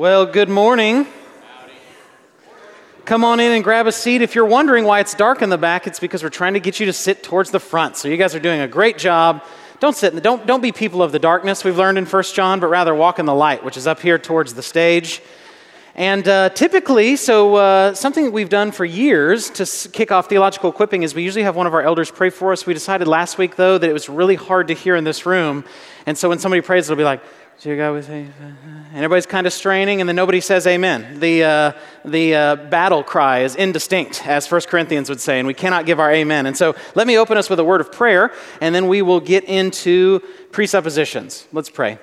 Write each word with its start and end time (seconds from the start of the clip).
Well, 0.00 0.24
good 0.24 0.48
morning. 0.48 1.06
Come 3.04 3.22
on 3.22 3.38
in 3.38 3.52
and 3.52 3.62
grab 3.62 3.86
a 3.86 3.92
seat. 3.92 4.22
If 4.22 4.34
you're 4.34 4.46
wondering 4.46 4.86
why 4.86 5.00
it's 5.00 5.12
dark 5.12 5.42
in 5.42 5.50
the 5.50 5.58
back, 5.58 5.86
it's 5.86 6.00
because 6.00 6.22
we're 6.22 6.30
trying 6.30 6.54
to 6.54 6.58
get 6.58 6.80
you 6.80 6.86
to 6.86 6.92
sit 6.94 7.22
towards 7.22 7.50
the 7.50 7.60
front. 7.60 7.98
So 7.98 8.08
you 8.08 8.16
guys 8.16 8.34
are 8.34 8.40
doing 8.40 8.62
a 8.62 8.66
great 8.66 8.96
job. 8.96 9.44
Don't 9.78 9.94
sit 9.94 10.08
in 10.08 10.14
the, 10.14 10.22
don't, 10.22 10.46
don't 10.46 10.62
be 10.62 10.72
people 10.72 11.02
of 11.02 11.12
the 11.12 11.18
darkness, 11.18 11.64
we've 11.64 11.76
learned 11.76 11.98
in 11.98 12.06
1 12.06 12.22
John, 12.32 12.60
but 12.60 12.68
rather 12.68 12.94
walk 12.94 13.18
in 13.18 13.26
the 13.26 13.34
light, 13.34 13.62
which 13.62 13.76
is 13.76 13.86
up 13.86 14.00
here 14.00 14.18
towards 14.18 14.54
the 14.54 14.62
stage. 14.62 15.20
And 15.94 16.26
uh, 16.26 16.48
typically, 16.48 17.16
so 17.16 17.56
uh, 17.56 17.92
something 17.92 18.24
that 18.24 18.30
we've 18.30 18.48
done 18.48 18.72
for 18.72 18.86
years 18.86 19.50
to 19.50 19.64
s- 19.64 19.86
kick 19.86 20.10
off 20.10 20.30
theological 20.30 20.70
equipping 20.70 21.02
is 21.02 21.14
we 21.14 21.24
usually 21.24 21.42
have 21.42 21.56
one 21.56 21.66
of 21.66 21.74
our 21.74 21.82
elders 21.82 22.10
pray 22.10 22.30
for 22.30 22.52
us. 22.52 22.64
We 22.64 22.72
decided 22.72 23.06
last 23.06 23.36
week, 23.36 23.56
though, 23.56 23.76
that 23.76 23.90
it 23.90 23.92
was 23.92 24.08
really 24.08 24.36
hard 24.36 24.68
to 24.68 24.74
hear 24.74 24.96
in 24.96 25.04
this 25.04 25.26
room. 25.26 25.62
And 26.06 26.16
so 26.16 26.30
when 26.30 26.38
somebody 26.38 26.62
prays, 26.62 26.88
it'll 26.88 26.96
be 26.96 27.04
like, 27.04 27.22
God, 27.62 27.92
we 27.92 28.00
thank. 28.00 28.30
And 28.40 28.96
everybody's 28.96 29.26
kind 29.26 29.46
of 29.46 29.52
straining, 29.52 30.00
and 30.00 30.08
then 30.08 30.16
nobody 30.16 30.40
says 30.40 30.66
amen. 30.66 31.20
The, 31.20 31.44
uh, 31.44 31.72
the 32.06 32.34
uh, 32.34 32.56
battle 32.56 33.04
cry 33.04 33.40
is 33.40 33.54
indistinct, 33.54 34.26
as 34.26 34.50
1 34.50 34.62
Corinthians 34.62 35.10
would 35.10 35.20
say, 35.20 35.38
and 35.38 35.46
we 35.46 35.52
cannot 35.52 35.84
give 35.84 36.00
our 36.00 36.10
amen. 36.10 36.46
And 36.46 36.56
so 36.56 36.74
let 36.94 37.06
me 37.06 37.18
open 37.18 37.36
us 37.36 37.50
with 37.50 37.58
a 37.58 37.64
word 37.64 37.82
of 37.82 37.92
prayer, 37.92 38.32
and 38.62 38.74
then 38.74 38.88
we 38.88 39.02
will 39.02 39.20
get 39.20 39.44
into 39.44 40.20
presuppositions. 40.52 41.46
Let's 41.52 41.68
pray. 41.68 41.98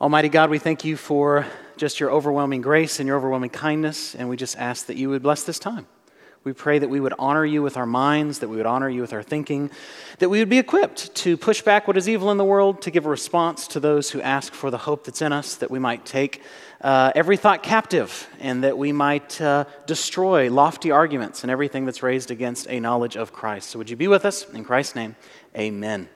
Almighty 0.00 0.28
God, 0.28 0.50
we 0.50 0.58
thank 0.58 0.84
you 0.84 0.96
for 0.96 1.46
just 1.76 2.00
your 2.00 2.10
overwhelming 2.10 2.60
grace 2.60 2.98
and 2.98 3.06
your 3.06 3.16
overwhelming 3.16 3.50
kindness, 3.50 4.16
and 4.16 4.28
we 4.28 4.36
just 4.36 4.56
ask 4.56 4.86
that 4.86 4.96
you 4.96 5.10
would 5.10 5.22
bless 5.22 5.44
this 5.44 5.60
time. 5.60 5.86
We 6.44 6.52
pray 6.52 6.78
that 6.78 6.88
we 6.88 7.00
would 7.00 7.14
honor 7.18 7.44
you 7.44 7.62
with 7.62 7.76
our 7.76 7.86
minds, 7.86 8.38
that 8.38 8.48
we 8.48 8.56
would 8.56 8.66
honor 8.66 8.88
you 8.88 9.00
with 9.00 9.12
our 9.12 9.22
thinking, 9.22 9.70
that 10.18 10.28
we 10.28 10.38
would 10.38 10.48
be 10.48 10.58
equipped 10.58 11.14
to 11.16 11.36
push 11.36 11.62
back 11.62 11.86
what 11.86 11.96
is 11.96 12.08
evil 12.08 12.30
in 12.30 12.36
the 12.36 12.44
world, 12.44 12.80
to 12.82 12.90
give 12.90 13.06
a 13.06 13.08
response 13.08 13.66
to 13.68 13.80
those 13.80 14.10
who 14.10 14.20
ask 14.22 14.54
for 14.54 14.70
the 14.70 14.78
hope 14.78 15.04
that's 15.04 15.20
in 15.20 15.32
us, 15.32 15.56
that 15.56 15.70
we 15.70 15.78
might 15.78 16.06
take 16.06 16.42
uh, 16.80 17.12
every 17.14 17.36
thought 17.36 17.62
captive, 17.62 18.28
and 18.38 18.62
that 18.62 18.78
we 18.78 18.92
might 18.92 19.40
uh, 19.40 19.64
destroy 19.86 20.50
lofty 20.50 20.90
arguments 20.90 21.42
and 21.42 21.50
everything 21.50 21.84
that's 21.84 22.02
raised 22.02 22.30
against 22.30 22.68
a 22.70 22.78
knowledge 22.78 23.16
of 23.16 23.32
Christ. 23.32 23.70
So 23.70 23.78
would 23.78 23.90
you 23.90 23.96
be 23.96 24.08
with 24.08 24.24
us? 24.24 24.48
In 24.50 24.64
Christ's 24.64 24.94
name, 24.94 25.16
amen. 25.56 26.08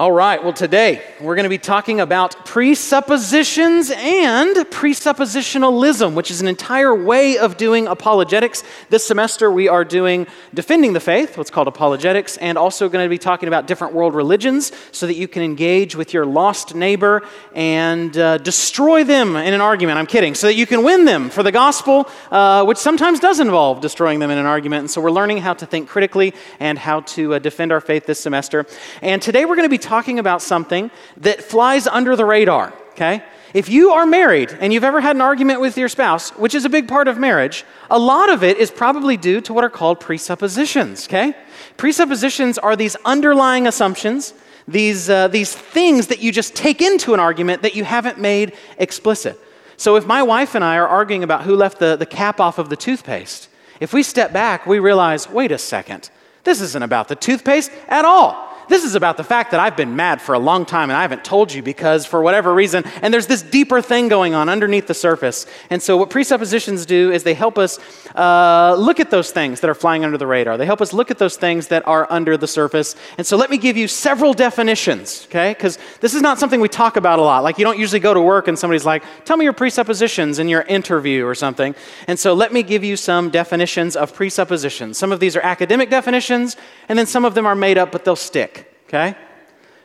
All 0.00 0.12
right, 0.12 0.42
well, 0.42 0.54
today 0.54 1.02
we're 1.20 1.34
going 1.34 1.42
to 1.42 1.50
be 1.50 1.58
talking 1.58 2.00
about 2.00 2.46
presuppositions 2.46 3.90
and 3.90 4.56
presuppositionalism, 4.56 6.14
which 6.14 6.30
is 6.30 6.40
an 6.40 6.48
entire 6.48 6.94
way 6.94 7.36
of 7.36 7.58
doing 7.58 7.86
apologetics. 7.86 8.64
This 8.88 9.06
semester 9.06 9.50
we 9.50 9.68
are 9.68 9.84
doing 9.84 10.26
defending 10.54 10.94
the 10.94 11.00
faith, 11.00 11.36
what's 11.36 11.50
called 11.50 11.68
apologetics, 11.68 12.38
and 12.38 12.56
also 12.56 12.88
going 12.88 13.04
to 13.04 13.10
be 13.10 13.18
talking 13.18 13.46
about 13.46 13.66
different 13.66 13.92
world 13.92 14.14
religions 14.14 14.72
so 14.90 15.06
that 15.06 15.16
you 15.16 15.28
can 15.28 15.42
engage 15.42 15.94
with 15.94 16.14
your 16.14 16.24
lost 16.24 16.74
neighbor 16.74 17.20
and 17.54 18.16
uh, 18.16 18.38
destroy 18.38 19.04
them 19.04 19.36
in 19.36 19.52
an 19.52 19.60
argument. 19.60 19.98
I'm 19.98 20.06
kidding, 20.06 20.34
so 20.34 20.46
that 20.46 20.54
you 20.54 20.64
can 20.66 20.82
win 20.82 21.04
them 21.04 21.28
for 21.28 21.42
the 21.42 21.52
gospel, 21.52 22.08
uh, 22.30 22.64
which 22.64 22.78
sometimes 22.78 23.20
does 23.20 23.38
involve 23.38 23.82
destroying 23.82 24.18
them 24.18 24.30
in 24.30 24.38
an 24.38 24.46
argument. 24.46 24.80
And 24.80 24.90
so 24.90 25.02
we're 25.02 25.10
learning 25.10 25.42
how 25.42 25.52
to 25.52 25.66
think 25.66 25.90
critically 25.90 26.32
and 26.58 26.78
how 26.78 27.00
to 27.00 27.34
uh, 27.34 27.38
defend 27.38 27.70
our 27.70 27.82
faith 27.82 28.06
this 28.06 28.18
semester. 28.18 28.64
And 29.02 29.20
today 29.20 29.44
we're 29.44 29.56
going 29.56 29.68
to 29.68 29.68
be 29.68 29.89
talking 29.90 30.20
about 30.20 30.40
something 30.40 30.88
that 31.16 31.42
flies 31.42 31.88
under 31.88 32.14
the 32.14 32.24
radar, 32.24 32.72
okay? 32.92 33.24
If 33.52 33.68
you 33.68 33.90
are 33.90 34.06
married 34.06 34.56
and 34.60 34.72
you've 34.72 34.84
ever 34.84 35.00
had 35.00 35.16
an 35.16 35.22
argument 35.22 35.60
with 35.60 35.76
your 35.76 35.88
spouse, 35.88 36.30
which 36.38 36.54
is 36.54 36.64
a 36.64 36.68
big 36.68 36.86
part 36.86 37.08
of 37.08 37.18
marriage, 37.18 37.64
a 37.90 37.98
lot 37.98 38.28
of 38.30 38.44
it 38.44 38.56
is 38.58 38.70
probably 38.70 39.16
due 39.16 39.40
to 39.40 39.52
what 39.52 39.64
are 39.64 39.74
called 39.80 39.98
presuppositions, 39.98 41.08
okay? 41.08 41.34
Presuppositions 41.76 42.56
are 42.56 42.76
these 42.76 42.94
underlying 43.04 43.66
assumptions, 43.66 44.32
these, 44.68 45.10
uh, 45.10 45.26
these 45.26 45.52
things 45.56 46.06
that 46.06 46.20
you 46.22 46.30
just 46.30 46.54
take 46.54 46.80
into 46.80 47.12
an 47.12 47.18
argument 47.18 47.62
that 47.62 47.74
you 47.74 47.82
haven't 47.82 48.18
made 48.20 48.52
explicit. 48.78 49.36
So 49.76 49.96
if 49.96 50.06
my 50.06 50.22
wife 50.22 50.54
and 50.54 50.62
I 50.62 50.76
are 50.76 50.86
arguing 50.86 51.24
about 51.24 51.42
who 51.42 51.56
left 51.56 51.80
the, 51.80 51.96
the 51.96 52.06
cap 52.06 52.38
off 52.38 52.58
of 52.58 52.68
the 52.68 52.76
toothpaste, 52.76 53.48
if 53.80 53.92
we 53.92 54.04
step 54.04 54.32
back, 54.32 54.66
we 54.66 54.78
realize 54.78 55.28
wait 55.28 55.50
a 55.50 55.58
second, 55.58 56.10
this 56.44 56.60
isn't 56.60 56.84
about 56.84 57.08
the 57.08 57.16
toothpaste 57.16 57.72
at 57.88 58.04
all. 58.04 58.49
This 58.70 58.84
is 58.84 58.94
about 58.94 59.16
the 59.16 59.24
fact 59.24 59.50
that 59.50 59.58
I've 59.58 59.76
been 59.76 59.96
mad 59.96 60.22
for 60.22 60.32
a 60.32 60.38
long 60.38 60.64
time 60.64 60.90
and 60.90 60.96
I 60.96 61.02
haven't 61.02 61.24
told 61.24 61.52
you 61.52 61.60
because 61.60 62.06
for 62.06 62.22
whatever 62.22 62.54
reason, 62.54 62.84
and 63.02 63.12
there's 63.12 63.26
this 63.26 63.42
deeper 63.42 63.82
thing 63.82 64.06
going 64.06 64.32
on 64.32 64.48
underneath 64.48 64.86
the 64.86 64.94
surface. 64.94 65.44
And 65.70 65.82
so, 65.82 65.96
what 65.96 66.08
presuppositions 66.08 66.86
do 66.86 67.10
is 67.10 67.24
they 67.24 67.34
help 67.34 67.58
us 67.58 67.80
uh, 68.14 68.76
look 68.78 69.00
at 69.00 69.10
those 69.10 69.32
things 69.32 69.58
that 69.58 69.70
are 69.70 69.74
flying 69.74 70.04
under 70.04 70.16
the 70.16 70.26
radar. 70.28 70.56
They 70.56 70.66
help 70.66 70.80
us 70.80 70.92
look 70.92 71.10
at 71.10 71.18
those 71.18 71.36
things 71.36 71.66
that 71.66 71.84
are 71.88 72.06
under 72.10 72.36
the 72.36 72.46
surface. 72.46 72.94
And 73.18 73.26
so, 73.26 73.36
let 73.36 73.50
me 73.50 73.58
give 73.58 73.76
you 73.76 73.88
several 73.88 74.34
definitions, 74.34 75.26
okay? 75.26 75.52
Because 75.52 75.76
this 76.00 76.14
is 76.14 76.22
not 76.22 76.38
something 76.38 76.60
we 76.60 76.68
talk 76.68 76.96
about 76.96 77.18
a 77.18 77.22
lot. 77.22 77.42
Like, 77.42 77.58
you 77.58 77.64
don't 77.64 77.78
usually 77.78 77.98
go 77.98 78.14
to 78.14 78.20
work 78.20 78.46
and 78.46 78.56
somebody's 78.56 78.86
like, 78.86 79.02
tell 79.24 79.36
me 79.36 79.42
your 79.42 79.52
presuppositions 79.52 80.38
in 80.38 80.48
your 80.48 80.62
interview 80.62 81.26
or 81.26 81.34
something. 81.34 81.74
And 82.06 82.16
so, 82.20 82.34
let 82.34 82.52
me 82.52 82.62
give 82.62 82.84
you 82.84 82.96
some 82.96 83.30
definitions 83.30 83.96
of 83.96 84.14
presuppositions. 84.14 84.96
Some 84.96 85.10
of 85.10 85.18
these 85.18 85.34
are 85.34 85.40
academic 85.40 85.90
definitions, 85.90 86.56
and 86.88 86.96
then 86.96 87.06
some 87.06 87.24
of 87.24 87.34
them 87.34 87.46
are 87.46 87.56
made 87.56 87.76
up, 87.76 87.90
but 87.90 88.04
they'll 88.04 88.14
stick. 88.14 88.59
Okay? 88.90 89.16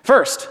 First, 0.02 0.50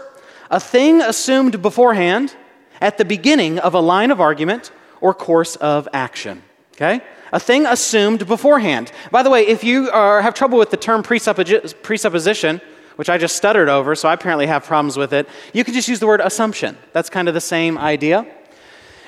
a 0.49 0.61
thing 0.61 1.01
assumed 1.01 1.61
beforehand 1.61 2.33
at 2.79 2.97
the 2.97 3.03
beginning 3.03 3.59
of 3.59 3.73
a 3.73 3.81
line 3.81 4.11
of 4.11 4.21
argument 4.21 4.71
or 5.01 5.13
course 5.13 5.57
of 5.57 5.89
action. 5.91 6.41
Okay? 6.75 7.01
A 7.33 7.39
thing 7.39 7.65
assumed 7.65 8.25
beforehand. 8.25 8.93
By 9.11 9.23
the 9.23 9.29
way, 9.29 9.45
if 9.45 9.65
you 9.65 9.91
are, 9.91 10.21
have 10.21 10.33
trouble 10.33 10.57
with 10.57 10.69
the 10.69 10.77
term 10.77 11.03
presupposition, 11.03 12.61
which 12.95 13.09
I 13.09 13.17
just 13.17 13.35
stuttered 13.35 13.67
over, 13.67 13.93
so 13.93 14.07
I 14.07 14.13
apparently 14.13 14.47
have 14.47 14.63
problems 14.63 14.95
with 14.95 15.11
it, 15.11 15.27
you 15.51 15.65
can 15.65 15.73
just 15.73 15.89
use 15.89 15.99
the 15.99 16.07
word 16.07 16.21
assumption. 16.21 16.77
That's 16.93 17.09
kind 17.09 17.27
of 17.27 17.33
the 17.33 17.41
same 17.41 17.77
idea. 17.77 18.25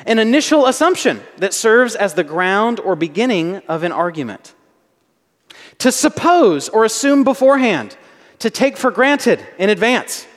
An 0.05 0.19
initial 0.19 0.65
assumption 0.65 1.21
that 1.37 1.53
serves 1.53 1.95
as 1.95 2.15
the 2.15 2.23
ground 2.25 2.81
or 2.81 2.97
beginning 2.97 3.57
of 3.69 3.83
an 3.83 3.93
argument. 3.93 4.53
To 5.79 5.91
suppose 5.91 6.67
or 6.67 6.83
assume 6.83 7.23
beforehand 7.23 7.95
to 8.39 8.49
take 8.49 8.77
for 8.77 8.91
granted 8.91 9.45
in 9.57 9.69
advance. 9.69 10.27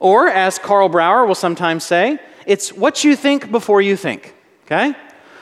Or, 0.00 0.28
as 0.28 0.58
Karl 0.58 0.88
Brauer 0.88 1.26
will 1.26 1.34
sometimes 1.34 1.84
say, 1.84 2.18
it's 2.46 2.72
what 2.72 3.04
you 3.04 3.16
think 3.16 3.50
before 3.50 3.82
you 3.82 3.96
think. 3.96 4.34
Okay? 4.64 4.94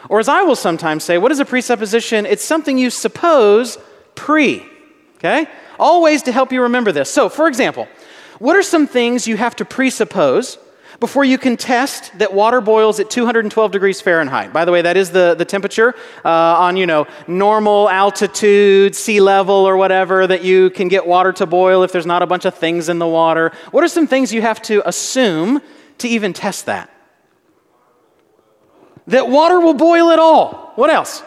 Or, 0.09 0.19
as 0.19 0.29
I 0.29 0.43
will 0.43 0.57
sometimes 0.57 1.05
say, 1.05 1.19
what 1.19 1.31
is 1.33 1.41
a 1.41 1.45
presupposition? 1.45 2.27
It's 2.27 2.45
something 2.45 2.79
you 2.79 2.91
suppose 2.91 3.79
pre. 4.15 4.65
Okay? 5.17 5.47
All 5.79 6.03
ways 6.03 6.23
to 6.23 6.33
help 6.33 6.53
you 6.53 6.63
remember 6.63 6.93
this. 6.93 7.11
So, 7.11 7.29
for 7.29 7.49
example, 7.49 7.87
what 8.39 8.57
are 8.57 8.63
some 8.63 8.87
things 8.87 9.29
you 9.29 9.37
have 9.37 9.57
to 9.57 9.65
presuppose 9.65 10.59
before 11.01 11.25
you 11.25 11.39
can 11.39 11.57
test 11.57 12.17
that 12.19 12.33
water 12.33 12.61
boils 12.61 12.99
at 13.01 13.11
212 13.11 13.71
degrees 13.71 14.01
Fahrenheit. 14.01 14.53
By 14.53 14.65
the 14.65 14.73
way, 14.73 14.83
that 14.83 14.97
is 14.97 15.11
the, 15.11 15.35
the 15.35 15.45
temperature 15.45 15.95
uh, 16.25 16.29
on, 16.29 16.77
you 16.77 16.87
know, 16.87 17.07
normal 17.27 17.89
altitude, 17.89 18.95
sea 18.95 19.21
level 19.21 19.55
or 19.55 19.77
whatever, 19.77 20.27
that 20.27 20.43
you 20.43 20.71
can 20.71 20.89
get 20.89 21.07
water 21.07 21.33
to 21.35 21.47
boil 21.47 21.83
if 21.83 21.93
there's 21.93 22.07
not 22.07 22.23
a 22.23 22.27
bunch 22.27 22.45
of 22.45 22.55
things 22.55 22.89
in 22.89 22.99
the 22.99 23.07
water. 23.07 23.53
What 23.71 23.85
are 23.85 23.89
some 23.89 24.07
things 24.07 24.33
you 24.33 24.43
have 24.43 24.63
to 24.63 24.87
assume 24.89 25.61
to 25.99 26.09
even 26.09 26.33
test 26.33 26.67
that? 26.67 26.91
That 29.09 29.29
water 29.29 29.61
will 29.61 29.75
boil 29.75 30.11
at 30.11 30.19
all. 30.19 30.73
What 30.77 30.91
else? 30.91 31.23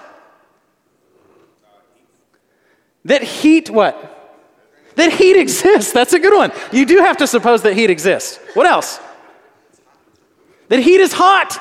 That 3.06 3.24
heat, 3.24 3.70
what? 3.70 4.18
That 4.96 5.14
heat 5.14 5.38
exists. 5.38 5.94
That's 5.94 6.14
a 6.14 6.20
good 6.20 6.36
one. 6.36 6.52
You 6.74 6.86
do 6.86 6.98
have 6.98 7.18
to 7.18 7.28
suppose 7.28 7.62
that 7.62 7.74
heat 7.74 7.90
exists. 7.90 8.38
What 8.54 8.66
else? 8.66 9.00
That 10.70 10.80
heat 10.80 11.02
is 11.02 11.14
hot, 11.14 11.60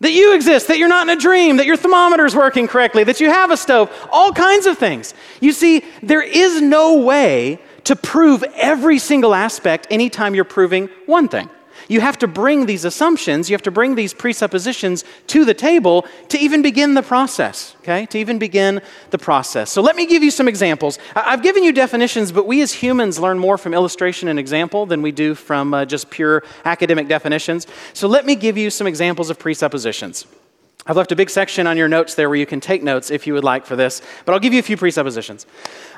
that 0.00 0.12
you 0.12 0.34
exist, 0.34 0.68
that 0.68 0.78
you're 0.78 0.88
not 0.88 1.08
in 1.08 1.16
a 1.16 1.20
dream, 1.20 1.56
that 1.56 1.66
your 1.66 1.76
thermometer 1.76 2.24
is 2.24 2.34
working 2.34 2.66
correctly, 2.66 3.04
that 3.04 3.20
you 3.20 3.30
have 3.30 3.50
a 3.50 3.56
stove, 3.56 3.90
all 4.10 4.32
kinds 4.32 4.66
of 4.66 4.78
things. 4.78 5.14
You 5.40 5.52
see, 5.52 5.84
there 6.02 6.22
is 6.22 6.60
no 6.60 7.00
way 7.00 7.58
to 7.84 7.96
prove 7.96 8.42
every 8.56 8.98
single 8.98 9.34
aspect 9.34 9.86
anytime 9.90 10.34
you're 10.34 10.44
proving 10.44 10.88
one 11.06 11.28
thing. 11.28 11.48
You 11.88 12.00
have 12.00 12.18
to 12.18 12.26
bring 12.26 12.66
these 12.66 12.84
assumptions, 12.84 13.48
you 13.48 13.54
have 13.54 13.62
to 13.62 13.70
bring 13.70 13.94
these 13.94 14.12
presuppositions 14.12 15.04
to 15.28 15.44
the 15.44 15.54
table 15.54 16.04
to 16.28 16.38
even 16.38 16.62
begin 16.62 16.94
the 16.94 17.02
process, 17.02 17.76
okay? 17.82 18.06
To 18.06 18.18
even 18.18 18.38
begin 18.38 18.82
the 19.10 19.18
process. 19.18 19.70
So 19.70 19.82
let 19.82 19.96
me 19.96 20.06
give 20.06 20.22
you 20.22 20.30
some 20.30 20.48
examples. 20.48 20.98
I've 21.14 21.42
given 21.42 21.62
you 21.62 21.72
definitions, 21.72 22.32
but 22.32 22.46
we 22.46 22.60
as 22.62 22.72
humans 22.72 23.18
learn 23.18 23.38
more 23.38 23.56
from 23.56 23.74
illustration 23.74 24.28
and 24.28 24.38
example 24.38 24.86
than 24.86 25.02
we 25.02 25.12
do 25.12 25.34
from 25.34 25.74
uh, 25.74 25.84
just 25.84 26.10
pure 26.10 26.42
academic 26.64 27.08
definitions. 27.08 27.66
So 27.92 28.08
let 28.08 28.26
me 28.26 28.34
give 28.34 28.56
you 28.56 28.70
some 28.70 28.86
examples 28.86 29.30
of 29.30 29.38
presuppositions. 29.38 30.26
I've 30.88 30.96
left 30.96 31.10
a 31.10 31.16
big 31.16 31.30
section 31.30 31.66
on 31.66 31.76
your 31.76 31.88
notes 31.88 32.14
there 32.14 32.28
where 32.28 32.38
you 32.38 32.46
can 32.46 32.60
take 32.60 32.80
notes 32.80 33.10
if 33.10 33.26
you 33.26 33.34
would 33.34 33.42
like 33.42 33.66
for 33.66 33.74
this, 33.74 34.00
but 34.24 34.32
I'll 34.32 34.38
give 34.38 34.52
you 34.52 34.60
a 34.60 34.62
few 34.62 34.76
presuppositions. 34.76 35.44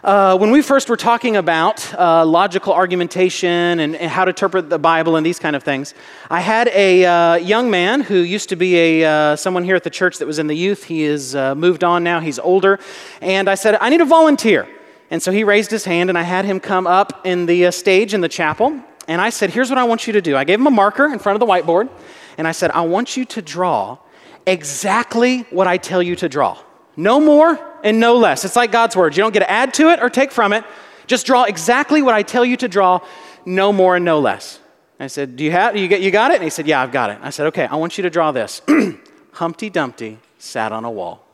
Uh, 0.02 0.38
when 0.38 0.50
we 0.50 0.62
first 0.62 0.88
were 0.88 0.96
talking 0.96 1.36
about 1.36 1.94
uh, 1.94 2.24
logical 2.24 2.72
argumentation 2.72 3.80
and, 3.80 3.94
and, 3.94 4.10
how 4.10 4.24
to 4.24 4.30
interpret 4.30 4.70
the 4.70 4.78
Bible 4.78 5.16
and 5.16 5.26
these 5.26 5.38
kind 5.38 5.54
of 5.54 5.62
things, 5.62 5.92
I 6.30 6.40
had 6.40 6.68
a 6.68 7.04
uh, 7.04 7.34
young 7.34 7.70
man 7.70 8.00
who 8.00 8.14
used 8.14 8.48
to 8.48 8.56
be 8.56 8.78
a 8.78 9.04
uh, 9.04 9.36
someone 9.36 9.62
here 9.62 9.76
at 9.76 9.84
the 9.84 9.90
church 9.90 10.16
that 10.20 10.26
was 10.26 10.38
in 10.38 10.46
the 10.46 10.56
youth. 10.56 10.84
He 10.84 11.02
is 11.02 11.36
uh, 11.36 11.54
moved 11.54 11.84
on 11.84 12.02
now; 12.02 12.20
he's 12.20 12.38
older, 12.38 12.78
and 13.20 13.50
I 13.50 13.56
said, 13.56 13.76
"I 13.82 13.90
need 13.90 14.00
a 14.00 14.06
volunteer." 14.06 14.66
And 15.10 15.22
so 15.22 15.32
he 15.32 15.44
raised 15.44 15.70
his 15.70 15.84
hand, 15.84 16.08
and 16.08 16.16
I 16.16 16.22
had 16.22 16.46
him 16.46 16.60
come 16.60 16.86
up 16.86 17.26
in 17.26 17.44
the 17.44 17.66
uh, 17.66 17.70
stage 17.72 18.14
in 18.14 18.22
the 18.22 18.28
chapel, 18.28 18.80
and 19.06 19.20
I 19.20 19.28
said, 19.28 19.50
"Here's 19.50 19.68
what 19.68 19.78
I 19.78 19.84
want 19.84 20.06
you 20.06 20.14
to 20.14 20.22
do." 20.22 20.34
I 20.34 20.44
gave 20.44 20.58
him 20.58 20.66
a 20.66 20.70
marker 20.70 21.12
in 21.12 21.18
front 21.18 21.36
of 21.36 21.40
the 21.40 21.52
whiteboard. 21.52 21.90
and 22.38 22.48
I 22.48 22.52
said, 22.52 22.70
I 22.70 22.82
want 22.82 23.16
you 23.16 23.24
to 23.26 23.42
draw 23.42 23.98
exactly 24.46 25.40
what 25.50 25.66
I 25.66 25.76
tell 25.76 26.02
you 26.02 26.16
to 26.16 26.28
draw. 26.28 26.58
No 26.96 27.20
more 27.20 27.58
and 27.84 28.00
no 28.00 28.16
less. 28.16 28.44
It's 28.44 28.56
like 28.56 28.72
God's 28.72 28.96
word. 28.96 29.16
You 29.16 29.22
don't 29.22 29.32
get 29.32 29.40
to 29.40 29.50
add 29.50 29.74
to 29.74 29.90
it 29.90 30.00
or 30.02 30.10
take 30.10 30.32
from 30.32 30.52
it. 30.52 30.64
Just 31.06 31.26
draw 31.26 31.44
exactly 31.44 32.02
what 32.02 32.14
I 32.14 32.22
tell 32.22 32.44
you 32.44 32.56
to 32.58 32.68
draw, 32.68 33.00
no 33.46 33.72
more 33.72 33.96
and 33.96 34.04
no 34.04 34.20
less. 34.20 34.60
I 35.00 35.06
said, 35.06 35.36
Do 35.36 35.44
you 35.44 35.52
have 35.52 35.76
you 35.76 35.88
get 35.88 36.00
you 36.00 36.10
got 36.10 36.32
it? 36.32 36.36
And 36.36 36.44
he 36.44 36.50
said, 36.50 36.66
Yeah, 36.66 36.82
I've 36.82 36.92
got 36.92 37.10
it. 37.10 37.18
I 37.22 37.30
said, 37.30 37.46
Okay, 37.48 37.66
I 37.66 37.76
want 37.76 37.96
you 37.98 38.02
to 38.02 38.10
draw 38.10 38.32
this. 38.32 38.62
Humpty 39.32 39.70
Dumpty 39.70 40.18
sat 40.38 40.72
on 40.72 40.84
a 40.84 40.90
wall. 40.90 41.24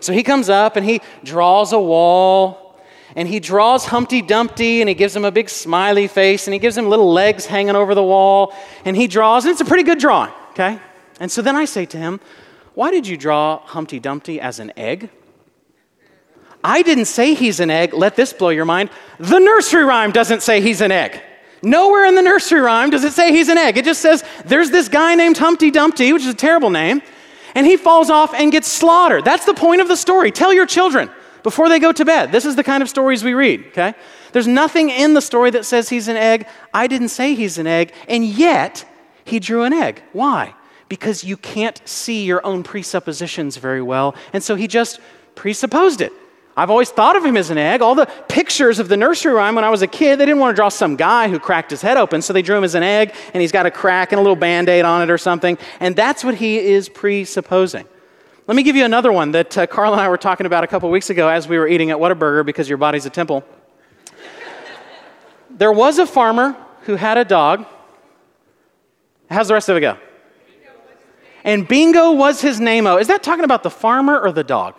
So 0.00 0.12
he 0.12 0.22
comes 0.22 0.48
up 0.48 0.76
and 0.76 0.86
he 0.86 1.00
draws 1.24 1.72
a 1.72 1.80
wall 1.80 2.80
and 3.14 3.28
he 3.28 3.40
draws 3.40 3.86
Humpty 3.86 4.22
Dumpty 4.22 4.80
and 4.80 4.88
he 4.88 4.94
gives 4.94 5.14
him 5.14 5.24
a 5.24 5.30
big 5.30 5.48
smiley 5.48 6.06
face 6.06 6.46
and 6.46 6.54
he 6.54 6.58
gives 6.58 6.76
him 6.76 6.88
little 6.88 7.12
legs 7.12 7.46
hanging 7.46 7.76
over 7.76 7.94
the 7.94 8.02
wall 8.02 8.54
and 8.84 8.96
he 8.96 9.06
draws, 9.06 9.44
and 9.44 9.52
it's 9.52 9.60
a 9.60 9.64
pretty 9.64 9.84
good 9.84 9.98
drawing, 9.98 10.32
okay? 10.50 10.78
And 11.20 11.30
so 11.30 11.42
then 11.42 11.56
I 11.56 11.64
say 11.64 11.86
to 11.86 11.96
him, 11.96 12.20
Why 12.74 12.90
did 12.90 13.06
you 13.06 13.16
draw 13.16 13.58
Humpty 13.58 13.98
Dumpty 13.98 14.40
as 14.40 14.58
an 14.58 14.72
egg? 14.76 15.10
I 16.62 16.82
didn't 16.82 17.04
say 17.04 17.34
he's 17.34 17.60
an 17.60 17.70
egg. 17.70 17.94
Let 17.94 18.16
this 18.16 18.32
blow 18.32 18.48
your 18.48 18.64
mind. 18.64 18.90
The 19.18 19.38
nursery 19.38 19.84
rhyme 19.84 20.10
doesn't 20.10 20.42
say 20.42 20.60
he's 20.60 20.80
an 20.80 20.90
egg. 20.90 21.20
Nowhere 21.62 22.06
in 22.06 22.16
the 22.16 22.22
nursery 22.22 22.60
rhyme 22.60 22.90
does 22.90 23.04
it 23.04 23.12
say 23.12 23.32
he's 23.32 23.48
an 23.48 23.56
egg. 23.56 23.78
It 23.78 23.84
just 23.84 24.02
says 24.02 24.24
there's 24.44 24.70
this 24.70 24.88
guy 24.88 25.14
named 25.14 25.38
Humpty 25.38 25.70
Dumpty, 25.70 26.12
which 26.12 26.22
is 26.22 26.28
a 26.28 26.34
terrible 26.34 26.70
name, 26.70 27.02
and 27.54 27.64
he 27.66 27.76
falls 27.76 28.10
off 28.10 28.34
and 28.34 28.50
gets 28.50 28.66
slaughtered. 28.66 29.24
That's 29.24 29.44
the 29.44 29.54
point 29.54 29.80
of 29.80 29.86
the 29.86 29.96
story. 29.96 30.32
Tell 30.32 30.52
your 30.52 30.66
children 30.66 31.08
before 31.44 31.68
they 31.68 31.78
go 31.78 31.92
to 31.92 32.04
bed. 32.04 32.32
This 32.32 32.44
is 32.44 32.56
the 32.56 32.64
kind 32.64 32.82
of 32.82 32.88
stories 32.88 33.22
we 33.22 33.32
read, 33.32 33.66
okay? 33.68 33.94
There's 34.32 34.48
nothing 34.48 34.90
in 34.90 35.14
the 35.14 35.20
story 35.20 35.50
that 35.52 35.64
says 35.64 35.88
he's 35.88 36.08
an 36.08 36.16
egg. 36.16 36.48
I 36.74 36.88
didn't 36.88 37.10
say 37.10 37.36
he's 37.36 37.58
an 37.58 37.68
egg, 37.68 37.92
and 38.08 38.24
yet 38.24 38.84
he 39.24 39.38
drew 39.38 39.62
an 39.62 39.72
egg. 39.72 40.02
Why? 40.12 40.55
Because 40.88 41.24
you 41.24 41.36
can't 41.36 41.80
see 41.84 42.24
your 42.24 42.44
own 42.46 42.62
presuppositions 42.62 43.56
very 43.56 43.82
well, 43.82 44.14
and 44.32 44.42
so 44.42 44.54
he 44.54 44.66
just 44.68 45.00
presupposed 45.34 46.00
it. 46.00 46.12
I've 46.58 46.70
always 46.70 46.88
thought 46.88 47.16
of 47.16 47.24
him 47.24 47.36
as 47.36 47.50
an 47.50 47.58
egg. 47.58 47.82
All 47.82 47.94
the 47.94 48.06
pictures 48.28 48.78
of 48.78 48.88
the 48.88 48.96
nursery 48.96 49.34
rhyme 49.34 49.54
when 49.56 49.64
I 49.64 49.68
was 49.68 49.82
a 49.82 49.86
kid, 49.86 50.18
they 50.18 50.24
didn't 50.24 50.40
want 50.40 50.54
to 50.54 50.56
draw 50.56 50.70
some 50.70 50.96
guy 50.96 51.28
who 51.28 51.38
cracked 51.38 51.70
his 51.70 51.82
head 51.82 51.98
open, 51.98 52.22
so 52.22 52.32
they 52.32 52.40
drew 52.40 52.56
him 52.56 52.64
as 52.64 52.74
an 52.74 52.82
egg 52.82 53.14
and 53.34 53.42
he's 53.42 53.52
got 53.52 53.66
a 53.66 53.70
crack 53.70 54.12
and 54.12 54.18
a 54.18 54.22
little 54.22 54.36
band 54.36 54.70
aid 54.70 54.86
on 54.86 55.02
it 55.02 55.10
or 55.10 55.18
something. 55.18 55.58
And 55.80 55.94
that's 55.94 56.24
what 56.24 56.36
he 56.36 56.58
is 56.58 56.88
presupposing. 56.88 57.86
Let 58.46 58.56
me 58.56 58.62
give 58.62 58.74
you 58.74 58.86
another 58.86 59.12
one 59.12 59.32
that 59.32 59.58
uh, 59.58 59.66
Carl 59.66 59.92
and 59.92 60.00
I 60.00 60.08
were 60.08 60.16
talking 60.16 60.46
about 60.46 60.64
a 60.64 60.66
couple 60.66 60.88
weeks 60.88 61.10
ago 61.10 61.28
as 61.28 61.46
we 61.46 61.58
were 61.58 61.68
eating 61.68 61.90
at 61.90 61.98
Whataburger 61.98 62.46
because 62.46 62.70
your 62.70 62.78
body's 62.78 63.04
a 63.04 63.10
temple. 63.10 63.44
there 65.50 65.72
was 65.72 65.98
a 65.98 66.06
farmer 66.06 66.56
who 66.82 66.96
had 66.96 67.18
a 67.18 67.24
dog. 67.24 67.66
How's 69.28 69.48
the 69.48 69.54
rest 69.54 69.68
of 69.68 69.76
it 69.76 69.80
go? 69.80 69.98
And 71.46 71.66
Bingo 71.66 72.10
was 72.10 72.40
his 72.40 72.60
name. 72.60 72.88
Oh, 72.88 72.98
is 72.98 73.06
that 73.06 73.22
talking 73.22 73.44
about 73.44 73.62
the 73.62 73.70
farmer 73.70 74.18
or 74.18 74.32
the 74.32 74.42
dog? 74.44 74.74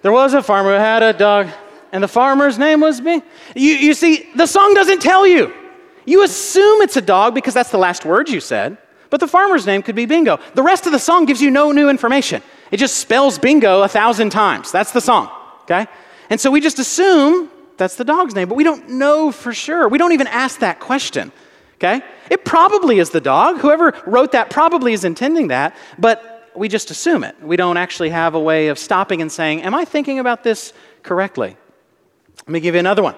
There 0.00 0.10
was 0.10 0.32
a 0.32 0.42
farmer 0.42 0.70
who 0.70 0.80
had 0.80 1.02
a 1.02 1.12
dog, 1.12 1.48
and 1.92 2.02
the 2.02 2.08
farmer's 2.08 2.58
name 2.58 2.80
was 2.80 3.00
me. 3.00 3.22
You, 3.54 3.74
you 3.74 3.92
see, 3.92 4.26
the 4.34 4.46
song 4.46 4.72
doesn't 4.72 5.02
tell 5.02 5.26
you. 5.26 5.52
You 6.06 6.24
assume 6.24 6.80
it's 6.80 6.96
a 6.96 7.02
dog 7.02 7.34
because 7.34 7.52
that's 7.52 7.70
the 7.70 7.78
last 7.78 8.06
word 8.06 8.30
you 8.30 8.40
said, 8.40 8.78
but 9.10 9.20
the 9.20 9.28
farmer's 9.28 9.66
name 9.66 9.82
could 9.82 9.94
be 9.94 10.06
bingo. 10.06 10.38
The 10.54 10.62
rest 10.62 10.86
of 10.86 10.92
the 10.92 10.98
song 10.98 11.26
gives 11.26 11.42
you 11.42 11.50
no 11.50 11.70
new 11.70 11.90
information. 11.90 12.42
It 12.70 12.78
just 12.78 12.96
spells 12.96 13.38
bingo 13.38 13.82
a 13.82 13.88
thousand 13.88 14.30
times. 14.30 14.72
That's 14.72 14.92
the 14.92 15.02
song, 15.02 15.28
okay? 15.64 15.86
And 16.30 16.40
so 16.40 16.50
we 16.50 16.62
just 16.62 16.78
assume 16.78 17.50
that's 17.76 17.96
the 17.96 18.04
dog's 18.04 18.34
name, 18.34 18.48
but 18.48 18.54
we 18.54 18.64
don't 18.64 18.88
know 18.88 19.30
for 19.30 19.52
sure. 19.52 19.88
We 19.88 19.98
don't 19.98 20.12
even 20.12 20.26
ask 20.26 20.60
that 20.60 20.80
question, 20.80 21.32
okay? 21.78 22.04
It 22.30 22.44
probably 22.44 22.98
is 22.98 23.10
the 23.10 23.20
dog. 23.20 23.58
Whoever 23.58 23.94
wrote 24.06 24.32
that 24.32 24.50
probably 24.50 24.92
is 24.92 25.04
intending 25.04 25.48
that, 25.48 25.76
but 25.98 26.50
we 26.54 26.68
just 26.68 26.90
assume 26.90 27.24
it. 27.24 27.40
We 27.42 27.56
don't 27.56 27.76
actually 27.76 28.10
have 28.10 28.34
a 28.34 28.40
way 28.40 28.68
of 28.68 28.78
stopping 28.78 29.22
and 29.22 29.30
saying, 29.30 29.62
Am 29.62 29.74
I 29.74 29.84
thinking 29.84 30.18
about 30.18 30.42
this 30.42 30.72
correctly? 31.02 31.56
Let 32.40 32.48
me 32.48 32.60
give 32.60 32.74
you 32.74 32.80
another 32.80 33.02
one. 33.02 33.14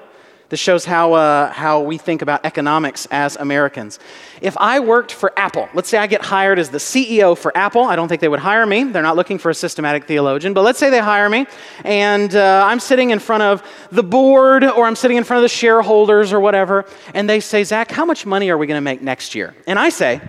This 0.50 0.58
shows 0.58 0.84
how, 0.84 1.12
uh, 1.12 1.52
how 1.52 1.80
we 1.80 1.96
think 1.96 2.22
about 2.22 2.44
economics 2.44 3.06
as 3.12 3.36
Americans. 3.36 4.00
If 4.40 4.56
I 4.58 4.80
worked 4.80 5.12
for 5.12 5.32
Apple, 5.38 5.68
let's 5.74 5.88
say 5.88 5.96
I 5.96 6.08
get 6.08 6.22
hired 6.22 6.58
as 6.58 6.70
the 6.70 6.78
CEO 6.78 7.38
for 7.38 7.56
Apple. 7.56 7.84
I 7.84 7.94
don't 7.94 8.08
think 8.08 8.20
they 8.20 8.28
would 8.28 8.40
hire 8.40 8.66
me. 8.66 8.82
They're 8.82 9.00
not 9.00 9.14
looking 9.14 9.38
for 9.38 9.50
a 9.50 9.54
systematic 9.54 10.06
theologian, 10.06 10.52
but 10.52 10.62
let's 10.62 10.80
say 10.80 10.90
they 10.90 10.98
hire 10.98 11.30
me, 11.30 11.46
and 11.84 12.34
uh, 12.34 12.64
I'm 12.66 12.80
sitting 12.80 13.10
in 13.10 13.20
front 13.20 13.44
of 13.44 13.62
the 13.92 14.02
board 14.02 14.64
or 14.64 14.86
I'm 14.86 14.96
sitting 14.96 15.16
in 15.16 15.22
front 15.22 15.38
of 15.38 15.42
the 15.42 15.54
shareholders 15.54 16.32
or 16.32 16.40
whatever, 16.40 16.84
and 17.14 17.30
they 17.30 17.38
say, 17.38 17.62
Zach, 17.62 17.92
how 17.92 18.04
much 18.04 18.26
money 18.26 18.50
are 18.50 18.58
we 18.58 18.66
going 18.66 18.76
to 18.76 18.82
make 18.82 19.02
next 19.02 19.36
year? 19.36 19.54
And 19.68 19.78
I 19.78 19.88
say, 19.88 20.20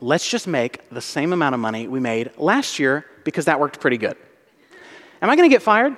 let's 0.00 0.28
just 0.28 0.48
make 0.48 0.88
the 0.90 1.00
same 1.00 1.32
amount 1.32 1.54
of 1.54 1.60
money 1.60 1.86
we 1.86 2.00
made 2.00 2.32
last 2.38 2.80
year 2.80 3.06
because 3.22 3.44
that 3.44 3.60
worked 3.60 3.78
pretty 3.78 3.98
good. 3.98 4.16
Am 5.22 5.30
I 5.30 5.36
going 5.36 5.48
to 5.48 5.54
get 5.54 5.62
fired? 5.62 5.96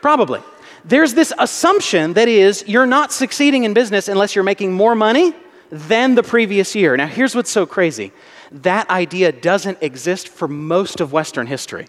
Probably. 0.00 0.40
There's 0.88 1.12
this 1.12 1.34
assumption 1.38 2.14
that 2.14 2.28
is, 2.28 2.64
you're 2.66 2.86
not 2.86 3.12
succeeding 3.12 3.64
in 3.64 3.74
business 3.74 4.08
unless 4.08 4.34
you're 4.34 4.42
making 4.42 4.72
more 4.72 4.94
money 4.94 5.34
than 5.70 6.14
the 6.14 6.22
previous 6.22 6.74
year. 6.74 6.96
Now, 6.96 7.06
here's 7.06 7.34
what's 7.34 7.50
so 7.50 7.66
crazy 7.66 8.10
that 8.50 8.88
idea 8.88 9.30
doesn't 9.30 9.76
exist 9.82 10.30
for 10.30 10.48
most 10.48 11.02
of 11.02 11.12
Western 11.12 11.46
history. 11.46 11.86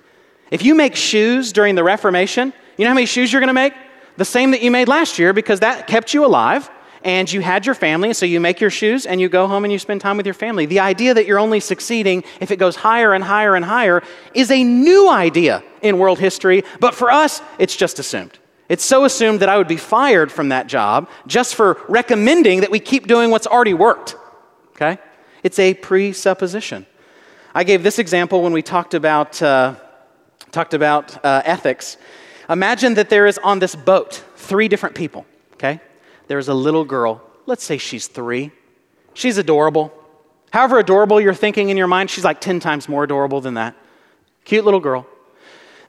If 0.51 0.65
you 0.65 0.75
make 0.75 0.97
shoes 0.97 1.53
during 1.53 1.75
the 1.75 1.83
Reformation, 1.85 2.51
you 2.75 2.83
know 2.83 2.89
how 2.89 2.95
many 2.95 3.05
shoes 3.05 3.31
you're 3.31 3.39
going 3.39 3.47
to 3.47 3.53
make? 3.53 3.73
The 4.17 4.25
same 4.25 4.51
that 4.51 4.61
you 4.61 4.69
made 4.69 4.89
last 4.89 5.17
year 5.17 5.31
because 5.31 5.61
that 5.61 5.87
kept 5.87 6.13
you 6.13 6.25
alive 6.25 6.69
and 7.05 7.31
you 7.31 7.39
had 7.39 7.65
your 7.65 7.75
family, 7.75 8.13
so 8.13 8.25
you 8.25 8.41
make 8.41 8.59
your 8.59 8.69
shoes 8.69 9.05
and 9.05 9.21
you 9.21 9.29
go 9.29 9.47
home 9.47 9.63
and 9.63 9.71
you 9.71 9.79
spend 9.79 10.01
time 10.01 10.17
with 10.17 10.25
your 10.25 10.33
family. 10.33 10.65
The 10.65 10.81
idea 10.81 11.13
that 11.13 11.25
you're 11.25 11.39
only 11.39 11.61
succeeding 11.61 12.25
if 12.41 12.51
it 12.51 12.57
goes 12.57 12.75
higher 12.75 13.13
and 13.13 13.23
higher 13.23 13.55
and 13.55 13.63
higher 13.63 14.03
is 14.33 14.51
a 14.51 14.61
new 14.61 15.09
idea 15.09 15.63
in 15.81 15.97
world 15.97 16.19
history, 16.19 16.65
but 16.81 16.93
for 16.93 17.09
us, 17.09 17.41
it's 17.57 17.77
just 17.77 17.99
assumed. 17.99 18.37
It's 18.69 18.85
so 18.85 19.03
assumed 19.03 19.41
that 19.41 19.49
I 19.49 19.57
would 19.57 19.67
be 19.67 19.77
fired 19.77 20.31
from 20.31 20.49
that 20.49 20.67
job 20.67 21.09
just 21.27 21.55
for 21.55 21.81
recommending 21.89 22.61
that 22.61 22.71
we 22.71 22.79
keep 22.79 23.07
doing 23.07 23.31
what's 23.31 23.47
already 23.47 23.73
worked. 23.73 24.15
Okay? 24.69 24.99
It's 25.43 25.59
a 25.59 25.73
presupposition. 25.73 26.85
I 27.53 27.63
gave 27.63 27.83
this 27.83 27.99
example 27.99 28.41
when 28.43 28.53
we 28.53 28.61
talked 28.61 28.93
about, 28.93 29.41
uh, 29.41 29.75
talked 30.51 30.73
about 30.73 31.25
uh, 31.25 31.41
ethics. 31.43 31.97
Imagine 32.47 32.93
that 32.93 33.09
there 33.09 33.25
is 33.25 33.37
on 33.39 33.59
this 33.59 33.75
boat 33.75 34.23
three 34.35 34.67
different 34.67 34.95
people. 34.95 35.25
Okay? 35.53 35.81
there's 36.29 36.47
a 36.47 36.53
little 36.53 36.85
girl. 36.85 37.21
Let's 37.47 37.63
say 37.63 37.77
she's 37.77 38.07
three. 38.07 38.51
She's 39.13 39.37
adorable. 39.37 39.91
However 40.53 40.79
adorable 40.79 41.19
you're 41.19 41.33
thinking 41.33 41.69
in 41.69 41.75
your 41.75 41.87
mind, 41.87 42.09
she's 42.09 42.23
like 42.23 42.39
10 42.39 42.59
times 42.59 42.87
more 42.87 43.03
adorable 43.03 43.41
than 43.41 43.55
that. 43.55 43.75
Cute 44.45 44.63
little 44.63 44.79
girl. 44.79 45.05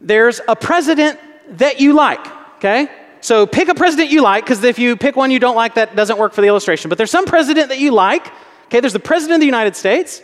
There's 0.00 0.40
a 0.48 0.56
president 0.56 1.20
that 1.58 1.78
you 1.78 1.92
like, 1.92 2.26
okay? 2.60 2.90
So 3.22 3.46
pick 3.46 3.68
a 3.68 3.74
president 3.74 4.10
you 4.10 4.22
like, 4.22 4.44
because 4.44 4.62
if 4.64 4.78
you 4.78 4.96
pick 4.96 5.16
one 5.16 5.30
you 5.30 5.38
don't 5.38 5.56
like, 5.56 5.74
that 5.74 5.96
doesn't 5.96 6.18
work 6.18 6.32
for 6.32 6.42
the 6.42 6.48
illustration. 6.48 6.88
But 6.88 6.98
there's 6.98 7.10
some 7.10 7.24
president 7.24 7.70
that 7.70 7.78
you 7.78 7.90
like, 7.90 8.30
okay? 8.66 8.80
There's 8.80 8.92
the 8.92 9.00
president 9.00 9.36
of 9.36 9.40
the 9.40 9.46
United 9.46 9.76
States, 9.76 10.22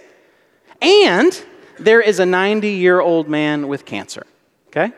and 0.81 1.45
there 1.79 2.01
is 2.01 2.19
a 2.19 2.27
90 2.27 2.71
year 2.71 3.01
old 3.01 3.29
man 3.29 3.69
with 3.69 3.85
cancer, 3.85 4.27
okay? 4.69 4.93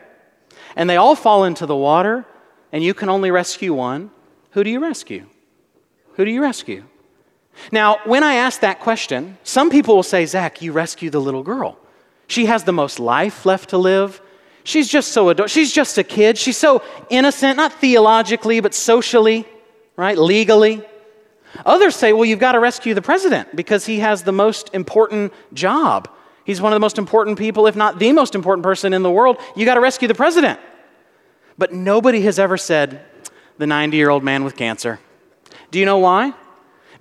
And 0.75 0.89
they 0.89 0.97
all 0.97 1.15
fall 1.15 1.45
into 1.45 1.65
the 1.65 1.75
water, 1.75 2.25
and 2.71 2.83
you 2.83 2.93
can 2.93 3.09
only 3.09 3.31
rescue 3.31 3.73
one. 3.73 4.11
Who 4.51 4.63
do 4.63 4.69
you 4.69 4.79
rescue? 4.79 5.25
Who 6.13 6.25
do 6.25 6.31
you 6.31 6.41
rescue? 6.41 6.85
Now, 7.71 7.97
when 8.05 8.23
I 8.23 8.35
ask 8.35 8.61
that 8.61 8.79
question, 8.79 9.37
some 9.43 9.69
people 9.69 9.95
will 9.95 10.03
say, 10.03 10.25
Zach, 10.25 10.61
you 10.61 10.71
rescue 10.71 11.09
the 11.09 11.19
little 11.19 11.43
girl. 11.43 11.77
She 12.27 12.45
has 12.45 12.63
the 12.63 12.71
most 12.71 12.99
life 12.99 13.45
left 13.45 13.69
to 13.69 13.77
live. 13.77 14.21
She's 14.63 14.87
just 14.87 15.11
so 15.11 15.29
adorable. 15.29 15.47
She's 15.47 15.71
just 15.71 15.97
a 15.97 16.03
kid. 16.03 16.37
She's 16.37 16.57
so 16.57 16.81
innocent, 17.09 17.57
not 17.57 17.73
theologically, 17.73 18.59
but 18.59 18.73
socially, 18.73 19.45
right? 19.95 20.17
Legally. 20.17 20.83
Others 21.65 21.95
say, 21.95 22.13
well, 22.13 22.25
you've 22.25 22.39
got 22.39 22.51
to 22.51 22.59
rescue 22.59 22.93
the 22.93 23.01
president 23.01 23.55
because 23.55 23.85
he 23.85 23.99
has 23.99 24.23
the 24.23 24.31
most 24.31 24.69
important 24.73 25.33
job. 25.53 26.09
He's 26.43 26.61
one 26.61 26.71
of 26.71 26.75
the 26.75 26.81
most 26.81 26.97
important 26.97 27.37
people, 27.37 27.67
if 27.67 27.75
not 27.75 27.99
the 27.99 28.11
most 28.11 28.35
important 28.35 28.63
person 28.63 28.93
in 28.93 29.03
the 29.03 29.11
world. 29.11 29.37
You 29.55 29.65
got 29.65 29.75
to 29.75 29.81
rescue 29.81 30.07
the 30.07 30.15
president. 30.15 30.59
But 31.57 31.73
nobody 31.73 32.21
has 32.21 32.39
ever 32.39 32.57
said, 32.57 33.01
the 33.57 33.67
90 33.67 33.97
year 33.97 34.09
old 34.09 34.23
man 34.23 34.43
with 34.43 34.55
cancer. 34.55 34.99
Do 35.69 35.79
you 35.79 35.85
know 35.85 35.99
why? 35.99 36.33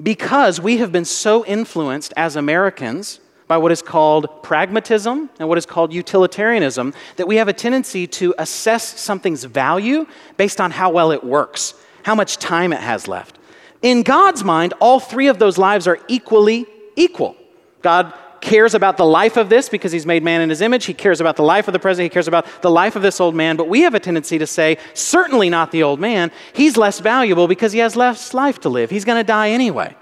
Because 0.03 0.61
we 0.61 0.79
have 0.79 0.93
been 0.93 1.05
so 1.05 1.45
influenced 1.47 2.12
as 2.17 2.37
Americans 2.37 3.21
by 3.49 3.57
what 3.57 3.73
is 3.73 3.83
called 3.83 4.43
pragmatism 4.43 5.31
and 5.40 5.49
what 5.49 5.59
is 5.59 5.67
called 5.67 5.93
utilitarianism 5.93 6.95
that 7.17 7.26
we 7.26 7.37
have 7.37 7.49
a 7.49 7.52
tendency 7.52 8.07
to 8.07 8.35
assess 8.38 9.00
something's 9.00 9.45
value 9.45 10.07
based 10.37 10.61
on 10.61 10.71
how 10.71 10.90
well 10.90 11.11
it 11.11 11.25
works, 11.25 11.75
how 12.05 12.14
much 12.14 12.37
time 12.37 12.73
it 12.73 12.81
has 12.81 13.09
left. 13.09 13.38
In 13.81 14.02
God's 14.02 14.45
mind, 14.45 14.75
all 14.81 15.00
three 15.00 15.28
of 15.28 15.38
those 15.38 15.57
lives 15.57 15.87
are 15.87 15.99
equally 16.09 16.67
equal. 16.95 17.37
God 17.83 18.12
cares 18.40 18.75
about 18.75 18.97
the 18.97 19.05
life 19.05 19.37
of 19.37 19.49
this 19.49 19.69
because 19.69 19.93
he's 19.93 20.07
made 20.07 20.23
man 20.23 20.40
in 20.40 20.49
his 20.49 20.61
image. 20.61 20.85
He 20.85 20.95
cares 20.95 21.21
about 21.21 21.37
the 21.37 21.43
life 21.43 21.69
of 21.69 21.73
the 21.73 21.78
present. 21.78 22.05
He 22.05 22.09
cares 22.09 22.28
about 22.28 22.47
the 22.62 22.71
life 22.71 22.97
of 22.97 23.02
this 23.02 23.21
old 23.21 23.35
man. 23.35 23.57
But 23.57 23.69
we 23.69 23.83
have 23.83 23.95
a 23.95 24.00
tendency 24.00 24.38
to 24.38 24.47
say, 24.47 24.78
certainly 24.95 25.50
not 25.50 25.73
the 25.73 25.83
old 25.83 26.00
man. 26.00 26.31
He's 26.52 26.76
less 26.76 27.00
valuable 27.00 27.49
because 27.49 27.73
he 27.73 27.81
has 27.81 27.97
less 27.97 28.35
life 28.35 28.61
to 28.61 28.69
live. 28.69 28.90
He's 28.90 29.05
going 29.05 29.19
to 29.19 29.25
die 29.25 29.50
anyway. 29.50 29.97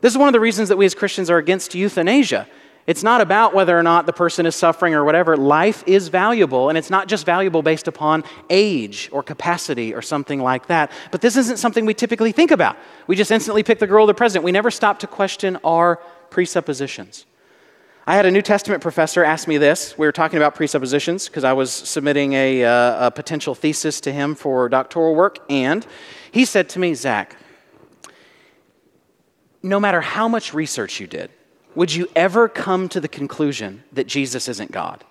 This 0.00 0.12
is 0.12 0.18
one 0.18 0.28
of 0.28 0.32
the 0.32 0.40
reasons 0.40 0.68
that 0.68 0.76
we 0.76 0.84
as 0.84 0.94
Christians 0.94 1.30
are 1.30 1.38
against 1.38 1.74
euthanasia. 1.74 2.46
It's 2.86 3.02
not 3.02 3.20
about 3.20 3.52
whether 3.52 3.76
or 3.76 3.82
not 3.82 4.06
the 4.06 4.12
person 4.12 4.46
is 4.46 4.54
suffering 4.54 4.94
or 4.94 5.04
whatever. 5.04 5.36
Life 5.36 5.82
is 5.86 6.06
valuable, 6.06 6.68
and 6.68 6.78
it's 6.78 6.90
not 6.90 7.08
just 7.08 7.26
valuable 7.26 7.62
based 7.62 7.88
upon 7.88 8.22
age 8.48 9.08
or 9.12 9.24
capacity 9.24 9.92
or 9.92 10.02
something 10.02 10.40
like 10.40 10.66
that. 10.66 10.92
But 11.10 11.20
this 11.20 11.36
isn't 11.36 11.56
something 11.56 11.84
we 11.84 11.94
typically 11.94 12.30
think 12.30 12.52
about. 12.52 12.76
We 13.08 13.16
just 13.16 13.32
instantly 13.32 13.64
pick 13.64 13.80
the 13.80 13.88
girl 13.88 14.04
or 14.04 14.06
the 14.06 14.14
president. 14.14 14.44
We 14.44 14.52
never 14.52 14.70
stop 14.70 15.00
to 15.00 15.08
question 15.08 15.58
our 15.64 15.96
presuppositions. 16.30 17.26
I 18.06 18.14
had 18.14 18.24
a 18.24 18.30
New 18.30 18.42
Testament 18.42 18.82
professor 18.82 19.24
ask 19.24 19.48
me 19.48 19.58
this. 19.58 19.98
We 19.98 20.06
were 20.06 20.12
talking 20.12 20.36
about 20.36 20.54
presuppositions 20.54 21.26
because 21.26 21.42
I 21.42 21.54
was 21.54 21.72
submitting 21.72 22.34
a, 22.34 22.64
uh, 22.64 23.08
a 23.08 23.10
potential 23.10 23.56
thesis 23.56 24.00
to 24.02 24.12
him 24.12 24.36
for 24.36 24.68
doctoral 24.68 25.16
work, 25.16 25.40
and 25.50 25.84
he 26.30 26.44
said 26.44 26.68
to 26.68 26.78
me, 26.78 26.94
Zach, 26.94 27.34
no 29.60 29.80
matter 29.80 30.00
how 30.00 30.28
much 30.28 30.54
research 30.54 31.00
you 31.00 31.08
did, 31.08 31.32
would 31.76 31.94
you 31.94 32.08
ever 32.16 32.48
come 32.48 32.88
to 32.88 33.00
the 33.00 33.08
conclusion 33.08 33.84
that 33.92 34.08
Jesus 34.08 34.48
isn't 34.48 34.72
God? 34.72 35.04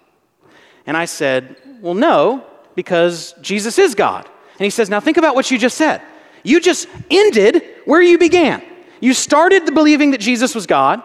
And 0.85 0.97
I 0.97 1.05
said, 1.05 1.55
Well, 1.79 1.93
no, 1.93 2.45
because 2.75 3.33
Jesus 3.41 3.79
is 3.79 3.95
God. 3.95 4.25
And 4.59 4.65
he 4.65 4.69
says, 4.69 4.89
Now 4.89 4.99
think 4.99 5.17
about 5.17 5.35
what 5.35 5.49
you 5.49 5.57
just 5.57 5.77
said. 5.77 6.01
You 6.43 6.59
just 6.59 6.87
ended 7.09 7.63
where 7.85 8.01
you 8.01 8.17
began. 8.17 8.63
You 8.99 9.13
started 9.13 9.65
the 9.65 9.71
believing 9.71 10.11
that 10.11 10.19
Jesus 10.19 10.55
was 10.55 10.65
God, 10.65 11.01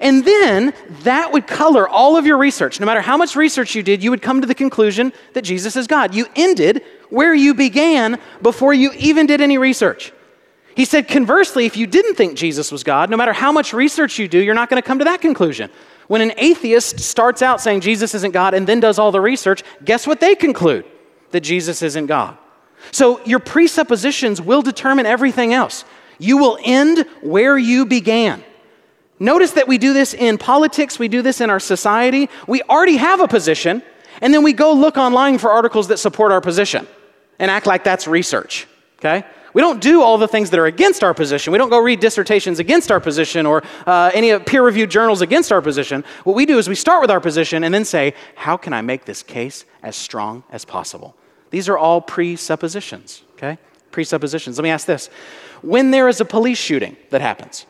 and 0.00 0.24
then 0.24 0.72
that 1.02 1.32
would 1.32 1.46
color 1.46 1.88
all 1.88 2.16
of 2.16 2.26
your 2.26 2.38
research. 2.38 2.80
No 2.80 2.86
matter 2.86 3.00
how 3.00 3.16
much 3.16 3.36
research 3.36 3.74
you 3.74 3.82
did, 3.82 4.02
you 4.02 4.10
would 4.10 4.22
come 4.22 4.40
to 4.40 4.46
the 4.46 4.54
conclusion 4.54 5.12
that 5.34 5.42
Jesus 5.42 5.76
is 5.76 5.86
God. 5.86 6.14
You 6.14 6.26
ended 6.34 6.82
where 7.10 7.34
you 7.34 7.54
began 7.54 8.18
before 8.42 8.74
you 8.74 8.92
even 8.98 9.26
did 9.26 9.40
any 9.40 9.58
research. 9.58 10.12
He 10.74 10.84
said, 10.84 11.06
conversely, 11.06 11.66
if 11.66 11.76
you 11.76 11.86
didn't 11.86 12.16
think 12.16 12.36
Jesus 12.36 12.72
was 12.72 12.82
God, 12.82 13.10
no 13.10 13.16
matter 13.16 13.32
how 13.32 13.52
much 13.52 13.72
research 13.72 14.18
you 14.18 14.26
do, 14.26 14.38
you're 14.38 14.54
not 14.54 14.68
going 14.68 14.82
to 14.82 14.86
come 14.86 14.98
to 14.98 15.04
that 15.04 15.20
conclusion. 15.20 15.70
When 16.08 16.20
an 16.20 16.32
atheist 16.36 17.00
starts 17.00 17.42
out 17.42 17.60
saying 17.60 17.80
Jesus 17.80 18.14
isn't 18.14 18.32
God 18.32 18.54
and 18.54 18.66
then 18.66 18.80
does 18.80 18.98
all 18.98 19.12
the 19.12 19.20
research, 19.20 19.62
guess 19.84 20.06
what 20.06 20.20
they 20.20 20.34
conclude? 20.34 20.84
That 21.30 21.40
Jesus 21.40 21.80
isn't 21.82 22.06
God. 22.06 22.36
So 22.90 23.24
your 23.24 23.38
presuppositions 23.38 24.40
will 24.40 24.62
determine 24.62 25.06
everything 25.06 25.54
else. 25.54 25.84
You 26.18 26.36
will 26.38 26.58
end 26.62 27.06
where 27.22 27.56
you 27.56 27.86
began. 27.86 28.44
Notice 29.18 29.52
that 29.52 29.68
we 29.68 29.78
do 29.78 29.92
this 29.92 30.12
in 30.12 30.38
politics, 30.38 30.98
we 30.98 31.08
do 31.08 31.22
this 31.22 31.40
in 31.40 31.48
our 31.48 31.60
society. 31.60 32.28
We 32.46 32.62
already 32.62 32.96
have 32.96 33.20
a 33.20 33.28
position, 33.28 33.82
and 34.20 34.34
then 34.34 34.42
we 34.42 34.52
go 34.52 34.72
look 34.72 34.96
online 34.96 35.38
for 35.38 35.50
articles 35.50 35.88
that 35.88 35.98
support 35.98 36.32
our 36.32 36.40
position 36.40 36.86
and 37.38 37.50
act 37.50 37.66
like 37.66 37.84
that's 37.84 38.06
research, 38.06 38.66
okay? 38.98 39.24
We 39.54 39.60
don't 39.60 39.80
do 39.80 40.02
all 40.02 40.18
the 40.18 40.28
things 40.28 40.50
that 40.50 40.58
are 40.58 40.66
against 40.66 41.04
our 41.04 41.14
position. 41.14 41.52
We 41.52 41.58
don't 41.58 41.70
go 41.70 41.78
read 41.78 42.00
dissertations 42.00 42.58
against 42.58 42.90
our 42.90 42.98
position 42.98 43.46
or 43.46 43.62
uh, 43.86 44.10
any 44.12 44.36
peer 44.40 44.62
reviewed 44.62 44.90
journals 44.90 45.22
against 45.22 45.52
our 45.52 45.62
position. 45.62 46.04
What 46.24 46.34
we 46.34 46.44
do 46.44 46.58
is 46.58 46.68
we 46.68 46.74
start 46.74 47.00
with 47.00 47.10
our 47.10 47.20
position 47.20 47.62
and 47.62 47.72
then 47.72 47.84
say, 47.84 48.14
how 48.34 48.56
can 48.56 48.72
I 48.72 48.82
make 48.82 49.04
this 49.04 49.22
case 49.22 49.64
as 49.82 49.94
strong 49.94 50.42
as 50.50 50.64
possible? 50.64 51.16
These 51.50 51.68
are 51.68 51.78
all 51.78 52.00
presuppositions, 52.00 53.22
okay? 53.34 53.58
Presuppositions. 53.92 54.58
Let 54.58 54.64
me 54.64 54.70
ask 54.70 54.86
this. 54.86 55.08
When 55.62 55.92
there 55.92 56.08
is 56.08 56.20
a 56.20 56.24
police 56.24 56.58
shooting 56.58 56.96
that 57.10 57.20
happens, 57.20 57.64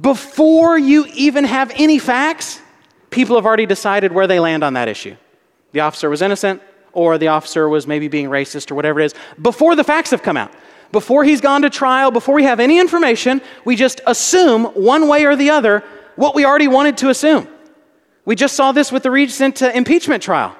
before 0.00 0.78
you 0.78 1.06
even 1.14 1.44
have 1.44 1.70
any 1.76 2.00
facts, 2.00 2.60
people 3.10 3.36
have 3.36 3.46
already 3.46 3.66
decided 3.66 4.10
where 4.10 4.26
they 4.26 4.40
land 4.40 4.64
on 4.64 4.74
that 4.74 4.88
issue. 4.88 5.14
The 5.70 5.80
officer 5.80 6.10
was 6.10 6.22
innocent, 6.22 6.60
or 6.92 7.18
the 7.18 7.28
officer 7.28 7.68
was 7.68 7.86
maybe 7.86 8.08
being 8.08 8.26
racist, 8.26 8.72
or 8.72 8.74
whatever 8.74 8.98
it 8.98 9.04
is, 9.04 9.14
before 9.40 9.76
the 9.76 9.84
facts 9.84 10.10
have 10.10 10.24
come 10.24 10.36
out 10.36 10.52
before 10.92 11.24
he's 11.24 11.40
gone 11.40 11.62
to 11.62 11.70
trial, 11.70 12.10
before 12.10 12.34
we 12.34 12.44
have 12.44 12.60
any 12.60 12.78
information, 12.78 13.40
we 13.64 13.76
just 13.76 14.00
assume 14.06 14.64
one 14.66 15.08
way 15.08 15.24
or 15.24 15.36
the 15.36 15.50
other 15.50 15.84
what 16.16 16.34
we 16.34 16.44
already 16.44 16.68
wanted 16.68 16.96
to 16.98 17.08
assume. 17.08 17.48
We 18.24 18.34
just 18.34 18.54
saw 18.54 18.72
this 18.72 18.92
with 18.92 19.02
the 19.02 19.10
recent 19.10 19.62
uh, 19.62 19.70
impeachment 19.74 20.22
trial. 20.22 20.54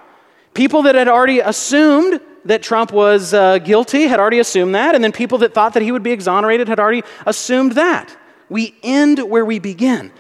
People 0.55 0.83
that 0.83 0.95
had 0.95 1.09
already 1.09 1.41
assumed 1.41 2.21
that 2.45 2.63
Trump 2.63 2.93
was 2.93 3.35
uh, 3.35 3.59
guilty 3.59 4.05
had 4.05 4.19
already 4.19 4.39
assumed 4.39 4.75
that, 4.75 4.95
and 4.95 5.05
then 5.05 5.13
people 5.13 5.39
that 5.39 5.53
thought 5.55 5.75
that 5.75 5.83
he 5.83 5.93
would 5.93 6.03
be 6.03 6.13
exonerated 6.13 6.69
had 6.69 6.81
already 6.81 7.03
assumed 7.27 7.73
that. 7.73 8.17
We 8.49 8.75
end 8.83 9.19
where 9.19 9.45
we 9.45 9.59
begin. 9.59 10.11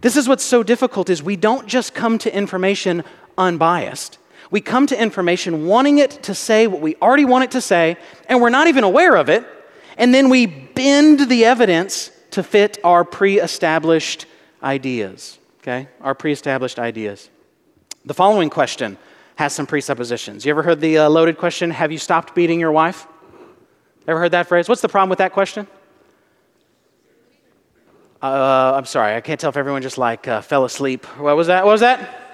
This 0.00 0.16
is 0.16 0.28
what's 0.28 0.44
so 0.44 0.62
difficult 0.62 1.10
is 1.10 1.22
we 1.22 1.36
don't 1.36 1.66
just 1.66 1.94
come 1.94 2.18
to 2.18 2.34
information 2.34 3.02
unbiased. 3.36 4.18
We 4.50 4.60
come 4.60 4.86
to 4.88 5.00
information 5.00 5.66
wanting 5.66 5.98
it 5.98 6.10
to 6.24 6.34
say 6.34 6.66
what 6.66 6.80
we 6.80 6.96
already 6.96 7.24
want 7.24 7.44
it 7.44 7.50
to 7.52 7.60
say, 7.60 7.96
and 8.28 8.40
we're 8.40 8.50
not 8.50 8.68
even 8.68 8.84
aware 8.84 9.16
of 9.16 9.28
it, 9.28 9.44
and 10.00 10.14
then 10.14 10.30
we 10.30 10.46
bend 10.46 11.28
the 11.28 11.44
evidence 11.44 12.10
to 12.30 12.42
fit 12.42 12.78
our 12.82 13.04
pre 13.04 13.38
established 13.38 14.24
ideas. 14.62 15.38
Okay? 15.60 15.88
Our 16.00 16.14
pre 16.14 16.32
established 16.32 16.78
ideas. 16.78 17.28
The 18.06 18.14
following 18.14 18.48
question 18.48 18.96
has 19.36 19.52
some 19.52 19.66
presuppositions. 19.66 20.46
You 20.46 20.50
ever 20.50 20.62
heard 20.62 20.80
the 20.80 20.98
uh, 20.98 21.10
loaded 21.10 21.36
question, 21.36 21.70
Have 21.70 21.92
you 21.92 21.98
stopped 21.98 22.34
beating 22.34 22.58
your 22.58 22.72
wife? 22.72 23.06
Ever 24.08 24.18
heard 24.18 24.32
that 24.32 24.48
phrase? 24.48 24.70
What's 24.70 24.80
the 24.80 24.88
problem 24.88 25.10
with 25.10 25.18
that 25.18 25.34
question? 25.34 25.66
Uh, 28.22 28.72
I'm 28.74 28.86
sorry, 28.86 29.14
I 29.14 29.20
can't 29.20 29.38
tell 29.38 29.50
if 29.50 29.56
everyone 29.58 29.82
just 29.82 29.98
like 29.98 30.26
uh, 30.26 30.40
fell 30.40 30.64
asleep. 30.64 31.04
What 31.18 31.36
was 31.36 31.48
that? 31.48 31.66
What 31.66 31.72
was 31.72 31.80
that? 31.82 32.29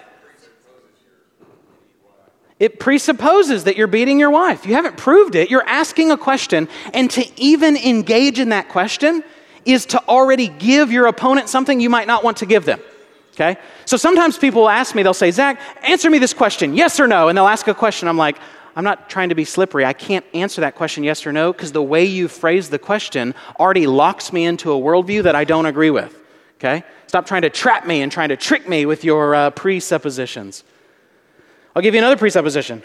It 2.58 2.80
presupposes 2.80 3.64
that 3.64 3.76
you're 3.76 3.86
beating 3.86 4.18
your 4.18 4.30
wife. 4.30 4.64
You 4.64 4.74
haven't 4.74 4.96
proved 4.96 5.34
it. 5.34 5.50
You're 5.50 5.66
asking 5.66 6.10
a 6.10 6.16
question, 6.16 6.68
and 6.94 7.10
to 7.10 7.24
even 7.40 7.76
engage 7.76 8.38
in 8.38 8.48
that 8.48 8.68
question 8.68 9.22
is 9.66 9.84
to 9.86 10.02
already 10.08 10.48
give 10.48 10.90
your 10.90 11.06
opponent 11.06 11.48
something 11.48 11.80
you 11.80 11.90
might 11.90 12.06
not 12.06 12.24
want 12.24 12.38
to 12.38 12.46
give 12.46 12.64
them. 12.64 12.80
Okay? 13.34 13.58
So 13.84 13.98
sometimes 13.98 14.38
people 14.38 14.62
will 14.62 14.70
ask 14.70 14.94
me, 14.94 15.02
they'll 15.02 15.12
say, 15.12 15.30
Zach, 15.30 15.60
answer 15.82 16.08
me 16.08 16.18
this 16.18 16.32
question, 16.32 16.74
yes 16.74 16.98
or 16.98 17.06
no? 17.06 17.28
And 17.28 17.36
they'll 17.36 17.46
ask 17.46 17.68
a 17.68 17.74
question. 17.74 18.08
I'm 18.08 18.16
like, 18.16 18.38
I'm 18.74 18.84
not 18.84 19.10
trying 19.10 19.28
to 19.28 19.34
be 19.34 19.44
slippery. 19.44 19.84
I 19.84 19.92
can't 19.92 20.24
answer 20.32 20.62
that 20.62 20.74
question 20.74 21.04
yes 21.04 21.26
or 21.26 21.32
no 21.32 21.52
because 21.52 21.72
the 21.72 21.82
way 21.82 22.04
you 22.04 22.28
phrase 22.28 22.70
the 22.70 22.78
question 22.78 23.34
already 23.58 23.86
locks 23.86 24.32
me 24.32 24.46
into 24.46 24.72
a 24.72 24.80
worldview 24.80 25.24
that 25.24 25.34
I 25.34 25.44
don't 25.44 25.66
agree 25.66 25.90
with. 25.90 26.16
Okay? 26.58 26.84
Stop 27.06 27.26
trying 27.26 27.42
to 27.42 27.50
trap 27.50 27.86
me 27.86 28.00
and 28.00 28.10
trying 28.10 28.30
to 28.30 28.36
trick 28.36 28.66
me 28.66 28.86
with 28.86 29.04
your 29.04 29.34
uh, 29.34 29.50
presuppositions. 29.50 30.64
I'll 31.76 31.82
give 31.82 31.92
you 31.92 32.00
another 32.00 32.16
presupposition. 32.16 32.82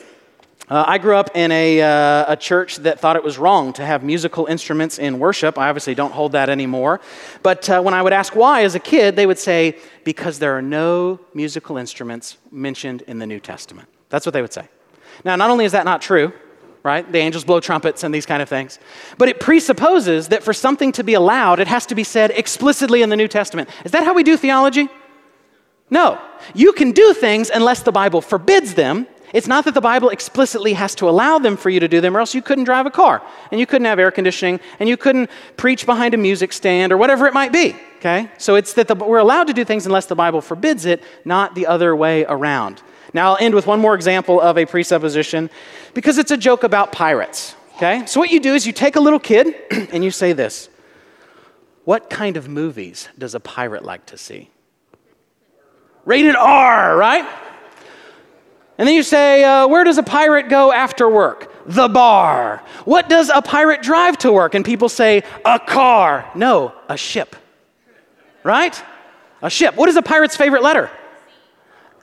Uh, 0.67 0.83
I 0.85 0.97
grew 0.97 1.15
up 1.15 1.29
in 1.33 1.49
a, 1.53 1.81
uh, 1.81 2.33
a 2.33 2.35
church 2.35 2.75
that 2.79 2.99
thought 2.99 3.15
it 3.15 3.23
was 3.23 3.37
wrong 3.37 3.71
to 3.73 3.85
have 3.85 4.03
musical 4.03 4.47
instruments 4.47 4.99
in 4.99 5.17
worship. 5.17 5.57
I 5.57 5.69
obviously 5.69 5.95
don't 5.95 6.11
hold 6.11 6.33
that 6.33 6.49
anymore. 6.49 6.99
But 7.41 7.69
uh, 7.69 7.81
when 7.81 7.93
I 7.93 8.01
would 8.01 8.11
ask 8.11 8.35
why 8.35 8.65
as 8.65 8.75
a 8.75 8.81
kid, 8.81 9.15
they 9.15 9.25
would 9.25 9.39
say, 9.39 9.77
because 10.03 10.39
there 10.39 10.57
are 10.57 10.61
no 10.61 11.21
musical 11.33 11.77
instruments 11.77 12.35
mentioned 12.51 13.03
in 13.03 13.17
the 13.17 13.25
New 13.25 13.39
Testament. 13.39 13.87
That's 14.09 14.25
what 14.25 14.33
they 14.33 14.41
would 14.41 14.51
say. 14.51 14.67
Now, 15.23 15.37
not 15.37 15.49
only 15.51 15.63
is 15.63 15.71
that 15.71 15.85
not 15.85 16.01
true, 16.01 16.33
right? 16.83 17.09
The 17.09 17.19
angels 17.19 17.45
blow 17.45 17.61
trumpets 17.61 18.03
and 18.03 18.13
these 18.13 18.25
kind 18.25 18.41
of 18.41 18.49
things. 18.49 18.77
But 19.17 19.29
it 19.29 19.39
presupposes 19.39 20.27
that 20.27 20.43
for 20.43 20.51
something 20.51 20.91
to 20.91 21.03
be 21.05 21.13
allowed, 21.13 21.61
it 21.61 21.69
has 21.69 21.85
to 21.85 21.95
be 21.95 22.03
said 22.03 22.31
explicitly 22.31 23.03
in 23.03 23.07
the 23.07 23.15
New 23.15 23.29
Testament. 23.29 23.69
Is 23.85 23.91
that 23.91 24.03
how 24.03 24.13
we 24.13 24.23
do 24.23 24.35
theology? 24.35 24.89
No. 25.91 26.19
You 26.55 26.73
can 26.73 26.91
do 26.91 27.13
things 27.13 27.51
unless 27.53 27.83
the 27.83 27.91
Bible 27.91 28.21
forbids 28.21 28.73
them. 28.73 29.05
It's 29.33 29.47
not 29.47 29.65
that 29.65 29.73
the 29.73 29.81
Bible 29.81 30.09
explicitly 30.09 30.73
has 30.73 30.95
to 30.95 31.07
allow 31.07 31.37
them 31.37 31.55
for 31.55 31.69
you 31.69 31.79
to 31.79 31.87
do 31.87 32.01
them, 32.01 32.17
or 32.17 32.19
else 32.19 32.33
you 32.33 32.41
couldn't 32.41 32.63
drive 32.65 32.85
a 32.85 32.91
car, 32.91 33.21
and 33.51 33.59
you 33.59 33.65
couldn't 33.65 33.85
have 33.85 33.99
air 33.99 34.11
conditioning, 34.11 34.59
and 34.79 34.89
you 34.89 34.97
couldn't 34.97 35.29
preach 35.55 35.85
behind 35.85 36.13
a 36.13 36.17
music 36.17 36.51
stand, 36.51 36.91
or 36.91 36.97
whatever 36.97 37.27
it 37.27 37.33
might 37.33 37.53
be. 37.53 37.75
Okay? 37.97 38.29
So 38.37 38.55
it's 38.55 38.73
that 38.73 38.87
the, 38.87 38.95
we're 38.95 39.19
allowed 39.19 39.47
to 39.47 39.53
do 39.53 39.63
things 39.63 39.85
unless 39.85 40.07
the 40.07 40.15
Bible 40.15 40.41
forbids 40.41 40.85
it, 40.85 41.03
not 41.23 41.55
the 41.55 41.67
other 41.67 41.95
way 41.95 42.25
around. 42.25 42.81
Now 43.13 43.31
I'll 43.31 43.37
end 43.39 43.55
with 43.55 43.67
one 43.67 43.79
more 43.79 43.95
example 43.95 44.41
of 44.41 44.57
a 44.57 44.65
presupposition 44.65 45.49
because 45.93 46.17
it's 46.17 46.31
a 46.31 46.37
joke 46.37 46.63
about 46.63 46.91
pirates. 46.91 47.55
Okay? 47.75 48.05
So 48.05 48.19
what 48.19 48.31
you 48.31 48.39
do 48.39 48.53
is 48.53 48.65
you 48.65 48.73
take 48.73 48.95
a 48.95 48.99
little 48.99 49.19
kid 49.19 49.55
and 49.91 50.03
you 50.03 50.11
say 50.11 50.33
this 50.33 50.69
What 51.83 52.09
kind 52.09 52.37
of 52.37 52.47
movies 52.47 53.09
does 53.17 53.33
a 53.35 53.39
pirate 53.39 53.83
like 53.83 54.05
to 54.07 54.17
see? 54.17 54.50
Rated 56.05 56.35
R, 56.35 56.97
right? 56.97 57.27
And 58.77 58.87
then 58.87 58.95
you 58.95 59.03
say, 59.03 59.43
uh, 59.43 59.67
Where 59.67 59.83
does 59.83 59.99
a 59.99 60.03
pirate 60.03 60.49
go 60.49 60.71
after 60.71 61.07
work? 61.07 61.53
The 61.67 61.87
bar. 61.87 62.63
What 62.85 63.09
does 63.09 63.29
a 63.29 63.41
pirate 63.41 63.83
drive 63.83 64.17
to 64.19 64.31
work? 64.31 64.55
And 64.55 64.65
people 64.65 64.89
say, 64.89 65.23
A 65.45 65.59
car. 65.59 66.29
No, 66.33 66.73
a 66.89 66.97
ship. 66.97 67.35
Right? 68.43 68.81
A 69.43 69.49
ship. 69.49 69.75
What 69.75 69.87
is 69.89 69.95
a 69.97 70.01
pirate's 70.01 70.35
favorite 70.35 70.63
letter? 70.63 70.89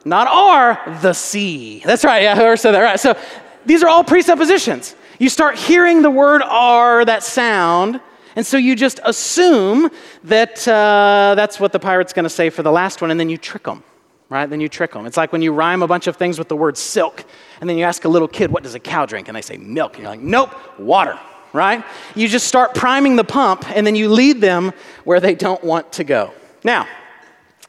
Not 0.05 0.27
R, 0.27 0.99
the 1.01 1.11
C. 1.11 1.81
That's 1.85 2.05
right, 2.05 2.23
yeah, 2.23 2.35
whoever 2.35 2.55
said 2.55 2.71
that, 2.71 2.79
right. 2.79 2.99
So 2.99 3.17
these 3.65 3.83
are 3.83 3.89
all 3.89 4.05
presuppositions. 4.05 4.95
You 5.19 5.27
start 5.27 5.57
hearing 5.57 6.01
the 6.01 6.09
word 6.09 6.41
R, 6.41 7.03
that 7.03 7.23
sound, 7.23 7.99
and 8.37 8.45
so 8.45 8.55
you 8.55 8.77
just 8.77 9.01
assume 9.03 9.89
that 10.23 10.65
uh, 10.65 11.33
that's 11.35 11.59
what 11.59 11.73
the 11.73 11.79
pirate's 11.79 12.13
going 12.13 12.23
to 12.23 12.29
say 12.29 12.49
for 12.49 12.63
the 12.63 12.71
last 12.71 13.01
one, 13.01 13.11
and 13.11 13.19
then 13.19 13.29
you 13.29 13.37
trick 13.37 13.63
them 13.63 13.83
right? 14.29 14.49
Then 14.49 14.59
you 14.59 14.69
trick 14.69 14.93
them. 14.93 15.05
It's 15.05 15.17
like 15.17 15.31
when 15.31 15.41
you 15.41 15.51
rhyme 15.51 15.81
a 15.81 15.87
bunch 15.87 16.07
of 16.07 16.15
things 16.15 16.37
with 16.37 16.47
the 16.47 16.55
word 16.55 16.77
silk, 16.77 17.23
and 17.59 17.69
then 17.69 17.77
you 17.77 17.83
ask 17.83 18.05
a 18.05 18.09
little 18.09 18.27
kid, 18.27 18.51
what 18.51 18.63
does 18.63 18.75
a 18.75 18.79
cow 18.79 19.05
drink? 19.05 19.27
And 19.27 19.35
they 19.35 19.41
say 19.41 19.57
milk. 19.57 19.93
And 19.93 20.03
you're 20.03 20.11
like, 20.11 20.21
nope, 20.21 20.79
water, 20.79 21.19
right? 21.51 21.83
You 22.15 22.27
just 22.27 22.47
start 22.47 22.75
priming 22.75 23.15
the 23.15 23.23
pump, 23.23 23.69
and 23.69 23.85
then 23.85 23.95
you 23.95 24.09
lead 24.09 24.39
them 24.39 24.71
where 25.03 25.19
they 25.19 25.35
don't 25.35 25.63
want 25.63 25.91
to 25.93 26.03
go. 26.03 26.33
Now, 26.63 26.87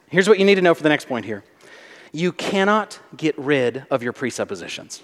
here's 0.08 0.28
what 0.28 0.38
you 0.38 0.44
need 0.44 0.56
to 0.56 0.62
know 0.62 0.74
for 0.74 0.82
the 0.82 0.88
next 0.88 1.08
point 1.08 1.24
here 1.24 1.42
you 2.12 2.32
cannot 2.32 2.98
get 3.16 3.38
rid 3.38 3.86
of 3.90 4.02
your 4.02 4.12
presuppositions. 4.12 5.02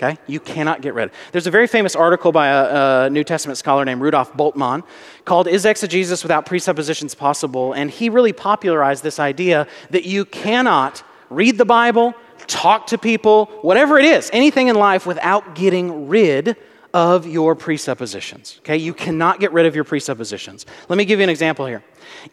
Okay? 0.00 0.16
You 0.28 0.38
cannot 0.38 0.80
get 0.80 0.94
rid. 0.94 1.10
There's 1.32 1.48
a 1.48 1.50
very 1.50 1.66
famous 1.66 1.96
article 1.96 2.30
by 2.30 2.46
a, 2.46 3.06
a, 3.06 3.10
New 3.10 3.24
Testament 3.24 3.58
scholar 3.58 3.84
named 3.84 4.00
Rudolf 4.00 4.32
Bultmann 4.32 4.84
called 5.24 5.48
Is 5.48 5.64
Exegesis 5.64 6.22
Without 6.22 6.46
Presuppositions 6.46 7.16
Possible? 7.16 7.72
And 7.72 7.90
he 7.90 8.08
really 8.08 8.32
popularized 8.32 9.02
this 9.02 9.18
idea 9.18 9.66
that 9.90 10.04
you 10.04 10.24
cannot 10.24 11.02
read 11.30 11.58
the 11.58 11.64
Bible, 11.64 12.14
talk 12.46 12.86
to 12.88 12.98
people, 12.98 13.46
whatever 13.62 13.98
it 13.98 14.04
is, 14.04 14.30
anything 14.32 14.68
in 14.68 14.76
life 14.76 15.04
without 15.04 15.56
getting 15.56 16.06
rid 16.06 16.56
of 16.94 17.26
your 17.26 17.56
presuppositions. 17.56 18.58
Okay? 18.60 18.76
You 18.76 18.94
cannot 18.94 19.40
get 19.40 19.52
rid 19.52 19.66
of 19.66 19.74
your 19.74 19.84
presuppositions. 19.84 20.64
Let 20.88 20.96
me 20.96 21.04
give 21.04 21.18
you 21.18 21.24
an 21.24 21.30
example 21.30 21.66
here. 21.66 21.82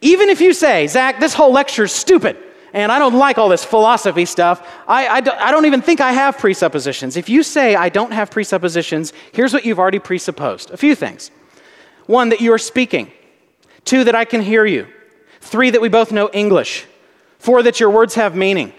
Even 0.02 0.30
if 0.30 0.40
you 0.40 0.54
say, 0.54 0.86
Zach, 0.86 1.20
this 1.20 1.34
whole 1.34 1.52
lecture 1.52 1.86
is 1.86 1.92
stupid, 1.92 2.38
and 2.76 2.92
I 2.92 3.00
don't 3.00 3.14
like 3.14 3.38
all 3.38 3.48
this 3.48 3.64
philosophy 3.64 4.26
stuff. 4.26 4.68
I, 4.86 5.08
I, 5.08 5.22
don't, 5.22 5.40
I 5.40 5.50
don't 5.50 5.66
even 5.66 5.82
think 5.82 6.02
I 6.02 6.12
have 6.12 6.38
presuppositions. 6.38 7.16
If 7.16 7.30
you 7.30 7.42
say 7.42 7.74
I 7.74 7.88
don't 7.88 8.12
have 8.12 8.30
presuppositions, 8.30 9.14
here's 9.32 9.54
what 9.54 9.64
you've 9.64 9.80
already 9.80 10.00
presupposed 10.00 10.72
a 10.72 10.78
few 10.78 10.94
things. 10.94 11.32
One, 12.06 12.30
that 12.30 12.42
you 12.42 12.52
are 12.52 12.58
speaking. 12.58 13.12
Two, 13.86 14.04
that 14.04 14.14
I 14.14 14.26
can 14.26 14.42
hear 14.42 14.66
you. 14.66 14.88
Three, 15.40 15.70
that 15.70 15.80
we 15.80 15.88
both 15.88 16.12
know 16.12 16.30
English. 16.34 16.86
Four, 17.40 17.64
that 17.64 17.80
your 17.80 17.90
words 17.90 18.16
have 18.16 18.36
meaning. 18.36 18.74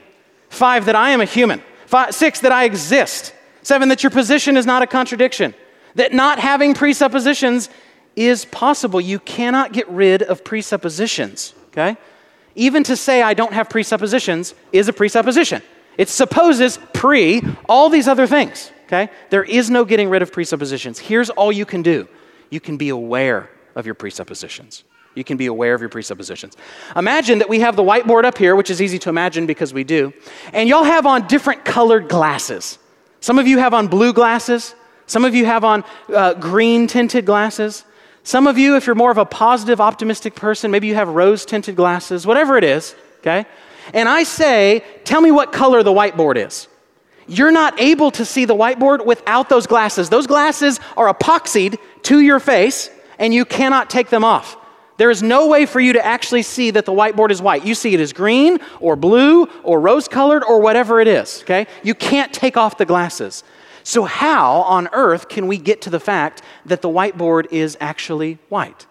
Five, 0.51 0.85
that 0.87 0.95
I 0.95 1.11
am 1.11 1.23
a 1.23 1.25
human. 1.25 1.63
Five, 1.87 2.15
six, 2.15 2.41
that 2.41 2.53
I 2.53 2.65
exist. 2.65 3.33
Seven, 3.63 3.89
that 3.89 4.03
your 4.03 4.11
position 4.11 4.59
is 4.59 4.67
not 4.67 4.83
a 4.83 4.87
contradiction. 4.87 5.55
That 5.95 6.13
not 6.13 6.39
having 6.39 6.75
presuppositions 6.75 7.71
is 8.15 8.45
possible. 8.45 9.01
You 9.01 9.21
cannot 9.21 9.73
get 9.73 9.89
rid 9.89 10.23
of 10.23 10.45
presuppositions, 10.45 11.55
okay? 11.69 11.97
Even 12.57 12.83
to 12.85 12.97
say 12.97 13.23
I 13.23 13.35
don't 13.35 13.53
have 13.53 13.69
presuppositions 13.69 14.55
is 14.73 14.89
a 14.89 14.93
presupposition. 14.93 15.63
It 15.97 16.09
supposes 16.09 16.79
pre 16.93 17.43
all 17.69 17.89
these 17.89 18.09
other 18.09 18.27
things, 18.27 18.73
okay? 18.87 19.11
There 19.31 19.45
is 19.45 19.71
no 19.71 19.85
getting 19.85 20.11
rid 20.11 20.23
of 20.23 20.33
presuppositions. 20.33 20.99
Here's 20.99 21.31
all 21.31 21.53
you 21.53 21.65
can 21.65 21.83
do 21.83 22.09
you 22.51 22.61
can 22.61 22.77
be 22.77 22.89
aware 22.89 23.51
of 23.75 23.87
your 23.87 23.95
presuppositions. 23.95 24.85
You 25.15 25.25
can 25.25 25.39
be 25.39 25.47
aware 25.47 25.75
of 25.75 25.81
your 25.81 25.89
presuppositions. 25.89 26.57
Imagine 26.95 27.39
that 27.39 27.49
we 27.49 27.61
have 27.61 27.75
the 27.75 27.83
whiteboard 27.83 28.25
up 28.25 28.37
here, 28.37 28.55
which 28.55 28.71
is 28.71 28.83
easy 28.83 28.99
to 29.01 29.09
imagine 29.09 29.47
because 29.47 29.73
we 29.73 29.85
do, 29.85 30.13
and 30.53 30.69
y'all 30.69 30.85
have 30.85 31.07
on 31.07 31.27
different 31.27 31.65
colored 31.65 32.09
glasses. 32.09 32.79
Some 33.21 33.39
of 33.39 33.47
you 33.47 33.59
have 33.59 33.73
on 33.73 33.89
blue 33.89 34.13
glasses, 34.13 34.75
some 35.07 35.25
of 35.25 35.35
you 35.35 35.47
have 35.47 35.65
on 35.65 35.85
uh, 36.15 36.35
green 36.35 36.87
tinted 36.87 37.25
glasses. 37.25 37.85
Some 38.27 38.49
of 38.49 38.59
you, 38.59 38.75
if 38.75 38.89
you're 38.89 38.97
more 38.97 39.13
of 39.13 39.19
a 39.19 39.25
positive, 39.25 39.81
optimistic 39.81 40.35
person, 40.35 40.73
maybe 40.73 40.89
you 40.89 40.97
have 40.97 41.07
rose 41.07 41.47
tinted 41.47 41.77
glasses, 41.77 42.27
whatever 42.27 42.59
it 42.59 42.65
is, 42.65 42.97
okay? 43.21 43.47
And 43.95 44.09
I 44.09 44.25
say, 44.25 44.83
tell 45.05 45.21
me 45.21 45.31
what 45.31 45.53
color 45.53 45.85
the 45.85 45.93
whiteboard 45.93 46.45
is. 46.45 46.67
You're 47.29 47.53
not 47.53 47.81
able 47.81 48.11
to 48.11 48.25
see 48.25 48.45
the 48.45 48.57
whiteboard 48.57 49.07
without 49.07 49.49
those 49.49 49.69
glasses. 49.69 50.09
Those 50.09 50.27
glasses 50.27 50.81
are 50.97 51.15
epoxied 51.15 51.79
to 52.03 52.19
your 52.19 52.41
face, 52.41 52.91
and 53.21 53.33
you 53.33 53.45
cannot 53.45 53.91
take 53.91 54.09
them 54.09 54.25
off. 54.25 54.57
There 54.97 55.13
is 55.13 55.23
no 55.23 55.47
way 55.47 55.65
for 55.65 55.79
you 55.79 55.93
to 55.93 56.05
actually 56.05 56.43
see 56.43 56.73
that 56.73 56.85
the 56.85 56.93
whiteboard 56.93 57.31
is 57.31 57.41
white. 57.41 57.65
You 57.65 57.77
see 57.77 57.95
it 57.95 58.01
as 58.01 58.13
green 58.13 58.59
or 58.81 58.97
blue 58.97 59.47
or 59.63 59.79
rose 59.79 60.09
colored 60.09 60.43
or 60.43 60.61
whatever 60.61 61.01
it 61.01 61.07
is, 61.07 61.43
okay? 61.43 61.69
You 61.85 61.95
can't 61.95 62.33
take 62.33 62.57
off 62.57 62.77
the 62.77 62.87
glasses. 62.87 63.45
So, 63.87 64.03
how 64.03 64.63
on 64.63 64.89
earth 64.93 65.29
can 65.29 65.47
we 65.47 65.59
get 65.59 65.83
to 65.83 65.91
the 65.91 66.01
fact 66.01 66.43
that 66.65 66.83
the 66.83 66.89
whiteboard 66.89 67.47
is 67.53 67.77
actually 67.81 68.39
white? 68.49 68.85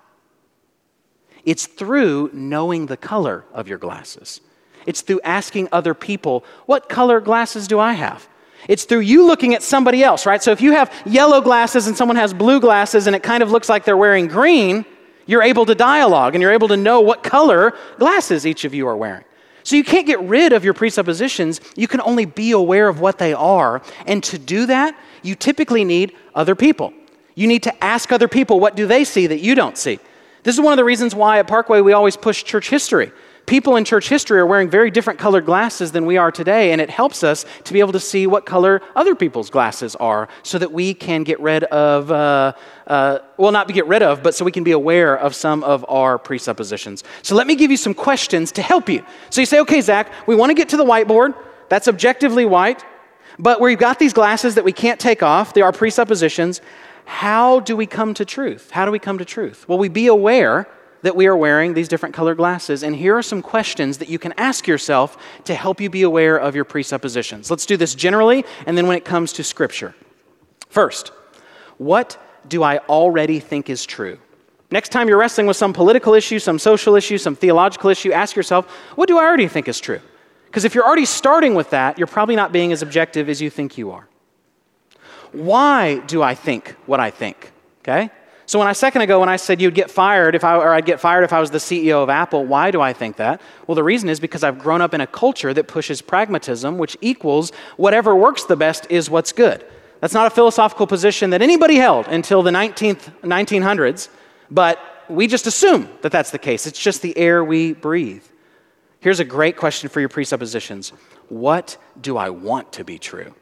It's 1.44 1.68
through 1.68 2.30
knowing 2.32 2.86
the 2.86 2.96
color 2.96 3.44
of 3.52 3.68
your 3.68 3.78
glasses. 3.78 4.40
It's 4.86 5.02
through 5.02 5.20
asking 5.26 5.68
other 5.74 5.94
people, 5.94 6.46
what 6.66 6.88
color 6.88 7.20
glasses 7.20 7.68
do 7.68 7.78
I 7.78 7.92
have? 7.92 8.26
It's 8.70 8.86
through 8.86 9.02
you 9.02 9.28
looking 9.28 9.54
at 9.54 9.62
somebody 9.62 10.02
else, 10.02 10.26
right? 10.26 10.42
So 10.42 10.54
if 10.54 10.62
you 10.62 10.72
have 10.72 10.90
yellow 11.06 11.42
glasses 11.42 11.88
and 11.88 11.98
someone 11.98 12.16
has 12.16 12.34
blue 12.34 12.62
glasses 12.62 13.06
and 13.06 13.14
it 13.18 13.22
kind 13.22 13.44
of 13.44 13.52
looks 13.52 13.68
like 13.68 13.84
they're 13.84 13.98
wearing 13.98 14.28
green, 14.28 14.86
you're 15.26 15.44
able 15.44 15.66
to 15.66 15.76
dialogue 15.76 16.36
and 16.36 16.42
you're 16.42 16.54
able 16.54 16.70
to 16.70 16.78
know 16.78 17.02
what 17.02 17.22
color 17.22 17.74
glasses 18.00 18.48
each 18.48 18.64
of 18.64 18.74
you 18.74 18.88
are 18.88 18.96
wearing. 18.96 19.26
So 19.66 19.76
you 19.76 19.84
can't 19.84 20.06
get 20.06 20.22
rid 20.22 20.54
of 20.54 20.64
your 20.64 20.76
presuppositions. 20.76 21.60
You 21.76 21.88
can 21.88 22.00
only 22.02 22.26
be 22.26 22.52
aware 22.52 22.88
of 22.88 23.00
what 23.00 23.18
they 23.18 23.34
are. 23.34 23.82
And 24.06 24.24
to 24.26 24.38
do 24.38 24.68
that, 24.68 24.96
you 25.24 25.34
typically 25.34 25.84
need 25.84 26.16
other 26.36 26.54
people. 26.54 26.94
You 27.34 27.48
need 27.48 27.64
to 27.64 27.84
ask 27.84 28.12
other 28.12 28.28
people, 28.28 28.60
what 28.60 28.76
do 28.76 28.86
they 28.86 29.04
see 29.04 29.26
that 29.26 29.40
you 29.40 29.56
don't 29.56 29.76
see? 29.76 29.98
This 30.44 30.54
is 30.54 30.62
one 30.62 30.72
of 30.72 30.78
the 30.78 30.84
reasons 30.84 31.16
why 31.16 31.40
at 31.40 31.48
Parkway 31.48 31.82
we 31.82 31.94
always 31.94 32.16
push 32.16 32.44
church 32.44 32.70
history 32.70 33.12
people 33.46 33.76
in 33.76 33.86
church 33.86 34.10
history 34.10 34.40
are 34.40 34.46
wearing 34.46 34.70
very 34.70 34.90
different 34.90 35.20
colored 35.20 35.46
glasses 35.46 35.92
than 35.92 36.06
we 36.06 36.18
are 36.18 36.32
today, 36.32 36.72
and 36.72 36.82
it 36.82 36.90
helps 36.90 37.24
us 37.24 37.46
to 37.64 37.74
be 37.74 37.80
able 37.80 37.92
to 37.92 38.00
see 38.00 38.28
what 38.28 38.46
color 38.46 38.82
other 38.96 39.16
people's 39.16 39.50
glasses 39.50 39.96
are 39.98 40.28
so 40.44 40.58
that 40.58 40.72
we 40.72 40.94
can 40.94 41.24
get 41.24 41.40
rid 41.40 41.64
of, 41.66 42.12
uh, 42.12 42.54
uh, 42.88 43.20
well, 43.38 43.52
not 43.52 43.68
get 43.68 43.88
rid 43.88 44.02
of, 44.02 44.24
but 44.24 44.34
so 44.34 44.46
we 44.46 44.52
can 44.52 44.64
be 44.64 44.72
aware 44.72 45.18
of 45.18 45.36
some 45.36 45.64
of 45.64 45.86
our 45.90 46.18
presuppositions. 46.18 47.04
So 47.22 47.36
let 47.36 47.48
me 47.48 47.56
give 47.56 47.72
you 47.72 47.78
some 47.78 47.94
questions 47.94 48.52
to 48.54 48.62
help 48.62 48.90
you. 48.90 49.06
So 49.30 49.42
you 49.42 49.46
say, 49.46 49.60
okay, 49.60 49.82
Zach, 49.82 50.12
we 50.28 50.36
want 50.36 50.50
to 50.50 50.54
get 50.54 50.70
to 50.70 50.78
the 50.78 50.86
whiteboard. 50.86 51.36
That's 51.70 51.88
objectively 51.88 52.46
white, 52.46 52.84
but 53.40 53.60
we've 53.60 53.78
got 53.78 54.00
these 54.00 54.14
glasses 54.14 54.56
that 54.56 54.64
we 54.64 54.72
can't 54.72 55.00
take 55.00 55.24
off. 55.24 55.54
They 55.54 55.62
are 55.62 55.72
presuppositions. 55.72 56.62
How 57.06 57.60
do 57.60 57.76
we 57.76 57.86
come 57.86 58.14
to 58.16 58.26
truth? 58.26 58.72
How 58.72 58.86
do 58.86 58.92
we 58.92 59.00
come 59.00 59.18
to 59.18 59.26
truth? 59.26 59.68
Well, 59.68 59.78
we 59.78 59.90
be 59.90 60.08
aware 60.08 60.68
that 61.06 61.16
we 61.16 61.28
are 61.28 61.38
wearing 61.38 61.76
these 61.76 61.88
different 61.88 62.16
colored 62.16 62.38
glasses. 62.38 62.82
And 62.82 62.96
here 62.96 63.16
are 63.16 63.22
some 63.22 63.44
questions 63.44 64.00
that 64.00 64.10
you 64.10 64.18
can 64.18 64.34
ask 64.38 64.66
yourself 64.66 65.18
to 65.44 65.54
help 65.54 65.80
you 65.80 65.88
be 65.88 66.02
aware 66.02 66.36
of 66.36 66.56
your 66.56 66.66
presuppositions. 66.66 67.52
Let's 67.52 67.68
do 67.68 67.78
this 67.78 67.94
generally, 67.94 68.44
and 68.66 68.76
then 68.76 68.88
when 68.88 68.98
it 68.98 69.06
comes 69.06 69.32
to 69.34 69.44
Scripture. 69.44 69.94
First, 70.68 71.12
what 71.78 72.18
do 72.48 72.64
I 72.64 72.80
already 72.90 73.40
think 73.40 73.70
is 73.70 73.86
true? 73.86 74.18
Next 74.72 74.90
time 74.90 75.08
you're 75.08 75.20
wrestling 75.20 75.46
with 75.46 75.58
some 75.58 75.74
political 75.74 76.16
issue, 76.16 76.40
some 76.40 76.58
social 76.58 76.96
issue, 76.96 77.20
some 77.20 77.36
theological 77.36 77.92
issue, 77.92 78.12
ask 78.12 78.36
yourself, 78.36 78.68
what 78.96 79.08
do 79.08 79.20
I 79.20 79.26
already 79.26 79.48
think 79.48 79.68
is 79.68 79.80
true? 79.80 80.02
Because 80.48 80.66
if 80.66 80.74
you're 80.74 80.88
already 80.88 81.06
starting 81.06 81.54
with 81.54 81.70
that, 81.70 82.00
you're 82.00 82.08
probably 82.08 82.36
not 82.36 82.52
being 82.52 82.72
as 82.72 82.82
objective 82.82 83.30
as 83.30 83.40
you 83.44 83.52
think 83.52 83.78
you 83.78 83.92
are. 83.92 84.08
Why 85.34 86.00
do 86.00 86.24
I 86.24 86.34
think 86.34 86.76
what 86.88 87.00
I 87.00 87.12
think? 87.12 87.52
Okay? 87.82 88.10
So 88.48 88.60
when 88.60 88.68
I 88.68 88.74
second 88.74 89.02
ago 89.02 89.20
when 89.20 89.30
I 89.30 89.38
said 89.38 89.60
you'd 89.60 89.74
get 89.74 89.90
fired 89.90 90.36
if 90.36 90.44
I 90.44 90.56
or 90.56 90.74
I'd 90.74 90.86
get 90.86 91.00
fired 91.00 91.24
if 91.24 91.34
I 91.34 91.40
was 91.40 91.52
the 91.52 91.58
CEO 91.58 92.04
of 92.04 92.10
Apple, 92.10 92.46
why 92.46 92.72
do 92.72 92.80
I 92.80 92.94
think 92.94 93.16
that? 93.18 93.42
Well, 93.66 93.76
the 93.76 93.84
reason 93.84 94.08
is 94.10 94.20
because 94.20 94.44
I've 94.44 94.60
grown 94.60 94.82
up 94.82 94.94
in 94.94 95.02
a 95.02 95.08
culture 95.08 95.54
that 95.54 95.68
pushes 95.68 96.02
pragmatism, 96.02 96.78
which 96.78 96.96
equals 97.02 97.52
whatever 97.78 98.16
works 98.16 98.44
the 98.44 98.56
best 98.56 98.86
is 98.90 99.10
what's 99.10 99.32
good. 99.32 99.66
That's 100.00 100.14
not 100.14 100.28
a 100.28 100.30
philosophical 100.30 100.86
position 100.86 101.32
that 101.32 101.42
anybody 101.42 101.78
held 101.78 102.08
until 102.08 102.44
the 102.44 102.52
19th 102.52 103.12
1900s, 103.24 104.10
but 104.52 104.80
we 105.10 105.28
just 105.28 105.48
assume 105.48 105.90
that 106.02 106.12
that's 106.12 106.32
the 106.32 106.40
case. 106.40 106.68
It's 106.68 106.80
just 106.80 107.02
the 107.02 107.18
air 107.18 107.44
we 107.44 107.74
breathe. 107.74 108.24
Here's 109.00 109.20
a 109.20 109.26
great 109.26 109.58
question 109.58 109.90
for 109.90 110.00
your 110.00 110.10
presuppositions. 110.10 110.90
What 111.30 111.78
do 112.00 112.18
I 112.18 112.30
want 112.30 112.74
to 112.74 112.84
be 112.84 112.98
true? 113.00 113.34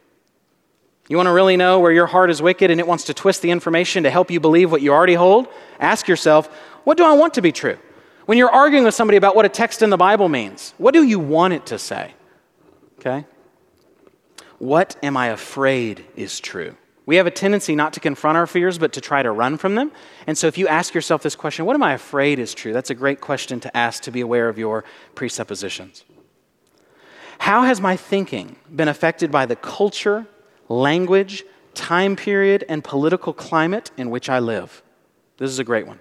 You 1.08 1.16
want 1.16 1.26
to 1.26 1.32
really 1.32 1.56
know 1.56 1.80
where 1.80 1.92
your 1.92 2.06
heart 2.06 2.30
is 2.30 2.40
wicked 2.40 2.70
and 2.70 2.80
it 2.80 2.86
wants 2.86 3.04
to 3.04 3.14
twist 3.14 3.42
the 3.42 3.50
information 3.50 4.04
to 4.04 4.10
help 4.10 4.30
you 4.30 4.40
believe 4.40 4.72
what 4.72 4.80
you 4.80 4.92
already 4.92 5.14
hold? 5.14 5.48
Ask 5.78 6.08
yourself, 6.08 6.46
what 6.84 6.96
do 6.96 7.04
I 7.04 7.12
want 7.12 7.34
to 7.34 7.42
be 7.42 7.52
true? 7.52 7.76
When 8.26 8.38
you're 8.38 8.50
arguing 8.50 8.84
with 8.84 8.94
somebody 8.94 9.18
about 9.18 9.36
what 9.36 9.44
a 9.44 9.50
text 9.50 9.82
in 9.82 9.90
the 9.90 9.98
Bible 9.98 10.30
means, 10.30 10.72
what 10.78 10.94
do 10.94 11.02
you 11.02 11.18
want 11.18 11.52
it 11.52 11.66
to 11.66 11.78
say? 11.78 12.14
Okay? 12.98 13.26
What 14.58 14.96
am 15.02 15.16
I 15.16 15.26
afraid 15.26 16.06
is 16.16 16.40
true? 16.40 16.74
We 17.06 17.16
have 17.16 17.26
a 17.26 17.30
tendency 17.30 17.76
not 17.76 17.92
to 17.94 18.00
confront 18.00 18.38
our 18.38 18.46
fears, 18.46 18.78
but 18.78 18.94
to 18.94 19.00
try 19.02 19.22
to 19.22 19.30
run 19.30 19.58
from 19.58 19.74
them. 19.74 19.92
And 20.26 20.38
so 20.38 20.46
if 20.46 20.56
you 20.56 20.68
ask 20.68 20.94
yourself 20.94 21.22
this 21.22 21.36
question, 21.36 21.66
what 21.66 21.74
am 21.74 21.82
I 21.82 21.92
afraid 21.92 22.38
is 22.38 22.54
true? 22.54 22.72
That's 22.72 22.88
a 22.88 22.94
great 22.94 23.20
question 23.20 23.60
to 23.60 23.76
ask 23.76 24.02
to 24.04 24.10
be 24.10 24.22
aware 24.22 24.48
of 24.48 24.56
your 24.56 24.84
presuppositions. 25.14 26.04
How 27.40 27.64
has 27.64 27.78
my 27.78 27.94
thinking 27.94 28.56
been 28.74 28.88
affected 28.88 29.30
by 29.30 29.44
the 29.44 29.56
culture 29.56 30.26
language, 30.68 31.44
time 31.74 32.16
period, 32.16 32.64
and 32.68 32.82
political 32.82 33.32
climate 33.32 33.90
in 33.96 34.10
which 34.10 34.28
I 34.28 34.38
live. 34.38 34.82
This 35.36 35.50
is 35.50 35.58
a 35.58 35.64
great 35.64 35.86
one. 35.86 35.98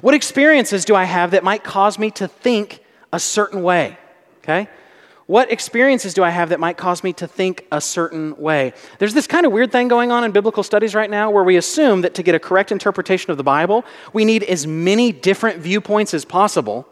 What 0.00 0.14
experiences 0.14 0.84
do 0.84 0.94
I 0.94 1.04
have 1.04 1.32
that 1.32 1.44
might 1.44 1.64
cause 1.64 1.98
me 1.98 2.10
to 2.12 2.28
think 2.28 2.80
a 3.12 3.18
certain 3.18 3.62
way? 3.62 3.98
Okay? 4.38 4.68
What 5.26 5.52
experiences 5.52 6.14
do 6.14 6.24
I 6.24 6.30
have 6.30 6.48
that 6.48 6.60
might 6.60 6.78
cause 6.78 7.04
me 7.04 7.12
to 7.14 7.26
think 7.26 7.66
a 7.70 7.82
certain 7.82 8.34
way? 8.38 8.72
There's 8.98 9.12
this 9.12 9.26
kind 9.26 9.44
of 9.44 9.52
weird 9.52 9.70
thing 9.70 9.88
going 9.88 10.10
on 10.10 10.24
in 10.24 10.32
biblical 10.32 10.62
studies 10.62 10.94
right 10.94 11.10
now 11.10 11.30
where 11.30 11.44
we 11.44 11.56
assume 11.56 12.00
that 12.00 12.14
to 12.14 12.22
get 12.22 12.34
a 12.34 12.38
correct 12.38 12.72
interpretation 12.72 13.30
of 13.30 13.36
the 13.36 13.44
Bible, 13.44 13.84
we 14.14 14.24
need 14.24 14.42
as 14.44 14.66
many 14.66 15.12
different 15.12 15.58
viewpoints 15.58 16.14
as 16.14 16.24
possible 16.24 16.88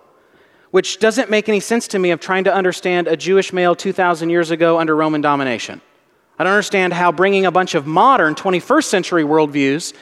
which 0.77 0.99
doesn't 0.99 1.31
make 1.31 1.49
any 1.49 1.59
sense 1.59 1.89
to 1.89 1.99
me 1.99 2.11
of 2.11 2.21
trying 2.21 2.45
to 2.45 2.55
understand 2.55 3.09
a 3.09 3.17
Jewish 3.17 3.51
male 3.51 3.75
2,000 3.75 4.29
years 4.29 4.51
ago 4.51 4.79
under 4.79 4.95
Roman 4.95 5.23
domination. 5.23 5.81
I 6.39 6.45
don't 6.45 6.53
understand 6.53 6.93
how 6.93 7.11
bringing 7.11 7.47
a 7.47 7.51
bunch 7.51 7.75
of 7.75 7.87
modern 7.87 8.35
21st 8.35 8.85
century 8.85 9.25
worldviews 9.25 9.95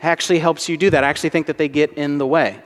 actually 0.00 0.38
helps 0.38 0.68
you 0.68 0.76
do 0.76 0.88
that. 0.90 1.02
I 1.02 1.08
actually 1.08 1.30
think 1.30 1.48
that 1.48 1.58
they 1.58 1.66
get 1.66 1.94
in 1.94 2.18
the 2.18 2.26
way. 2.28 2.62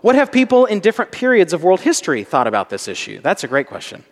What 0.00 0.14
have 0.14 0.30
people 0.30 0.64
in 0.66 0.78
different 0.78 1.10
periods 1.10 1.52
of 1.52 1.64
world 1.64 1.80
history 1.80 2.22
thought 2.22 2.46
about 2.46 2.70
this 2.70 2.86
issue? 2.86 3.20
That's 3.20 3.42
a 3.42 3.48
great 3.48 3.66
question. 3.66 4.04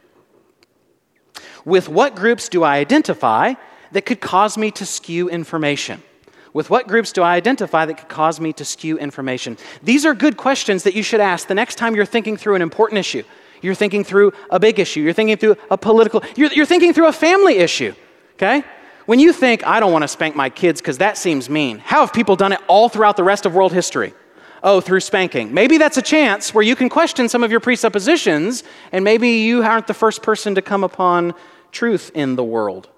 With 1.64 1.88
what 1.88 2.16
groups 2.16 2.48
do 2.48 2.64
I 2.64 2.78
identify 2.78 3.54
that 3.92 4.04
could 4.04 4.20
cause 4.20 4.59
me 4.59 4.72
to 4.72 4.85
skew 4.85 5.28
information? 5.28 6.02
With 6.54 6.70
what 6.70 6.86
groups 6.86 7.12
do 7.12 7.20
I 7.20 7.34
identify 7.34 7.84
that 7.84 7.98
could 7.98 8.08
cause 8.08 8.40
me 8.40 8.52
to 8.54 8.64
skew 8.64 8.96
information? 8.96 9.58
These 9.82 10.06
are 10.06 10.14
good 10.14 10.36
questions 10.36 10.84
that 10.84 10.94
you 10.94 11.02
should 11.02 11.20
ask 11.20 11.48
the 11.48 11.54
next 11.54 11.74
time 11.74 11.96
you're 11.96 12.06
thinking 12.06 12.36
through 12.36 12.54
an 12.54 12.62
important 12.62 12.98
issue. 12.98 13.24
You're 13.60 13.74
thinking 13.74 14.04
through 14.04 14.32
a 14.50 14.60
big 14.60 14.78
issue. 14.78 15.00
You're 15.00 15.12
thinking 15.12 15.36
through 15.36 15.56
a 15.68 15.76
political, 15.76 16.22
you're, 16.36 16.52
you're 16.52 16.64
thinking 16.64 16.92
through 16.92 17.08
a 17.08 17.12
family 17.12 17.56
issue, 17.56 17.92
okay? 18.34 18.62
When 19.06 19.18
you 19.18 19.32
think, 19.32 19.66
I 19.66 19.80
don't 19.80 19.92
want 19.92 20.02
to 20.02 20.08
spank 20.08 20.36
my 20.36 20.48
kids 20.48 20.80
because 20.80 20.98
that 20.98 21.18
seems 21.18 21.50
mean, 21.50 21.78
how 21.78 22.00
have 22.00 22.12
people 22.12 22.36
done 22.36 22.52
it 22.52 22.60
all 22.68 22.88
throughout 22.88 23.16
the 23.16 23.24
rest 23.24 23.46
of 23.46 23.54
world 23.54 23.72
history? 23.72 24.14
Oh, 24.62 24.80
through 24.80 25.00
spanking. 25.00 25.52
Maybe 25.52 25.76
that's 25.76 25.96
a 25.96 26.02
chance 26.02 26.54
where 26.54 26.62
you 26.62 26.76
can 26.76 26.88
question 26.88 27.28
some 27.28 27.42
of 27.42 27.50
your 27.50 27.60
presuppositions, 27.60 28.62
and 28.92 29.04
maybe 29.04 29.28
you 29.28 29.62
aren't 29.62 29.88
the 29.88 29.94
first 29.94 30.22
person 30.22 30.54
to 30.54 30.62
come 30.62 30.84
upon 30.84 31.34
truth 31.72 32.12
in 32.14 32.36
the 32.36 32.44
world. 32.44 32.88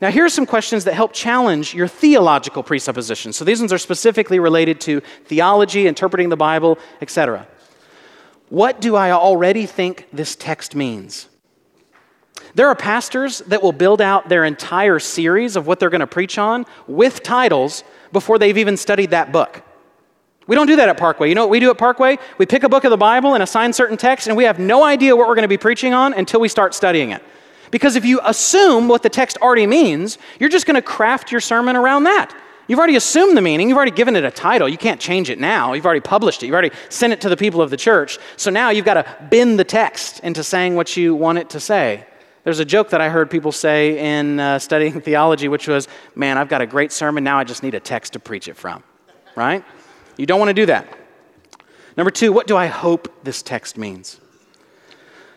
Now, 0.00 0.10
here 0.10 0.24
are 0.24 0.30
some 0.30 0.46
questions 0.46 0.84
that 0.84 0.94
help 0.94 1.12
challenge 1.12 1.74
your 1.74 1.88
theological 1.88 2.62
presuppositions. 2.62 3.36
So, 3.36 3.44
these 3.44 3.60
ones 3.60 3.72
are 3.72 3.78
specifically 3.78 4.38
related 4.38 4.80
to 4.82 5.00
theology, 5.24 5.86
interpreting 5.86 6.28
the 6.28 6.36
Bible, 6.36 6.78
etc. 7.00 7.46
What 8.48 8.80
do 8.80 8.96
I 8.96 9.12
already 9.12 9.66
think 9.66 10.06
this 10.12 10.36
text 10.36 10.74
means? 10.74 11.28
There 12.54 12.68
are 12.68 12.74
pastors 12.74 13.38
that 13.40 13.62
will 13.62 13.72
build 13.72 14.00
out 14.00 14.28
their 14.28 14.44
entire 14.44 14.98
series 14.98 15.56
of 15.56 15.66
what 15.66 15.80
they're 15.80 15.90
going 15.90 16.00
to 16.00 16.06
preach 16.06 16.36
on 16.38 16.66
with 16.86 17.22
titles 17.22 17.82
before 18.12 18.38
they've 18.38 18.58
even 18.58 18.76
studied 18.76 19.10
that 19.10 19.32
book. 19.32 19.62
We 20.46 20.56
don't 20.56 20.66
do 20.66 20.76
that 20.76 20.88
at 20.88 20.98
Parkway. 20.98 21.28
You 21.28 21.34
know 21.34 21.42
what 21.42 21.50
we 21.50 21.60
do 21.60 21.70
at 21.70 21.78
Parkway? 21.78 22.18
We 22.36 22.46
pick 22.46 22.62
a 22.62 22.68
book 22.68 22.84
of 22.84 22.90
the 22.90 22.96
Bible 22.96 23.34
and 23.34 23.42
assign 23.42 23.72
certain 23.72 23.96
texts, 23.96 24.26
and 24.26 24.36
we 24.36 24.44
have 24.44 24.58
no 24.58 24.84
idea 24.84 25.16
what 25.16 25.28
we're 25.28 25.34
going 25.34 25.44
to 25.44 25.48
be 25.48 25.56
preaching 25.56 25.94
on 25.94 26.12
until 26.14 26.40
we 26.40 26.48
start 26.48 26.74
studying 26.74 27.10
it. 27.10 27.22
Because 27.72 27.96
if 27.96 28.04
you 28.04 28.20
assume 28.22 28.86
what 28.86 29.02
the 29.02 29.08
text 29.08 29.38
already 29.38 29.66
means, 29.66 30.18
you're 30.38 30.50
just 30.50 30.66
going 30.66 30.76
to 30.76 30.82
craft 30.82 31.32
your 31.32 31.40
sermon 31.40 31.74
around 31.74 32.04
that. 32.04 32.32
You've 32.68 32.78
already 32.78 32.96
assumed 32.96 33.36
the 33.36 33.40
meaning. 33.40 33.68
You've 33.68 33.76
already 33.76 33.92
given 33.92 34.14
it 34.14 34.24
a 34.24 34.30
title. 34.30 34.68
You 34.68 34.78
can't 34.78 35.00
change 35.00 35.30
it 35.30 35.40
now. 35.40 35.72
You've 35.72 35.86
already 35.86 36.02
published 36.02 36.42
it. 36.42 36.46
You've 36.46 36.52
already 36.52 36.70
sent 36.90 37.12
it 37.12 37.20
to 37.22 37.28
the 37.28 37.36
people 37.36 37.60
of 37.60 37.70
the 37.70 37.76
church. 37.76 38.18
So 38.36 38.50
now 38.50 38.70
you've 38.70 38.84
got 38.84 38.94
to 38.94 39.26
bend 39.30 39.58
the 39.58 39.64
text 39.64 40.20
into 40.20 40.44
saying 40.44 40.76
what 40.76 40.96
you 40.96 41.14
want 41.14 41.38
it 41.38 41.50
to 41.50 41.60
say. 41.60 42.06
There's 42.44 42.60
a 42.60 42.64
joke 42.64 42.90
that 42.90 43.00
I 43.00 43.08
heard 43.08 43.30
people 43.30 43.52
say 43.52 44.18
in 44.18 44.38
uh, 44.38 44.58
studying 44.58 45.00
theology, 45.00 45.48
which 45.48 45.66
was, 45.66 45.88
man, 46.14 46.36
I've 46.36 46.48
got 46.48 46.60
a 46.60 46.66
great 46.66 46.92
sermon. 46.92 47.24
Now 47.24 47.38
I 47.38 47.44
just 47.44 47.62
need 47.62 47.74
a 47.74 47.80
text 47.80 48.12
to 48.12 48.20
preach 48.20 48.48
it 48.48 48.56
from. 48.56 48.84
Right? 49.34 49.64
You 50.18 50.26
don't 50.26 50.38
want 50.38 50.50
to 50.50 50.54
do 50.54 50.66
that. 50.66 50.86
Number 51.96 52.10
two, 52.10 52.32
what 52.32 52.46
do 52.46 52.56
I 52.56 52.66
hope 52.66 53.24
this 53.24 53.42
text 53.42 53.78
means? 53.78 54.20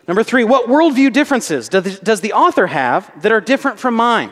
Number 0.07 0.23
three, 0.23 0.43
what 0.43 0.67
worldview 0.67 1.11
differences 1.11 1.67
does 1.67 2.21
the 2.21 2.33
author 2.33 2.67
have 2.67 3.11
that 3.21 3.31
are 3.31 3.41
different 3.41 3.79
from 3.79 3.95
mine? 3.95 4.31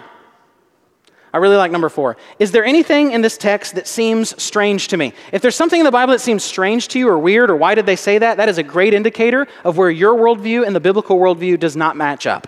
I 1.34 1.38
really 1.38 1.56
like 1.56 1.72
number 1.72 1.90
four. 1.90 2.16
Is 2.38 2.52
there 2.52 2.64
anything 2.64 3.12
in 3.12 3.22
this 3.22 3.40
text 3.40 3.74
that 3.74 3.88
seems 3.88 4.40
strange 4.42 4.90
to 4.90 4.98
me? 4.98 5.14
If 5.32 5.42
there's 5.42 5.56
something 5.56 5.80
in 5.80 5.84
the 5.84 5.92
Bible 5.92 6.12
that 6.12 6.20
seems 6.20 6.44
strange 6.44 6.90
to 6.90 7.00
you 7.00 7.10
or 7.10 7.18
weird 7.18 7.50
or 7.50 7.56
why 7.56 7.74
did 7.74 7.88
they 7.88 7.96
say 7.96 8.20
that, 8.20 8.38
that 8.38 8.50
is 8.50 8.60
a 8.60 8.64
great 8.64 8.94
indicator 8.94 9.48
of 9.64 9.76
where 9.76 9.90
your 9.90 10.14
worldview 10.14 10.66
and 10.66 10.76
the 10.76 10.80
biblical 10.80 11.18
worldview 11.18 11.60
does 11.60 11.76
not 11.76 11.98
match 11.98 12.28
up. 12.28 12.48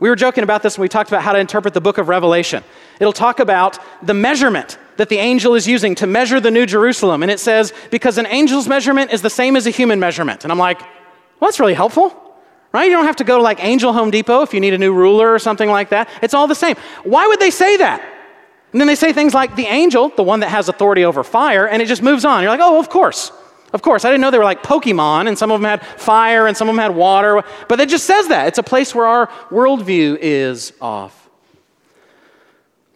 We 0.00 0.08
were 0.08 0.16
joking 0.16 0.42
about 0.42 0.62
this 0.62 0.78
when 0.78 0.82
we 0.82 0.88
talked 0.88 1.10
about 1.10 1.22
how 1.22 1.34
to 1.34 1.38
interpret 1.38 1.74
the 1.74 1.82
book 1.82 1.98
of 1.98 2.08
Revelation. 2.08 2.64
It'll 2.98 3.12
talk 3.12 3.40
about 3.40 3.78
the 4.02 4.14
measurement 4.14 4.78
that 4.96 5.10
the 5.10 5.18
angel 5.18 5.54
is 5.54 5.68
using 5.68 5.94
to 5.96 6.06
measure 6.06 6.40
the 6.40 6.50
New 6.50 6.64
Jerusalem. 6.64 7.22
And 7.22 7.30
it 7.30 7.40
says, 7.40 7.74
because 7.90 8.16
an 8.16 8.26
angel's 8.26 8.66
measurement 8.66 9.12
is 9.12 9.20
the 9.20 9.30
same 9.30 9.54
as 9.54 9.66
a 9.66 9.70
human 9.70 10.00
measurement. 10.00 10.44
And 10.44 10.52
I'm 10.52 10.58
like, 10.58 10.80
well, 10.80 11.50
that's 11.50 11.60
really 11.60 11.74
helpful 11.74 12.23
right? 12.74 12.90
You 12.90 12.90
don't 12.90 13.06
have 13.06 13.16
to 13.16 13.24
go 13.24 13.36
to 13.36 13.42
like 13.42 13.62
Angel 13.62 13.92
Home 13.92 14.10
Depot 14.10 14.42
if 14.42 14.52
you 14.52 14.58
need 14.58 14.74
a 14.74 14.78
new 14.78 14.92
ruler 14.92 15.32
or 15.32 15.38
something 15.38 15.70
like 15.70 15.90
that. 15.90 16.08
It's 16.22 16.34
all 16.34 16.48
the 16.48 16.56
same. 16.56 16.74
Why 17.04 17.26
would 17.26 17.38
they 17.38 17.50
say 17.50 17.76
that? 17.76 18.02
And 18.72 18.80
then 18.80 18.88
they 18.88 18.96
say 18.96 19.12
things 19.12 19.32
like 19.32 19.54
the 19.54 19.66
angel, 19.66 20.08
the 20.08 20.24
one 20.24 20.40
that 20.40 20.48
has 20.48 20.68
authority 20.68 21.04
over 21.04 21.22
fire, 21.22 21.68
and 21.68 21.80
it 21.80 21.86
just 21.86 22.02
moves 22.02 22.24
on. 22.24 22.42
You're 22.42 22.50
like, 22.50 22.60
oh, 22.60 22.80
of 22.80 22.88
course. 22.88 23.30
Of 23.72 23.82
course. 23.82 24.04
I 24.04 24.10
didn't 24.10 24.22
know 24.22 24.32
they 24.32 24.38
were 24.38 24.44
like 24.44 24.64
Pokemon, 24.64 25.28
and 25.28 25.38
some 25.38 25.52
of 25.52 25.60
them 25.60 25.68
had 25.68 25.86
fire 25.86 26.48
and 26.48 26.56
some 26.56 26.68
of 26.68 26.74
them 26.74 26.82
had 26.82 26.96
water, 26.96 27.44
but 27.68 27.78
it 27.78 27.88
just 27.88 28.06
says 28.06 28.26
that. 28.28 28.48
It's 28.48 28.58
a 28.58 28.64
place 28.64 28.92
where 28.92 29.06
our 29.06 29.28
worldview 29.50 30.18
is 30.20 30.72
off. 30.80 31.23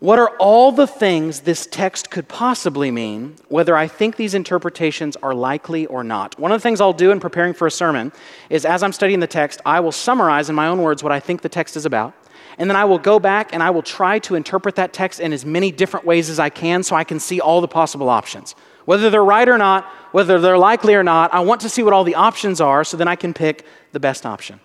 What 0.00 0.20
are 0.20 0.28
all 0.38 0.70
the 0.70 0.86
things 0.86 1.40
this 1.40 1.66
text 1.66 2.08
could 2.08 2.28
possibly 2.28 2.92
mean, 2.92 3.34
whether 3.48 3.76
I 3.76 3.88
think 3.88 4.14
these 4.14 4.32
interpretations 4.32 5.16
are 5.24 5.34
likely 5.34 5.86
or 5.86 6.04
not? 6.04 6.38
One 6.38 6.52
of 6.52 6.60
the 6.60 6.62
things 6.62 6.80
I'll 6.80 6.92
do 6.92 7.10
in 7.10 7.18
preparing 7.18 7.52
for 7.52 7.66
a 7.66 7.70
sermon 7.70 8.12
is 8.48 8.64
as 8.64 8.84
I'm 8.84 8.92
studying 8.92 9.18
the 9.18 9.26
text, 9.26 9.60
I 9.66 9.80
will 9.80 9.90
summarize 9.90 10.48
in 10.48 10.54
my 10.54 10.68
own 10.68 10.82
words 10.82 11.02
what 11.02 11.10
I 11.10 11.18
think 11.18 11.42
the 11.42 11.48
text 11.48 11.76
is 11.76 11.84
about. 11.84 12.14
And 12.58 12.70
then 12.70 12.76
I 12.76 12.84
will 12.84 13.00
go 13.00 13.18
back 13.18 13.52
and 13.52 13.60
I 13.60 13.70
will 13.70 13.82
try 13.82 14.20
to 14.20 14.36
interpret 14.36 14.76
that 14.76 14.92
text 14.92 15.18
in 15.18 15.32
as 15.32 15.44
many 15.44 15.72
different 15.72 16.06
ways 16.06 16.30
as 16.30 16.38
I 16.38 16.48
can 16.48 16.84
so 16.84 16.94
I 16.94 17.02
can 17.02 17.18
see 17.18 17.40
all 17.40 17.60
the 17.60 17.66
possible 17.66 18.08
options. 18.08 18.54
Whether 18.84 19.10
they're 19.10 19.24
right 19.24 19.48
or 19.48 19.58
not, 19.58 19.84
whether 20.12 20.40
they're 20.40 20.58
likely 20.58 20.94
or 20.94 21.02
not, 21.02 21.34
I 21.34 21.40
want 21.40 21.60
to 21.62 21.68
see 21.68 21.82
what 21.82 21.92
all 21.92 22.04
the 22.04 22.14
options 22.14 22.60
are 22.60 22.84
so 22.84 22.96
then 22.96 23.08
I 23.08 23.16
can 23.16 23.34
pick 23.34 23.66
the 23.90 23.98
best 23.98 24.24
option. 24.24 24.60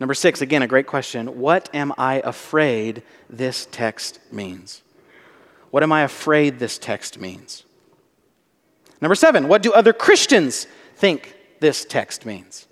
Number 0.00 0.14
six, 0.14 0.40
again, 0.40 0.62
a 0.62 0.66
great 0.66 0.86
question. 0.86 1.38
What 1.38 1.68
am 1.74 1.92
I 1.98 2.22
afraid 2.24 3.02
this 3.28 3.68
text 3.70 4.18
means? 4.32 4.82
What 5.70 5.82
am 5.82 5.92
I 5.92 6.02
afraid 6.02 6.58
this 6.58 6.78
text 6.78 7.20
means? 7.20 7.64
Number 9.02 9.14
seven, 9.14 9.46
what 9.46 9.62
do 9.62 9.72
other 9.72 9.92
Christians 9.92 10.66
think 10.96 11.36
this 11.60 11.84
text 11.84 12.24
means? 12.24 12.66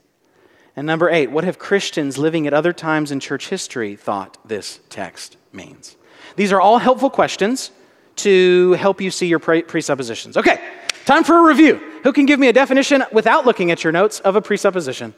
And 0.74 0.86
number 0.86 1.10
eight, 1.10 1.30
what 1.30 1.44
have 1.44 1.58
Christians 1.58 2.16
living 2.16 2.46
at 2.46 2.54
other 2.54 2.72
times 2.72 3.10
in 3.10 3.20
church 3.20 3.48
history 3.48 3.94
thought 3.94 4.38
this 4.46 4.80
text 4.88 5.36
means? 5.52 5.96
These 6.36 6.52
are 6.52 6.60
all 6.60 6.78
helpful 6.78 7.10
questions 7.10 7.70
to 8.16 8.72
help 8.72 9.00
you 9.00 9.10
see 9.10 9.26
your 9.26 9.38
presuppositions. 9.38 10.36
Okay, 10.36 10.60
time 11.04 11.24
for 11.24 11.38
a 11.38 11.42
review. 11.42 11.80
Who 12.04 12.12
can 12.12 12.26
give 12.26 12.40
me 12.40 12.48
a 12.48 12.52
definition 12.52 13.04
without 13.12 13.44
looking 13.44 13.70
at 13.70 13.84
your 13.84 13.92
notes 13.92 14.20
of 14.20 14.34
a 14.34 14.40
presupposition? 14.40 15.14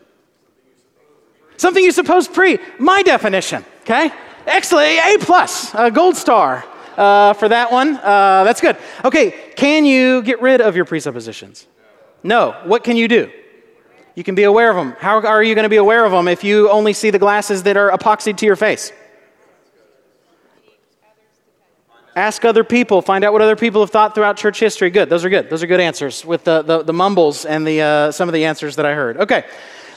Something 1.61 1.85
you 1.85 1.93
suppose 1.93 2.27
pre. 2.27 2.59
My 2.79 3.03
definition, 3.03 3.63
okay? 3.83 4.11
Excellent, 4.47 4.99
A 4.99 5.19
plus, 5.21 5.75
a 5.75 5.91
gold 5.91 6.17
star 6.17 6.65
uh, 6.97 7.35
for 7.35 7.51
that 7.51 7.71
one. 7.71 7.97
Uh, 7.99 8.45
that's 8.45 8.63
good. 8.63 8.79
Okay, 9.05 9.53
can 9.57 9.85
you 9.85 10.23
get 10.23 10.41
rid 10.41 10.63
of 10.63 10.75
your 10.75 10.87
presuppositions? 10.87 11.67
No. 12.23 12.59
What 12.65 12.83
can 12.83 12.97
you 12.97 13.09
do? 13.09 13.31
You 14.15 14.25
can 14.25 14.35
be 14.35 14.45
aware 14.45 14.71
of 14.71 14.77
them. 14.77 14.97
How 15.01 15.21
are 15.21 15.43
you 15.43 15.55
going 15.55 15.65
to 15.65 15.69
be 15.69 15.77
aware 15.77 16.07
of 16.07 16.13
them 16.13 16.29
if 16.29 16.43
you 16.45 16.71
only 16.71 16.95
see 16.95 17.11
the 17.11 17.19
glasses 17.19 17.65
that 17.65 17.77
are 17.77 17.91
epoxied 17.91 18.39
to 18.39 18.47
your 18.47 18.57
face? 18.57 18.91
Ask 22.17 22.47
other 22.47 22.65
people. 22.65 23.03
Find 23.03 23.23
out 23.23 23.35
what 23.35 23.43
other 23.43 23.55
people 23.55 23.83
have 23.83 23.91
thought 23.91 24.15
throughout 24.15 24.39
church 24.39 24.59
history. 24.61 24.89
Good. 24.89 25.11
Those 25.11 25.27
are 25.27 25.29
good. 25.29 25.51
Those 25.51 25.63
are 25.63 25.67
good 25.67 25.81
answers 25.81 26.25
with 26.25 26.45
the, 26.45 26.63
the, 26.63 26.85
the 26.85 26.95
mumbles 26.95 27.45
and 27.45 27.67
the, 27.67 27.83
uh, 27.83 28.13
some 28.13 28.31
of 28.31 28.33
the 28.33 28.47
answers 28.47 28.77
that 28.77 28.87
I 28.87 28.95
heard. 28.95 29.19
Okay. 29.19 29.45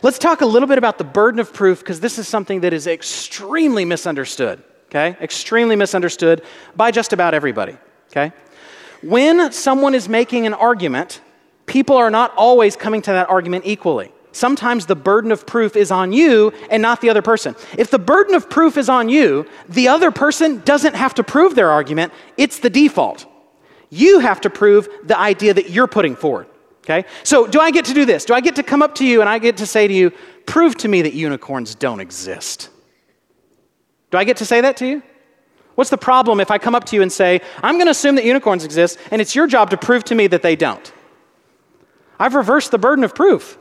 Let's 0.03 0.19
talk 0.19 0.41
a 0.41 0.45
little 0.45 0.67
bit 0.67 0.77
about 0.77 0.97
the 0.97 1.05
burden 1.05 1.39
of 1.39 1.53
proof 1.53 1.79
because 1.79 2.01
this 2.01 2.19
is 2.19 2.27
something 2.27 2.59
that 2.61 2.73
is 2.73 2.87
extremely 2.87 3.85
misunderstood, 3.85 4.61
okay? 4.87 5.15
Extremely 5.21 5.77
misunderstood 5.77 6.43
by 6.75 6.91
just 6.91 7.13
about 7.13 7.33
everybody, 7.33 7.77
okay? 8.11 8.33
When 9.01 9.53
someone 9.53 9.95
is 9.95 10.09
making 10.09 10.45
an 10.45 10.53
argument, 10.55 11.21
people 11.67 11.95
are 11.95 12.11
not 12.11 12.33
always 12.35 12.75
coming 12.75 13.01
to 13.03 13.11
that 13.11 13.29
argument 13.29 13.63
equally. 13.65 14.11
Sometimes 14.33 14.87
the 14.87 14.95
burden 14.95 15.31
of 15.31 15.47
proof 15.47 15.77
is 15.77 15.89
on 15.89 16.11
you 16.11 16.51
and 16.69 16.81
not 16.81 16.99
the 16.99 17.09
other 17.09 17.21
person. 17.21 17.55
If 17.77 17.89
the 17.89 17.99
burden 17.99 18.35
of 18.35 18.49
proof 18.49 18.75
is 18.75 18.89
on 18.89 19.07
you, 19.07 19.47
the 19.69 19.87
other 19.87 20.11
person 20.11 20.61
doesn't 20.65 20.95
have 20.95 21.13
to 21.13 21.23
prove 21.23 21.55
their 21.55 21.71
argument, 21.71 22.11
it's 22.35 22.59
the 22.59 22.69
default. 22.69 23.25
You 23.89 24.19
have 24.19 24.41
to 24.41 24.49
prove 24.49 24.89
the 25.05 25.17
idea 25.17 25.53
that 25.53 25.69
you're 25.69 25.87
putting 25.87 26.17
forward. 26.17 26.47
Okay? 26.83 27.05
So, 27.23 27.47
do 27.47 27.59
I 27.61 27.71
get 27.71 27.85
to 27.85 27.93
do 27.93 28.05
this? 28.05 28.25
Do 28.25 28.33
I 28.33 28.41
get 28.41 28.55
to 28.57 28.63
come 28.63 28.81
up 28.81 28.95
to 28.95 29.05
you 29.05 29.21
and 29.21 29.29
I 29.29 29.39
get 29.39 29.57
to 29.57 29.65
say 29.65 29.87
to 29.87 29.93
you, 29.93 30.11
prove 30.45 30.75
to 30.77 30.87
me 30.87 31.01
that 31.03 31.13
unicorns 31.13 31.75
don't 31.75 32.01
exist? 32.01 32.69
Do 34.11 34.17
I 34.17 34.25
get 34.25 34.37
to 34.37 34.45
say 34.45 34.61
that 34.61 34.77
to 34.77 34.85
you? 34.85 35.03
What's 35.75 35.89
the 35.89 35.97
problem 35.97 36.39
if 36.39 36.51
I 36.51 36.57
come 36.57 36.75
up 36.75 36.83
to 36.85 36.95
you 36.95 37.01
and 37.01 37.11
say, 37.11 37.41
I'm 37.63 37.75
going 37.75 37.87
to 37.87 37.91
assume 37.91 38.15
that 38.15 38.25
unicorns 38.25 38.63
exist 38.63 38.99
and 39.11 39.21
it's 39.21 39.33
your 39.33 39.47
job 39.47 39.69
to 39.71 39.77
prove 39.77 40.03
to 40.05 40.15
me 40.15 40.27
that 40.27 40.41
they 40.41 40.55
don't? 40.55 40.91
I've 42.19 42.35
reversed 42.35 42.71
the 42.71 42.77
burden 42.77 43.03
of 43.03 43.15
proof. 43.15 43.57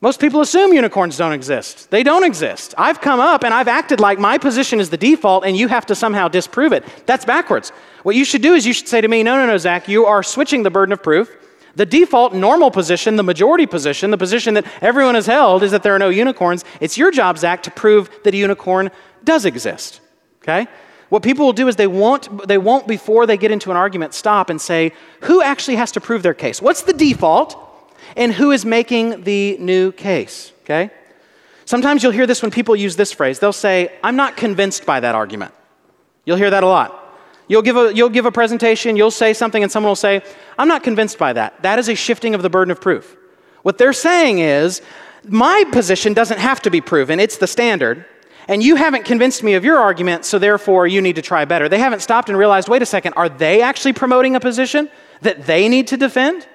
Most 0.00 0.20
people 0.20 0.40
assume 0.40 0.72
unicorns 0.72 1.16
don't 1.16 1.32
exist. 1.32 1.90
They 1.90 2.02
don't 2.02 2.24
exist. 2.24 2.74
I've 2.76 3.00
come 3.00 3.20
up 3.20 3.44
and 3.44 3.54
I've 3.54 3.68
acted 3.68 4.00
like 4.00 4.18
my 4.18 4.38
position 4.38 4.80
is 4.80 4.90
the 4.90 4.96
default 4.96 5.44
and 5.44 5.56
you 5.56 5.68
have 5.68 5.86
to 5.86 5.94
somehow 5.94 6.28
disprove 6.28 6.72
it. 6.72 6.84
That's 7.06 7.24
backwards. 7.24 7.70
What 8.02 8.16
you 8.16 8.24
should 8.24 8.42
do 8.42 8.54
is 8.54 8.66
you 8.66 8.72
should 8.72 8.88
say 8.88 9.00
to 9.00 9.08
me, 9.08 9.22
no, 9.22 9.36
no, 9.36 9.46
no, 9.46 9.56
Zach, 9.56 9.88
you 9.88 10.04
are 10.06 10.22
switching 10.22 10.62
the 10.62 10.70
burden 10.70 10.92
of 10.92 11.02
proof. 11.02 11.30
The 11.76 11.86
default 11.86 12.34
normal 12.34 12.70
position, 12.70 13.16
the 13.16 13.22
majority 13.22 13.66
position, 13.66 14.10
the 14.10 14.18
position 14.18 14.54
that 14.54 14.66
everyone 14.80 15.14
has 15.14 15.26
held 15.26 15.62
is 15.62 15.72
that 15.72 15.82
there 15.82 15.94
are 15.94 15.98
no 15.98 16.08
unicorns. 16.08 16.64
It's 16.80 16.96
your 16.96 17.10
job, 17.10 17.38
Zach, 17.38 17.62
to 17.64 17.70
prove 17.70 18.10
that 18.22 18.34
a 18.34 18.36
unicorn 18.36 18.90
does 19.24 19.44
exist. 19.44 20.00
Okay? 20.42 20.68
What 21.08 21.22
people 21.22 21.46
will 21.46 21.52
do 21.52 21.68
is 21.68 21.76
they 21.76 21.86
won't, 21.86 22.46
they 22.46 22.58
won't, 22.58 22.86
before 22.86 23.26
they 23.26 23.36
get 23.36 23.50
into 23.50 23.70
an 23.70 23.76
argument, 23.76 24.14
stop 24.14 24.50
and 24.50 24.60
say, 24.60 24.92
who 25.22 25.42
actually 25.42 25.76
has 25.76 25.92
to 25.92 26.00
prove 26.00 26.22
their 26.22 26.34
case? 26.34 26.62
What's 26.62 26.82
the 26.82 26.92
default? 26.92 27.64
and 28.16 28.32
who 28.32 28.50
is 28.50 28.64
making 28.64 29.22
the 29.24 29.56
new 29.58 29.92
case, 29.92 30.52
okay? 30.62 30.90
Sometimes 31.64 32.02
you'll 32.02 32.12
hear 32.12 32.26
this 32.26 32.42
when 32.42 32.50
people 32.50 32.76
use 32.76 32.96
this 32.96 33.12
phrase. 33.12 33.38
They'll 33.38 33.52
say, 33.52 33.92
I'm 34.02 34.16
not 34.16 34.36
convinced 34.36 34.84
by 34.84 35.00
that 35.00 35.14
argument. 35.14 35.54
You'll 36.24 36.36
hear 36.36 36.50
that 36.50 36.62
a 36.62 36.66
lot. 36.66 37.00
You'll 37.46 37.62
give 37.62 37.76
a, 37.76 37.94
you'll 37.94 38.08
give 38.08 38.26
a 38.26 38.32
presentation, 38.32 38.96
you'll 38.96 39.10
say 39.10 39.34
something, 39.34 39.62
and 39.62 39.70
someone 39.70 39.90
will 39.90 39.96
say, 39.96 40.22
I'm 40.58 40.68
not 40.68 40.82
convinced 40.82 41.18
by 41.18 41.32
that. 41.34 41.62
That 41.62 41.78
is 41.78 41.88
a 41.88 41.94
shifting 41.94 42.34
of 42.34 42.42
the 42.42 42.50
burden 42.50 42.70
of 42.70 42.80
proof. 42.80 43.16
What 43.62 43.78
they're 43.78 43.92
saying 43.92 44.38
is, 44.38 44.82
my 45.26 45.64
position 45.72 46.12
doesn't 46.14 46.38
have 46.38 46.60
to 46.62 46.70
be 46.70 46.80
proven, 46.80 47.20
it's 47.20 47.38
the 47.38 47.46
standard. 47.46 48.06
And 48.46 48.62
you 48.62 48.76
haven't 48.76 49.06
convinced 49.06 49.42
me 49.42 49.54
of 49.54 49.64
your 49.64 49.78
argument, 49.78 50.26
so 50.26 50.38
therefore 50.38 50.86
you 50.86 51.00
need 51.00 51.16
to 51.16 51.22
try 51.22 51.46
better. 51.46 51.66
They 51.68 51.78
haven't 51.78 52.00
stopped 52.00 52.28
and 52.28 52.36
realized 52.36 52.68
wait 52.68 52.82
a 52.82 52.86
second, 52.86 53.14
are 53.14 53.28
they 53.28 53.62
actually 53.62 53.94
promoting 53.94 54.36
a 54.36 54.40
position 54.40 54.90
that 55.22 55.46
they 55.46 55.68
need 55.68 55.86
to 55.88 55.96
defend? 55.96 56.46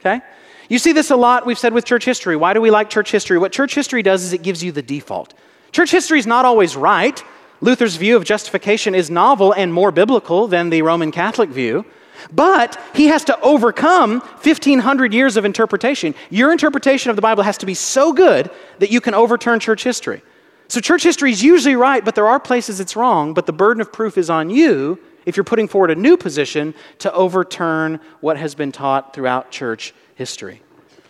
Okay? 0.00 0.20
You 0.68 0.80
see 0.80 0.92
this 0.92 1.12
a 1.12 1.16
lot, 1.16 1.46
we've 1.46 1.58
said 1.58 1.72
with 1.72 1.84
church 1.84 2.04
history. 2.04 2.34
Why 2.34 2.52
do 2.52 2.60
we 2.60 2.70
like 2.70 2.90
church 2.90 3.12
history? 3.12 3.38
What 3.38 3.52
church 3.52 3.74
history 3.74 4.02
does 4.02 4.24
is 4.24 4.32
it 4.32 4.42
gives 4.42 4.62
you 4.64 4.72
the 4.72 4.82
default. 4.82 5.34
Church 5.70 5.92
history 5.92 6.18
is 6.18 6.26
not 6.26 6.44
always 6.44 6.76
right. 6.76 7.22
Luther's 7.60 7.96
view 7.96 8.16
of 8.16 8.24
justification 8.24 8.94
is 8.94 9.10
novel 9.10 9.52
and 9.52 9.72
more 9.72 9.90
biblical 9.90 10.46
than 10.46 10.70
the 10.70 10.82
Roman 10.82 11.10
Catholic 11.10 11.48
view. 11.50 11.84
But 12.32 12.80
he 12.94 13.06
has 13.06 13.24
to 13.24 13.40
overcome 13.40 14.20
1,500 14.20 15.12
years 15.12 15.36
of 15.36 15.44
interpretation. 15.44 16.14
Your 16.30 16.52
interpretation 16.52 17.10
of 17.10 17.16
the 17.16 17.22
Bible 17.22 17.42
has 17.42 17.58
to 17.58 17.66
be 17.66 17.74
so 17.74 18.12
good 18.12 18.50
that 18.78 18.90
you 18.90 19.00
can 19.00 19.14
overturn 19.14 19.60
church 19.60 19.84
history. 19.84 20.22
So, 20.68 20.80
church 20.80 21.04
history 21.04 21.30
is 21.30 21.44
usually 21.44 21.76
right, 21.76 22.04
but 22.04 22.16
there 22.16 22.26
are 22.26 22.40
places 22.40 22.80
it's 22.80 22.96
wrong, 22.96 23.34
but 23.34 23.46
the 23.46 23.52
burden 23.52 23.80
of 23.80 23.92
proof 23.92 24.18
is 24.18 24.28
on 24.28 24.50
you 24.50 24.98
if 25.24 25.36
you're 25.36 25.44
putting 25.44 25.68
forward 25.68 25.90
a 25.90 25.94
new 25.94 26.16
position 26.16 26.74
to 26.98 27.12
overturn 27.12 28.00
what 28.20 28.36
has 28.36 28.54
been 28.54 28.72
taught 28.72 29.14
throughout 29.14 29.50
church 29.50 29.94
history. 30.16 30.60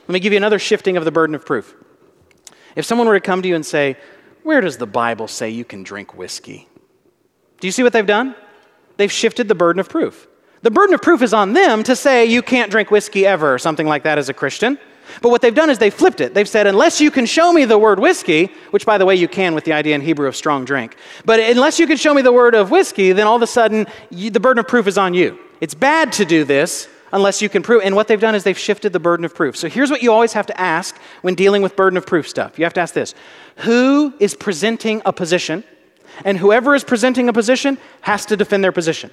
Let 0.09 0.12
me 0.12 0.20
give 0.20 0.32
you 0.32 0.37
another 0.37 0.59
shifting 0.59 0.96
of 0.96 1.04
the 1.04 1.11
burden 1.11 1.35
of 1.35 1.46
proof. 1.46 1.74
If 2.74 2.85
someone 2.85 3.09
were 3.09 3.14
to 3.14 3.20
come 3.20 3.40
to 3.40 3.48
you 3.48 3.54
and 3.54 3.64
say, 3.64 3.96
Where 4.46 4.61
does 4.61 4.76
the 4.76 4.87
Bible 4.87 5.26
say 5.26 5.50
you 5.50 5.64
can 5.64 5.82
drink 5.82 6.16
whiskey? 6.16 6.68
Do 7.59 7.66
you 7.66 7.72
see 7.72 7.82
what 7.82 7.92
they've 7.92 8.06
done? 8.06 8.37
They've 8.96 9.11
shifted 9.11 9.48
the 9.48 9.56
burden 9.56 9.80
of 9.80 9.88
proof. 9.88 10.28
The 10.62 10.70
burden 10.70 10.94
of 10.94 11.02
proof 11.02 11.20
is 11.20 11.35
on 11.35 11.52
them 11.52 11.82
to 11.82 11.96
say 11.96 12.26
you 12.26 12.42
can't 12.42 12.70
drink 12.70 12.92
whiskey 12.92 13.26
ever, 13.26 13.54
or 13.54 13.59
something 13.59 13.88
like 13.88 14.04
that 14.04 14.18
as 14.18 14.28
a 14.28 14.32
Christian. 14.32 14.78
But 15.20 15.30
what 15.30 15.42
they've 15.42 15.52
done 15.52 15.68
is 15.68 15.78
they've 15.78 15.92
flipped 15.92 16.20
it. 16.20 16.32
They've 16.32 16.48
said, 16.48 16.68
unless 16.68 17.00
you 17.00 17.11
can 17.11 17.26
show 17.26 17.52
me 17.52 17.64
the 17.64 17.76
word 17.76 17.98
whiskey, 17.98 18.52
which 18.70 18.87
by 18.87 18.98
the 18.98 19.04
way 19.04 19.16
you 19.16 19.26
can 19.26 19.52
with 19.52 19.64
the 19.64 19.72
idea 19.72 19.96
in 19.96 20.00
Hebrew 20.00 20.28
of 20.28 20.37
strong 20.37 20.64
drink, 20.64 20.94
but 21.24 21.40
unless 21.40 21.80
you 21.80 21.88
can 21.88 21.96
show 21.96 22.14
me 22.14 22.22
the 22.22 22.32
word 22.32 22.54
of 22.54 22.70
whiskey, 22.70 23.11
then 23.11 23.26
all 23.26 23.35
of 23.35 23.42
a 23.42 23.48
sudden 23.48 23.88
you, 24.11 24.30
the 24.30 24.38
burden 24.38 24.61
of 24.61 24.68
proof 24.68 24.87
is 24.87 24.96
on 24.96 25.12
you. 25.12 25.40
It's 25.61 25.74
bad 25.74 26.12
to 26.12 26.24
do 26.24 26.44
this 26.44 26.88
unless 27.12 27.42
you 27.42 27.48
can 27.48 27.62
prove. 27.62 27.82
And 27.84 27.94
what 27.94 28.08
they've 28.08 28.20
done 28.20 28.34
is 28.34 28.44
they've 28.44 28.58
shifted 28.58 28.92
the 28.92 29.00
burden 29.00 29.24
of 29.24 29.34
proof. 29.34 29.56
So 29.56 29.68
here's 29.68 29.90
what 29.90 30.02
you 30.02 30.12
always 30.12 30.32
have 30.32 30.46
to 30.46 30.60
ask 30.60 30.96
when 31.22 31.34
dealing 31.34 31.62
with 31.62 31.76
burden 31.76 31.96
of 31.96 32.06
proof 32.06 32.28
stuff. 32.28 32.58
You 32.58 32.64
have 32.64 32.74
to 32.74 32.80
ask 32.80 32.94
this 32.94 33.14
Who 33.58 34.14
is 34.18 34.34
presenting 34.34 35.02
a 35.04 35.12
position? 35.12 35.64
And 36.24 36.38
whoever 36.38 36.74
is 36.74 36.84
presenting 36.84 37.28
a 37.28 37.32
position 37.32 37.78
has 38.02 38.24
to 38.26 38.36
defend 38.36 38.64
their 38.64 38.72
position. 38.72 39.10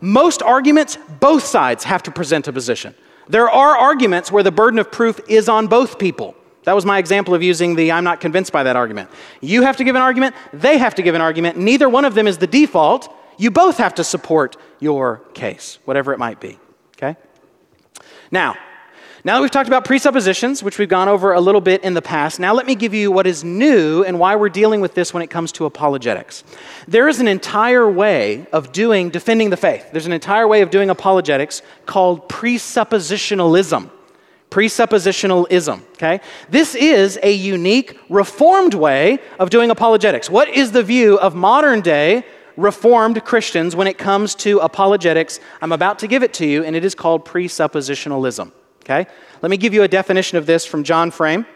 Most 0.00 0.42
arguments, 0.42 0.98
both 1.20 1.44
sides 1.44 1.84
have 1.84 2.02
to 2.04 2.10
present 2.10 2.48
a 2.48 2.52
position. 2.52 2.94
There 3.28 3.48
are 3.48 3.76
arguments 3.76 4.32
where 4.32 4.42
the 4.42 4.50
burden 4.50 4.78
of 4.78 4.90
proof 4.90 5.20
is 5.28 5.48
on 5.48 5.68
both 5.68 5.98
people. 5.98 6.34
That 6.64 6.74
was 6.74 6.84
my 6.84 6.98
example 6.98 7.34
of 7.34 7.42
using 7.42 7.74
the 7.74 7.92
I'm 7.92 8.04
not 8.04 8.20
convinced 8.20 8.52
by 8.52 8.64
that 8.64 8.76
argument. 8.76 9.10
You 9.40 9.62
have 9.62 9.76
to 9.76 9.84
give 9.84 9.96
an 9.96 10.02
argument, 10.02 10.34
they 10.52 10.78
have 10.78 10.94
to 10.96 11.02
give 11.02 11.14
an 11.14 11.20
argument. 11.20 11.56
Neither 11.56 11.88
one 11.88 12.04
of 12.04 12.14
them 12.14 12.26
is 12.26 12.38
the 12.38 12.46
default. 12.46 13.14
You 13.38 13.50
both 13.50 13.78
have 13.78 13.94
to 13.94 14.04
support 14.04 14.56
your 14.80 15.18
case, 15.32 15.78
whatever 15.84 16.12
it 16.12 16.18
might 16.18 16.40
be. 16.40 16.58
Now, 18.30 18.56
now 19.22 19.36
that 19.36 19.42
we've 19.42 19.50
talked 19.50 19.68
about 19.68 19.84
presuppositions, 19.84 20.62
which 20.62 20.78
we've 20.78 20.88
gone 20.88 21.08
over 21.08 21.32
a 21.32 21.40
little 21.40 21.60
bit 21.60 21.84
in 21.84 21.92
the 21.92 22.00
past, 22.00 22.40
now 22.40 22.54
let 22.54 22.64
me 22.64 22.74
give 22.74 22.94
you 22.94 23.12
what 23.12 23.26
is 23.26 23.44
new 23.44 24.02
and 24.02 24.18
why 24.18 24.34
we're 24.36 24.48
dealing 24.48 24.80
with 24.80 24.94
this 24.94 25.12
when 25.12 25.22
it 25.22 25.28
comes 25.28 25.52
to 25.52 25.66
apologetics. 25.66 26.42
There 26.88 27.06
is 27.06 27.20
an 27.20 27.28
entire 27.28 27.90
way 27.90 28.46
of 28.50 28.72
doing 28.72 29.10
defending 29.10 29.50
the 29.50 29.58
faith. 29.58 29.90
There's 29.92 30.06
an 30.06 30.12
entire 30.12 30.48
way 30.48 30.62
of 30.62 30.70
doing 30.70 30.88
apologetics 30.88 31.60
called 31.84 32.30
presuppositionalism. 32.30 33.90
Presuppositionalism, 34.48 35.82
okay? 35.92 36.20
This 36.48 36.74
is 36.74 37.18
a 37.22 37.30
unique 37.30 37.98
reformed 38.08 38.74
way 38.74 39.18
of 39.38 39.50
doing 39.50 39.70
apologetics. 39.70 40.30
What 40.30 40.48
is 40.48 40.72
the 40.72 40.82
view 40.82 41.18
of 41.18 41.34
modern 41.34 41.82
day 41.82 42.24
reformed 42.60 43.24
Christians 43.24 43.74
when 43.74 43.86
it 43.86 43.98
comes 43.98 44.34
to 44.36 44.58
apologetics? 44.58 45.40
I'm 45.60 45.72
about 45.72 45.98
to 46.00 46.06
give 46.06 46.22
it 46.22 46.34
to 46.34 46.46
you, 46.46 46.64
and 46.64 46.76
it 46.76 46.84
is 46.84 46.94
called 46.94 47.24
presuppositionalism. 47.24 48.52
Okay? 48.84 49.06
Let 49.42 49.50
me 49.50 49.56
give 49.56 49.74
you 49.74 49.82
a 49.82 49.88
definition 49.88 50.38
of 50.38 50.46
this 50.46 50.64
from 50.64 50.84
John 50.84 51.10
Frame. 51.10 51.46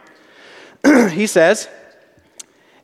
he 1.11 1.27
says, 1.27 1.69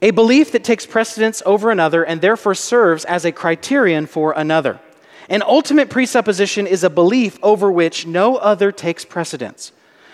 a 0.03 0.13
belief 0.13 0.53
that 0.53 0.65
takes 0.65 0.87
precedence 0.87 1.43
over 1.45 1.71
another 1.71 2.05
and 2.05 2.21
therefore 2.21 2.55
serves 2.55 3.05
as 3.05 3.25
a 3.25 3.33
criterion 3.33 4.07
for 4.07 4.33
another. 4.33 4.81
An 5.29 5.43
ultimate 5.43 5.91
presupposition 5.91 6.67
is 6.67 6.83
a 6.83 6.91
belief 6.91 7.39
over 7.43 7.71
which 7.71 8.07
no 8.07 8.37
other 8.37 8.73
takes 8.73 9.05
precedence. 9.05 9.73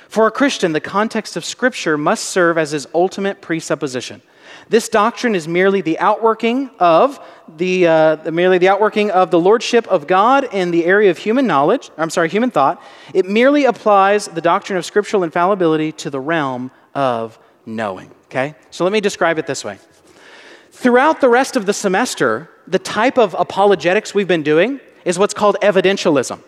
For 0.08 0.26
a 0.26 0.30
Christian, 0.30 0.72
the 0.72 0.80
context 0.80 1.36
of 1.36 1.44
Scripture 1.44 1.96
must 1.96 2.24
serve 2.24 2.58
as 2.58 2.72
his 2.72 2.86
ultimate 2.94 3.40
presupposition. 3.40 4.22
This 4.68 4.88
doctrine 4.88 5.34
is 5.34 5.46
merely 5.46 5.80
the 5.80 5.98
outworking 5.98 6.70
of 6.78 7.20
the, 7.56 7.86
uh, 7.86 8.30
merely 8.30 8.58
the 8.58 8.68
outworking 8.68 9.10
of 9.10 9.30
the 9.30 9.38
lordship 9.38 9.86
of 9.88 10.06
God 10.06 10.48
in 10.52 10.70
the 10.70 10.84
area 10.84 11.10
of 11.10 11.18
human 11.18 11.46
knowledge. 11.46 11.90
I'm 11.96 12.10
sorry, 12.10 12.28
human 12.28 12.50
thought. 12.50 12.82
It 13.14 13.26
merely 13.26 13.64
applies 13.64 14.26
the 14.26 14.40
doctrine 14.40 14.76
of 14.78 14.84
scriptural 14.84 15.22
infallibility 15.22 15.92
to 15.92 16.10
the 16.10 16.20
realm 16.20 16.70
of 16.94 17.38
knowing. 17.64 18.10
Okay, 18.26 18.54
so 18.70 18.84
let 18.84 18.92
me 18.92 19.00
describe 19.00 19.38
it 19.38 19.46
this 19.46 19.64
way. 19.64 19.78
Throughout 20.72 21.20
the 21.20 21.28
rest 21.28 21.56
of 21.56 21.64
the 21.64 21.72
semester, 21.72 22.50
the 22.66 22.78
type 22.78 23.18
of 23.18 23.34
apologetics 23.38 24.14
we've 24.14 24.28
been 24.28 24.42
doing 24.42 24.80
is 25.04 25.18
what's 25.18 25.34
called 25.34 25.56
evidentialism. 25.62 26.40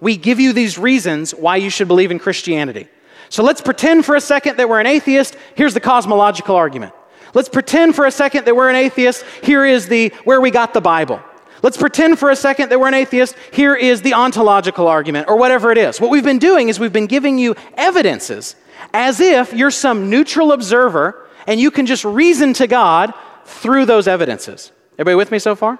We 0.00 0.16
give 0.16 0.38
you 0.38 0.52
these 0.52 0.78
reasons 0.78 1.32
why 1.32 1.56
you 1.56 1.70
should 1.70 1.88
believe 1.88 2.10
in 2.10 2.18
Christianity. 2.18 2.88
So 3.28 3.42
let's 3.42 3.60
pretend 3.60 4.04
for 4.04 4.14
a 4.14 4.20
second 4.20 4.56
that 4.56 4.68
we're 4.68 4.80
an 4.80 4.86
atheist. 4.86 5.36
Here's 5.54 5.74
the 5.74 5.80
cosmological 5.80 6.56
argument. 6.56 6.94
Let's 7.34 7.48
pretend 7.48 7.94
for 7.94 8.06
a 8.06 8.10
second 8.10 8.46
that 8.46 8.56
we're 8.56 8.70
an 8.70 8.76
atheist. 8.76 9.24
Here 9.42 9.64
is 9.64 9.88
the 9.88 10.08
where 10.24 10.40
we 10.40 10.50
got 10.50 10.74
the 10.74 10.80
Bible. 10.80 11.20
Let's 11.62 11.76
pretend 11.76 12.18
for 12.18 12.30
a 12.30 12.36
second 12.36 12.68
that 12.68 12.78
we're 12.78 12.88
an 12.88 12.94
atheist. 12.94 13.34
Here 13.52 13.74
is 13.74 14.02
the 14.02 14.14
ontological 14.14 14.86
argument, 14.86 15.28
or 15.28 15.36
whatever 15.36 15.72
it 15.72 15.78
is. 15.78 16.00
What 16.00 16.10
we've 16.10 16.24
been 16.24 16.38
doing 16.38 16.68
is 16.68 16.78
we've 16.78 16.92
been 16.92 17.06
giving 17.06 17.38
you 17.38 17.56
evidences 17.74 18.54
as 18.94 19.20
if 19.20 19.52
you're 19.52 19.70
some 19.70 20.08
neutral 20.08 20.52
observer 20.52 21.26
and 21.46 21.58
you 21.58 21.70
can 21.70 21.86
just 21.86 22.04
reason 22.04 22.52
to 22.54 22.66
God 22.66 23.12
through 23.44 23.86
those 23.86 24.06
evidences. 24.06 24.70
Everybody 24.94 25.16
with 25.16 25.32
me 25.32 25.38
so 25.38 25.56
far? 25.56 25.78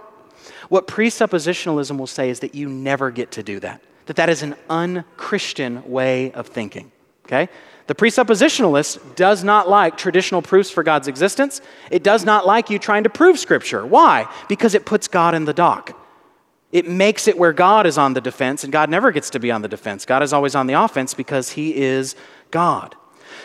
What 0.69 0.87
presuppositionalism 0.87 1.97
will 1.97 2.07
say 2.07 2.31
is 2.31 2.41
that 2.41 2.55
you 2.55 2.69
never 2.69 3.11
get 3.11 3.31
to 3.33 3.43
do 3.43 3.61
that, 3.61 3.83
that 4.07 4.17
that 4.17 4.29
is 4.29 4.43
an 4.43 4.57
unchristian 4.69 5.89
way 5.89 6.33
of 6.33 6.49
thinking. 6.49 6.91
Okay? 7.27 7.49
The 7.89 7.95
presuppositionalist 7.95 9.17
does 9.17 9.43
not 9.43 9.69
like 9.69 9.97
traditional 9.97 10.43
proofs 10.43 10.71
for 10.71 10.83
God's 10.83 11.09
existence. 11.09 11.63
It 11.91 12.03
does 12.03 12.23
not 12.23 12.47
like 12.47 12.69
you 12.69 12.79
trying 12.79 13.05
to 13.05 13.11
prove 13.11 13.39
Scripture. 13.39 13.85
Why? 13.85 14.31
Because 14.47 14.75
it 14.75 14.85
puts 14.85 15.09
God 15.09 15.35
in 15.35 15.47
the 15.47 15.55
dock. 15.55 15.99
It 16.71 16.87
makes 16.87 17.27
it 17.27 17.39
where 17.39 17.55
God 17.55 17.87
is 17.87 17.97
on 17.97 18.13
the 18.13 18.21
defense, 18.21 18.63
and 18.63 18.71
God 18.71 18.91
never 18.91 19.11
gets 19.11 19.31
to 19.31 19.41
be 19.41 19.51
on 19.51 19.63
the 19.63 19.69
defense. 19.69 20.05
God 20.05 20.23
is 20.23 20.35
always 20.35 20.55
on 20.55 20.67
the 20.67 20.75
offense 20.75 21.15
because 21.15 21.53
He 21.53 21.75
is 21.75 22.15
God. 22.51 22.95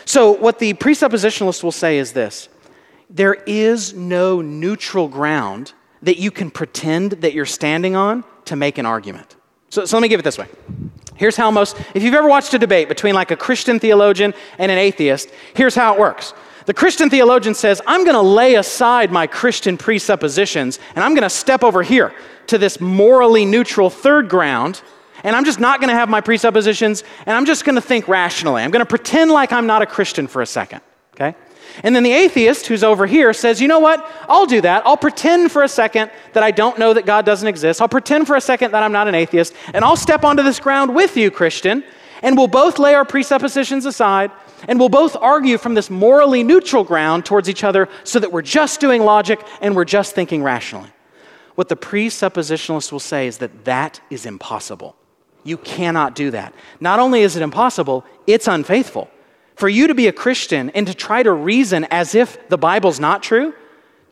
So, 0.04 0.32
what 0.32 0.58
the 0.58 0.74
presuppositionalist 0.74 1.62
will 1.62 1.72
say 1.72 1.96
is 1.96 2.12
this 2.12 2.50
there 3.08 3.34
is 3.46 3.94
no 3.94 4.42
neutral 4.42 5.08
ground 5.08 5.72
that 6.02 6.18
you 6.18 6.30
can 6.30 6.50
pretend 6.50 7.12
that 7.12 7.32
you're 7.32 7.46
standing 7.46 7.96
on 7.96 8.24
to 8.44 8.56
make 8.56 8.76
an 8.76 8.84
argument. 8.84 9.36
So, 9.70 9.86
so 9.86 9.96
let 9.96 10.02
me 10.02 10.08
give 10.08 10.20
it 10.20 10.24
this 10.24 10.36
way. 10.36 10.48
Here's 11.16 11.36
how 11.36 11.50
most, 11.50 11.76
if 11.94 12.02
you've 12.02 12.14
ever 12.14 12.28
watched 12.28 12.54
a 12.54 12.58
debate 12.58 12.88
between 12.88 13.14
like 13.14 13.30
a 13.30 13.36
Christian 13.36 13.78
theologian 13.78 14.34
and 14.58 14.70
an 14.70 14.78
atheist, 14.78 15.30
here's 15.54 15.74
how 15.74 15.94
it 15.94 16.00
works. 16.00 16.34
The 16.66 16.74
Christian 16.74 17.10
theologian 17.10 17.54
says, 17.54 17.80
I'm 17.86 18.04
going 18.04 18.14
to 18.14 18.22
lay 18.22 18.54
aside 18.54 19.12
my 19.12 19.26
Christian 19.26 19.76
presuppositions 19.76 20.78
and 20.94 21.04
I'm 21.04 21.12
going 21.12 21.22
to 21.22 21.30
step 21.30 21.62
over 21.62 21.82
here 21.82 22.14
to 22.46 22.58
this 22.58 22.80
morally 22.80 23.44
neutral 23.44 23.90
third 23.90 24.28
ground 24.28 24.82
and 25.22 25.36
I'm 25.36 25.44
just 25.44 25.60
not 25.60 25.80
going 25.80 25.88
to 25.88 25.94
have 25.94 26.08
my 26.08 26.20
presuppositions 26.20 27.04
and 27.26 27.36
I'm 27.36 27.46
just 27.46 27.64
going 27.64 27.74
to 27.74 27.80
think 27.80 28.08
rationally. 28.08 28.62
I'm 28.62 28.70
going 28.70 28.84
to 28.84 28.88
pretend 28.88 29.30
like 29.30 29.52
I'm 29.52 29.66
not 29.66 29.82
a 29.82 29.86
Christian 29.86 30.26
for 30.26 30.42
a 30.42 30.46
second, 30.46 30.80
okay? 31.14 31.36
And 31.82 31.94
then 31.94 32.02
the 32.02 32.12
atheist 32.12 32.66
who's 32.66 32.84
over 32.84 33.06
here 33.06 33.32
says, 33.32 33.60
you 33.60 33.68
know 33.68 33.80
what? 33.80 34.04
I'll 34.28 34.46
do 34.46 34.60
that. 34.60 34.86
I'll 34.86 34.96
pretend 34.96 35.50
for 35.50 35.62
a 35.62 35.68
second 35.68 36.10
that 36.32 36.42
I 36.42 36.50
don't 36.50 36.78
know 36.78 36.94
that 36.94 37.06
God 37.06 37.26
doesn't 37.26 37.46
exist. 37.46 37.80
I'll 37.80 37.88
pretend 37.88 38.26
for 38.26 38.36
a 38.36 38.40
second 38.40 38.70
that 38.72 38.82
I'm 38.82 38.92
not 38.92 39.08
an 39.08 39.14
atheist. 39.14 39.54
And 39.72 39.84
I'll 39.84 39.96
step 39.96 40.24
onto 40.24 40.42
this 40.42 40.60
ground 40.60 40.94
with 40.94 41.16
you, 41.16 41.30
Christian. 41.30 41.84
And 42.22 42.36
we'll 42.36 42.48
both 42.48 42.78
lay 42.78 42.94
our 42.94 43.04
presuppositions 43.04 43.86
aside. 43.86 44.30
And 44.68 44.78
we'll 44.78 44.88
both 44.88 45.16
argue 45.16 45.58
from 45.58 45.74
this 45.74 45.90
morally 45.90 46.42
neutral 46.42 46.84
ground 46.84 47.26
towards 47.26 47.48
each 47.48 47.64
other 47.64 47.88
so 48.04 48.18
that 48.18 48.32
we're 48.32 48.42
just 48.42 48.80
doing 48.80 49.02
logic 49.02 49.40
and 49.60 49.76
we're 49.76 49.84
just 49.84 50.14
thinking 50.14 50.42
rationally. 50.42 50.90
What 51.54 51.68
the 51.68 51.76
presuppositionalist 51.76 52.90
will 52.92 53.00
say 53.00 53.26
is 53.26 53.38
that 53.38 53.64
that 53.64 54.00
is 54.10 54.26
impossible. 54.26 54.96
You 55.44 55.58
cannot 55.58 56.14
do 56.14 56.30
that. 56.30 56.54
Not 56.80 56.98
only 56.98 57.20
is 57.20 57.36
it 57.36 57.42
impossible, 57.42 58.04
it's 58.26 58.48
unfaithful. 58.48 59.10
For 59.56 59.68
you 59.68 59.86
to 59.86 59.94
be 59.94 60.08
a 60.08 60.12
Christian 60.12 60.70
and 60.70 60.86
to 60.86 60.94
try 60.94 61.22
to 61.22 61.32
reason 61.32 61.84
as 61.84 62.14
if 62.14 62.48
the 62.48 62.58
Bible's 62.58 62.98
not 62.98 63.22
true, 63.22 63.54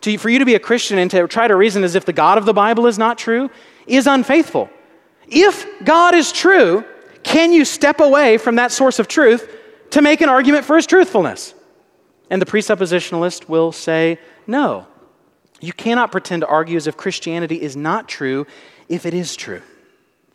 to, 0.03 0.19
for 0.19 0.29
you 0.29 0.39
to 0.39 0.45
be 0.45 0.55
a 0.55 0.61
Christian 0.61 0.99
and 0.99 1.11
to 1.11 1.27
try 1.27 1.49
to 1.49 1.57
reason 1.57 1.85
as 1.85 1.95
if 1.95 2.05
the 2.05 2.13
God 2.13 2.39
of 2.39 2.45
the 2.45 2.53
Bible 2.53 2.87
is 2.87 2.99
not 2.99 3.19
true, 3.19 3.51
is 3.87 4.07
unfaithful. 4.07 4.71
If 5.29 5.67
God 5.85 6.15
is 6.15 6.33
true, 6.33 6.85
can 7.23 7.53
you 7.53 7.65
step 7.65 8.01
away 8.01 8.39
from 8.39 8.57
that 8.57 8.73
source 8.73 8.99
of 8.99 9.09
truth 9.09 9.49
to 9.91 10.03
make 10.03 10.21
an 10.21 10.29
argument 10.29 10.65
for 10.65 10.77
his 10.77 10.87
truthfulness? 10.87 11.55
And 12.31 12.41
the 12.41 12.47
presuppositionalist 12.47 13.49
will 13.49 13.73
say, 13.73 14.19
no. 14.47 14.87
You 15.61 15.73
cannot 15.73 16.11
pretend 16.11 16.43
to 16.43 16.49
argue 16.49 16.77
as 16.77 16.87
if 16.87 16.97
Christianity 16.97 17.61
is 17.61 17.77
not 17.77 18.09
true 18.09 18.47
if 18.89 19.07
it 19.07 19.15
is 19.15 19.37
true. 19.37 19.63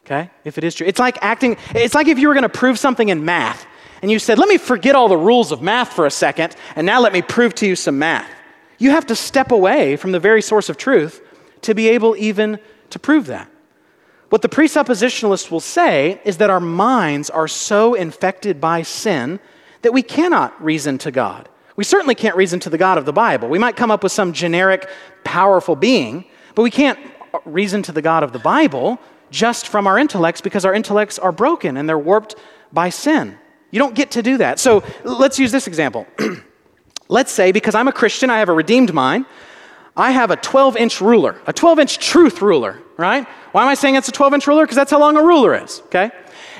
Okay? 0.05 0.29
If 0.45 0.57
it 0.57 0.63
is 0.63 0.75
true. 0.75 0.87
It's 0.87 0.99
like 0.99 1.17
acting, 1.21 1.57
it's 1.75 1.95
like 1.95 2.07
if 2.07 2.17
you 2.17 2.29
were 2.29 2.33
going 2.33 2.43
to 2.43 2.49
prove 2.49 2.79
something 2.79 3.09
in 3.09 3.25
math 3.25 3.65
and 4.01 4.11
you 4.11 4.19
said, 4.19 4.37
let 4.37 4.49
me 4.49 4.57
forget 4.57 4.95
all 4.95 5.07
the 5.07 5.17
rules 5.17 5.51
of 5.51 5.61
math 5.61 5.93
for 5.93 6.05
a 6.05 6.11
second 6.11 6.55
and 6.75 6.85
now 6.85 7.01
let 7.01 7.13
me 7.13 7.21
prove 7.21 7.55
to 7.55 7.67
you 7.67 7.75
some 7.75 7.99
math. 7.99 8.29
You 8.77 8.91
have 8.91 9.07
to 9.07 9.15
step 9.15 9.51
away 9.51 9.95
from 9.95 10.11
the 10.11 10.19
very 10.19 10.41
source 10.41 10.69
of 10.69 10.77
truth 10.77 11.21
to 11.61 11.73
be 11.73 11.89
able 11.89 12.15
even 12.15 12.59
to 12.91 12.99
prove 12.99 13.27
that. 13.27 13.49
What 14.29 14.41
the 14.41 14.49
presuppositionalist 14.49 15.51
will 15.51 15.61
say 15.61 16.21
is 16.25 16.37
that 16.37 16.49
our 16.49 16.59
minds 16.59 17.29
are 17.29 17.47
so 17.47 17.93
infected 17.93 18.59
by 18.59 18.81
sin 18.81 19.39
that 19.81 19.93
we 19.93 20.03
cannot 20.03 20.61
reason 20.63 20.97
to 20.99 21.11
God. 21.11 21.47
We 21.75 21.83
certainly 21.83 22.15
can't 22.15 22.35
reason 22.35 22.59
to 22.61 22.69
the 22.69 22.77
God 22.77 22.97
of 22.97 23.05
the 23.05 23.13
Bible. 23.13 23.47
We 23.47 23.59
might 23.59 23.75
come 23.75 23.91
up 23.91 24.03
with 24.03 24.11
some 24.11 24.33
generic, 24.33 24.89
powerful 25.23 25.75
being, 25.75 26.25
but 26.55 26.63
we 26.63 26.71
can't 26.71 26.99
reason 27.45 27.83
to 27.83 27.91
the 27.91 28.01
God 28.01 28.23
of 28.23 28.33
the 28.33 28.39
Bible 28.39 28.99
just 29.29 29.67
from 29.67 29.87
our 29.87 29.97
intellects 29.97 30.41
because 30.41 30.65
our 30.65 30.73
intellects 30.73 31.19
are 31.19 31.31
broken 31.31 31.77
and 31.77 31.87
they're 31.87 31.99
warped 31.99 32.35
by 32.73 32.89
sin. 32.89 33.37
You 33.71 33.79
don't 33.79 33.95
get 33.95 34.11
to 34.11 34.23
do 34.23 34.37
that. 34.37 34.59
So 34.59 34.83
let's 35.03 35.39
use 35.39 35.51
this 35.51 35.67
example. 35.67 36.07
let's 37.09 37.31
say, 37.31 37.51
because 37.51 37.75
I'm 37.75 37.87
a 37.87 37.93
Christian, 37.93 38.29
I 38.29 38.39
have 38.39 38.49
a 38.49 38.53
redeemed 38.53 38.93
mind, 38.93 39.25
I 39.95 40.11
have 40.11 40.29
a 40.31 40.35
12 40.35 40.77
inch 40.77 41.01
ruler, 41.01 41.41
a 41.47 41.53
12 41.53 41.79
inch 41.79 41.97
truth 41.99 42.41
ruler, 42.41 42.79
right? 42.97 43.27
Why 43.51 43.63
am 43.63 43.67
I 43.67 43.73
saying 43.73 43.95
it's 43.95 44.07
a 44.07 44.11
12 44.11 44.35
inch 44.35 44.47
ruler? 44.47 44.63
Because 44.63 44.75
that's 44.75 44.91
how 44.91 44.99
long 44.99 45.17
a 45.17 45.23
ruler 45.23 45.55
is, 45.55 45.81
okay? 45.87 46.11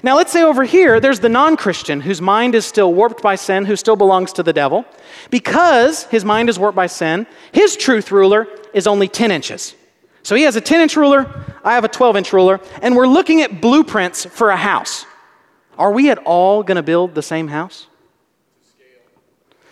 Now, 0.04 0.16
let's 0.16 0.32
say 0.32 0.44
over 0.44 0.64
here, 0.64 1.00
there's 1.00 1.20
the 1.20 1.30
non 1.30 1.58
Christian 1.58 2.02
whose 2.02 2.22
mind 2.22 2.56
is 2.56 2.66
still 2.66 2.94
warped 2.94 3.22
by 3.22 3.36
sin, 3.36 3.66
who 3.66 3.76
still 3.76 3.96
belongs 3.96 4.34
to 4.34 4.44
the 4.44 4.54
devil. 4.54 4.86
Because 5.30 6.04
his 6.06 6.24
mind 6.24 6.50
is 6.50 6.60
warped 6.60 6.76
by 6.76 6.88
sin, 6.88 7.26
his 7.52 7.76
truth 7.76 8.12
ruler 8.12 8.48
is 8.74 8.88
only 8.88 9.08
10 9.08 9.32
inches. 9.32 9.76
So 10.24 10.36
he 10.36 10.44
has 10.44 10.56
a 10.56 10.62
10 10.62 10.82
inch 10.82 10.96
ruler, 10.96 11.44
I 11.64 11.74
have 11.74 11.84
a 11.84 11.88
12 11.90 12.18
inch 12.18 12.34
ruler, 12.34 12.60
and 12.82 12.96
we're 12.96 13.08
looking 13.08 13.42
at 13.42 13.62
blueprints 13.62 14.26
for 14.26 14.50
a 14.50 14.58
house. 14.58 15.06
Are 15.78 15.92
we 15.92 16.10
at 16.10 16.18
all 16.20 16.64
going 16.64 16.78
to 16.78 16.84
build 16.84 17.16
the 17.16 17.22
same 17.22 17.48
house? 17.48 17.88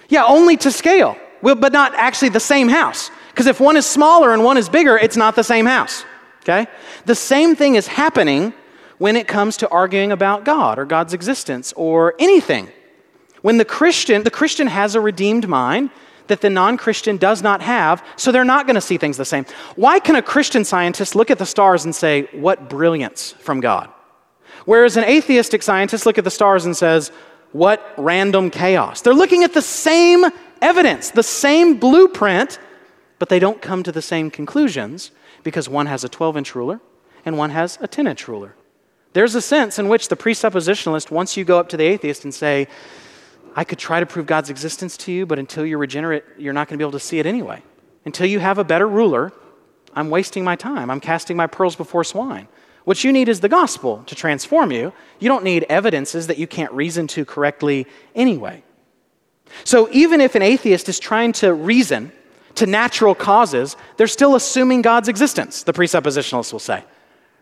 Yeah, 0.08 0.26
only 0.26 0.56
to 0.58 0.72
scale, 0.72 1.18
but 1.42 1.74
not 1.74 1.94
actually 1.96 2.30
the 2.30 2.40
same 2.40 2.70
house. 2.70 3.10
Because 3.30 3.48
if 3.48 3.60
one 3.60 3.76
is 3.76 3.86
smaller 3.86 4.34
and 4.34 4.44
one 4.44 4.58
is 4.58 4.70
bigger, 4.70 4.98
it's 4.98 5.18
not 5.18 5.36
the 5.36 5.44
same 5.44 5.66
house. 5.66 6.06
Okay? 6.44 6.68
The 7.06 7.16
same 7.16 7.56
thing 7.56 7.76
is 7.76 7.88
happening 7.88 8.54
when 8.98 9.16
it 9.16 9.28
comes 9.28 9.58
to 9.58 9.70
arguing 9.70 10.12
about 10.12 10.46
God 10.46 10.80
or 10.80 10.86
God's 10.86 11.14
existence 11.14 11.74
or 11.76 12.14
anything. 12.20 12.70
When 13.42 13.58
the 13.58 13.66
Christian, 13.66 14.24
the 14.24 14.32
Christian 14.32 14.68
has 14.68 14.96
a 14.96 15.02
redeemed 15.02 15.48
mind 15.48 15.90
that 16.28 16.42
the 16.42 16.50
non 16.50 16.78
Christian 16.78 17.18
does 17.18 17.42
not 17.42 17.62
have, 17.62 18.04
so 18.16 18.32
they're 18.32 18.44
not 18.44 18.66
going 18.66 18.76
to 18.76 18.82
see 18.82 18.98
things 18.98 19.18
the 19.18 19.26
same. 19.26 19.46
Why 19.76 20.00
can 20.00 20.16
a 20.16 20.22
Christian 20.22 20.64
scientist 20.64 21.16
look 21.16 21.30
at 21.30 21.38
the 21.38 21.46
stars 21.46 21.86
and 21.86 21.94
say, 21.94 22.28
What 22.32 22.70
brilliance 22.70 23.34
from 23.34 23.60
God? 23.60 23.90
Whereas 24.66 24.98
an 24.98 25.04
atheistic 25.04 25.64
scientist 25.64 26.06
look 26.06 26.18
at 26.18 26.24
the 26.24 26.32
stars 26.32 26.66
and 26.66 26.76
says, 26.76 27.12
What 27.52 27.94
random 27.98 28.50
chaos? 28.50 29.02
They're 29.02 29.14
looking 29.14 29.44
at 29.44 29.54
the 29.54 29.62
same 29.62 30.26
evidence, 30.62 31.12
the 31.12 31.24
same 31.24 31.78
blueprint, 31.78 32.60
but 33.20 33.30
they 33.30 33.40
don't 33.40 33.62
come 33.62 33.84
to 33.84 33.92
the 33.92 34.02
same 34.02 34.30
conclusions 34.30 35.12
because 35.44 35.70
one 35.70 35.86
has 35.86 36.04
a 36.04 36.10
12 36.10 36.38
inch 36.38 36.56
ruler 36.56 36.82
and 37.24 37.38
one 37.38 37.52
has 37.52 37.78
a 37.82 37.88
10 37.88 38.08
inch 38.08 38.28
ruler. 38.28 38.56
There's 39.14 39.36
a 39.36 39.42
sense 39.42 39.80
in 39.80 39.88
which 39.88 40.10
the 40.10 40.18
presuppositionalist, 40.18 41.10
once 41.10 41.38
you 41.38 41.46
go 41.46 41.58
up 41.58 41.70
to 41.70 41.78
the 41.78 41.86
atheist 41.86 42.26
and 42.26 42.34
say, 42.34 42.68
I 43.56 43.64
could 43.64 43.80
try 43.80 44.02
to 44.02 44.06
prove 44.06 44.26
God's 44.26 44.50
existence 44.50 44.98
to 44.98 45.12
you, 45.14 45.26
but 45.26 45.40
until 45.40 45.66
you're 45.66 45.78
regenerate, 45.78 46.26
you're 46.38 46.52
not 46.52 46.68
going 46.68 46.78
to 46.78 46.84
be 46.84 46.84
able 46.84 47.00
to 47.00 47.06
see 47.06 47.20
it 47.20 47.26
anyway. 47.26 47.64
Until 48.04 48.26
you 48.28 48.40
have 48.40 48.58
a 48.58 48.66
better 48.66 48.88
ruler, 48.88 49.32
I'm 49.96 50.10
wasting 50.10 50.44
my 50.44 50.58
time. 50.58 50.90
I'm 50.90 51.00
casting 51.00 51.38
my 51.38 51.48
pearls 51.48 51.78
before 51.78 52.04
swine. 52.04 52.50
What 52.86 53.04
you 53.04 53.12
need 53.12 53.30
is 53.30 53.42
the 53.42 53.50
gospel 53.50 54.04
to 54.06 54.16
transform 54.16 54.72
you. 54.72 54.94
You 55.20 55.28
don't 55.28 55.44
need 55.44 55.66
evidences 55.70 56.28
that 56.28 56.38
you 56.38 56.48
can't 56.48 56.72
reason 56.72 57.08
to 57.08 57.26
correctly 57.26 57.88
anyway. 58.14 58.64
So 59.64 59.90
even 59.92 60.22
if 60.22 60.36
an 60.36 60.42
atheist 60.42 60.88
is 60.90 61.00
trying 61.00 61.34
to 61.34 61.54
reason 61.54 62.12
to 62.56 62.66
natural 62.66 63.14
causes, 63.14 63.76
they're 63.98 64.08
still 64.08 64.36
assuming 64.36 64.82
God's 64.82 65.10
existence, 65.10 65.64
the 65.64 65.74
presuppositionalists 65.74 66.52
will 66.52 66.60
say 66.60 66.84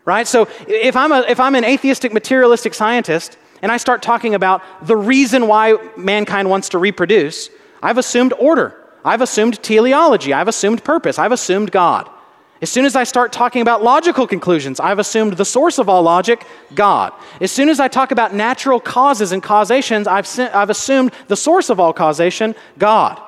right? 0.05 0.27
So 0.27 0.47
if 0.67 0.95
I'm, 0.95 1.11
a, 1.11 1.21
if 1.21 1.39
I'm 1.39 1.55
an 1.55 1.63
atheistic 1.63 2.13
materialistic 2.13 2.73
scientist 2.73 3.37
and 3.61 3.71
I 3.71 3.77
start 3.77 4.01
talking 4.01 4.35
about 4.35 4.61
the 4.85 4.97
reason 4.97 5.47
why 5.47 5.77
mankind 5.97 6.49
wants 6.49 6.69
to 6.69 6.77
reproduce, 6.77 7.49
I've 7.81 7.97
assumed 7.97 8.33
order. 8.33 8.79
I've 9.05 9.21
assumed 9.21 9.61
teleology. 9.63 10.33
I've 10.33 10.47
assumed 10.47 10.83
purpose. 10.83 11.19
I've 11.19 11.31
assumed 11.31 11.71
God. 11.71 12.09
As 12.63 12.71
soon 12.71 12.85
as 12.85 12.95
I 12.95 13.03
start 13.03 13.33
talking 13.33 13.61
about 13.61 13.83
logical 13.83 14.25
conclusions, 14.25 14.79
I've 14.79 14.97
assumed 14.97 15.33
the 15.33 15.43
source 15.43 15.79
of 15.79 15.89
all 15.89 16.01
logic, 16.01 16.47
God. 16.73 17.11
As 17.41 17.51
soon 17.51 17.67
as 17.67 17.81
I 17.81 17.89
talk 17.89 18.11
about 18.11 18.33
natural 18.33 18.79
causes 18.79 19.33
and 19.33 19.43
causations, 19.43 20.07
I've, 20.07 20.29
I've 20.39 20.69
assumed 20.69 21.11
the 21.27 21.35
source 21.35 21.69
of 21.69 21.81
all 21.81 21.91
causation, 21.91 22.55
God. 22.77 23.21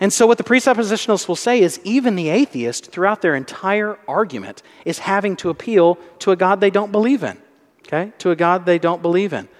And 0.00 0.10
so, 0.10 0.26
what 0.26 0.38
the 0.38 0.44
presuppositionalists 0.44 1.28
will 1.28 1.36
say 1.36 1.60
is 1.60 1.78
even 1.84 2.16
the 2.16 2.30
atheist, 2.30 2.90
throughout 2.90 3.20
their 3.20 3.34
entire 3.34 3.98
argument, 4.08 4.62
is 4.86 5.00
having 5.00 5.36
to 5.36 5.50
appeal 5.50 5.98
to 6.20 6.30
a 6.30 6.36
God 6.36 6.62
they 6.62 6.70
don't 6.70 6.90
believe 6.90 7.22
in. 7.22 7.36
Okay? 7.80 8.14
To 8.20 8.30
a 8.30 8.36
God 8.36 8.64
they 8.64 8.78
don't 8.78 9.02
believe 9.02 9.34
in. 9.34 9.50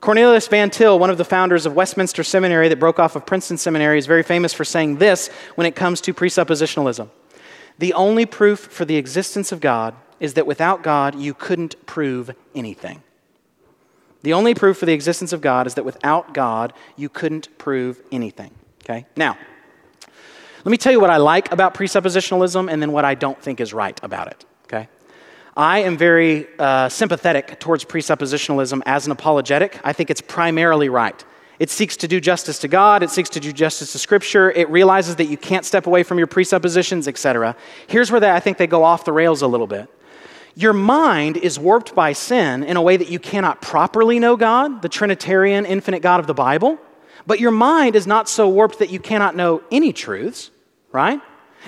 Cornelius 0.00 0.48
Van 0.48 0.70
Til, 0.70 0.98
one 0.98 1.10
of 1.10 1.18
the 1.18 1.26
founders 1.26 1.66
of 1.66 1.74
Westminster 1.74 2.24
Seminary 2.24 2.70
that 2.70 2.80
broke 2.80 2.98
off 2.98 3.16
of 3.16 3.26
Princeton 3.26 3.58
Seminary, 3.58 3.98
is 3.98 4.06
very 4.06 4.22
famous 4.22 4.54
for 4.54 4.64
saying 4.64 4.96
this 4.96 5.28
when 5.56 5.66
it 5.66 5.76
comes 5.76 6.00
to 6.00 6.14
presuppositionalism. 6.14 7.10
The 7.78 7.94
only 7.94 8.26
proof 8.26 8.60
for 8.60 8.84
the 8.84 8.96
existence 8.96 9.52
of 9.52 9.60
God 9.60 9.94
is 10.20 10.34
that 10.34 10.46
without 10.46 10.82
God, 10.82 11.14
you 11.14 11.34
couldn't 11.34 11.84
prove 11.86 12.34
anything. 12.54 13.02
The 14.22 14.32
only 14.32 14.54
proof 14.54 14.78
for 14.78 14.86
the 14.86 14.92
existence 14.92 15.32
of 15.32 15.40
God 15.40 15.66
is 15.66 15.74
that 15.74 15.84
without 15.84 16.32
God, 16.32 16.72
you 16.96 17.08
couldn't 17.08 17.58
prove 17.58 18.00
anything. 18.12 18.52
Okay? 18.84 19.04
Now, 19.16 19.36
let 20.64 20.70
me 20.70 20.76
tell 20.76 20.92
you 20.92 21.00
what 21.00 21.10
I 21.10 21.16
like 21.16 21.50
about 21.50 21.74
presuppositionalism 21.74 22.70
and 22.70 22.80
then 22.80 22.92
what 22.92 23.04
I 23.04 23.14
don't 23.14 23.40
think 23.40 23.60
is 23.60 23.74
right 23.74 23.98
about 24.04 24.28
it, 24.28 24.44
okay? 24.66 24.88
I 25.56 25.80
am 25.80 25.96
very 25.96 26.46
uh, 26.56 26.88
sympathetic 26.88 27.58
towards 27.58 27.84
presuppositionalism 27.84 28.80
as 28.86 29.06
an 29.06 29.12
apologetic. 29.12 29.80
I 29.82 29.92
think 29.92 30.08
it's 30.08 30.20
primarily 30.20 30.88
right. 30.88 31.24
It 31.62 31.70
seeks 31.70 31.96
to 31.98 32.08
do 32.08 32.20
justice 32.20 32.58
to 32.58 32.66
God, 32.66 33.04
it 33.04 33.10
seeks 33.10 33.28
to 33.30 33.38
do 33.38 33.52
justice 33.52 33.92
to 33.92 33.98
Scripture, 34.00 34.50
it 34.50 34.68
realizes 34.68 35.14
that 35.14 35.26
you 35.26 35.36
can't 35.36 35.64
step 35.64 35.86
away 35.86 36.02
from 36.02 36.18
your 36.18 36.26
presuppositions, 36.26 37.06
etc. 37.06 37.54
Here's 37.86 38.10
where 38.10 38.18
they, 38.18 38.32
I 38.32 38.40
think 38.40 38.58
they 38.58 38.66
go 38.66 38.82
off 38.82 39.04
the 39.04 39.12
rails 39.12 39.42
a 39.42 39.46
little 39.46 39.68
bit. 39.68 39.88
Your 40.56 40.72
mind 40.72 41.36
is 41.36 41.60
warped 41.60 41.94
by 41.94 42.14
sin 42.14 42.64
in 42.64 42.76
a 42.76 42.82
way 42.82 42.96
that 42.96 43.10
you 43.10 43.20
cannot 43.20 43.62
properly 43.62 44.18
know 44.18 44.36
God, 44.36 44.82
the 44.82 44.88
Trinitarian, 44.88 45.64
infinite 45.64 46.02
God 46.02 46.18
of 46.18 46.26
the 46.26 46.34
Bible. 46.34 46.80
But 47.28 47.38
your 47.38 47.52
mind 47.52 47.94
is 47.94 48.08
not 48.08 48.28
so 48.28 48.48
warped 48.48 48.80
that 48.80 48.90
you 48.90 48.98
cannot 48.98 49.36
know 49.36 49.62
any 49.70 49.92
truths, 49.92 50.50
right? 50.90 51.20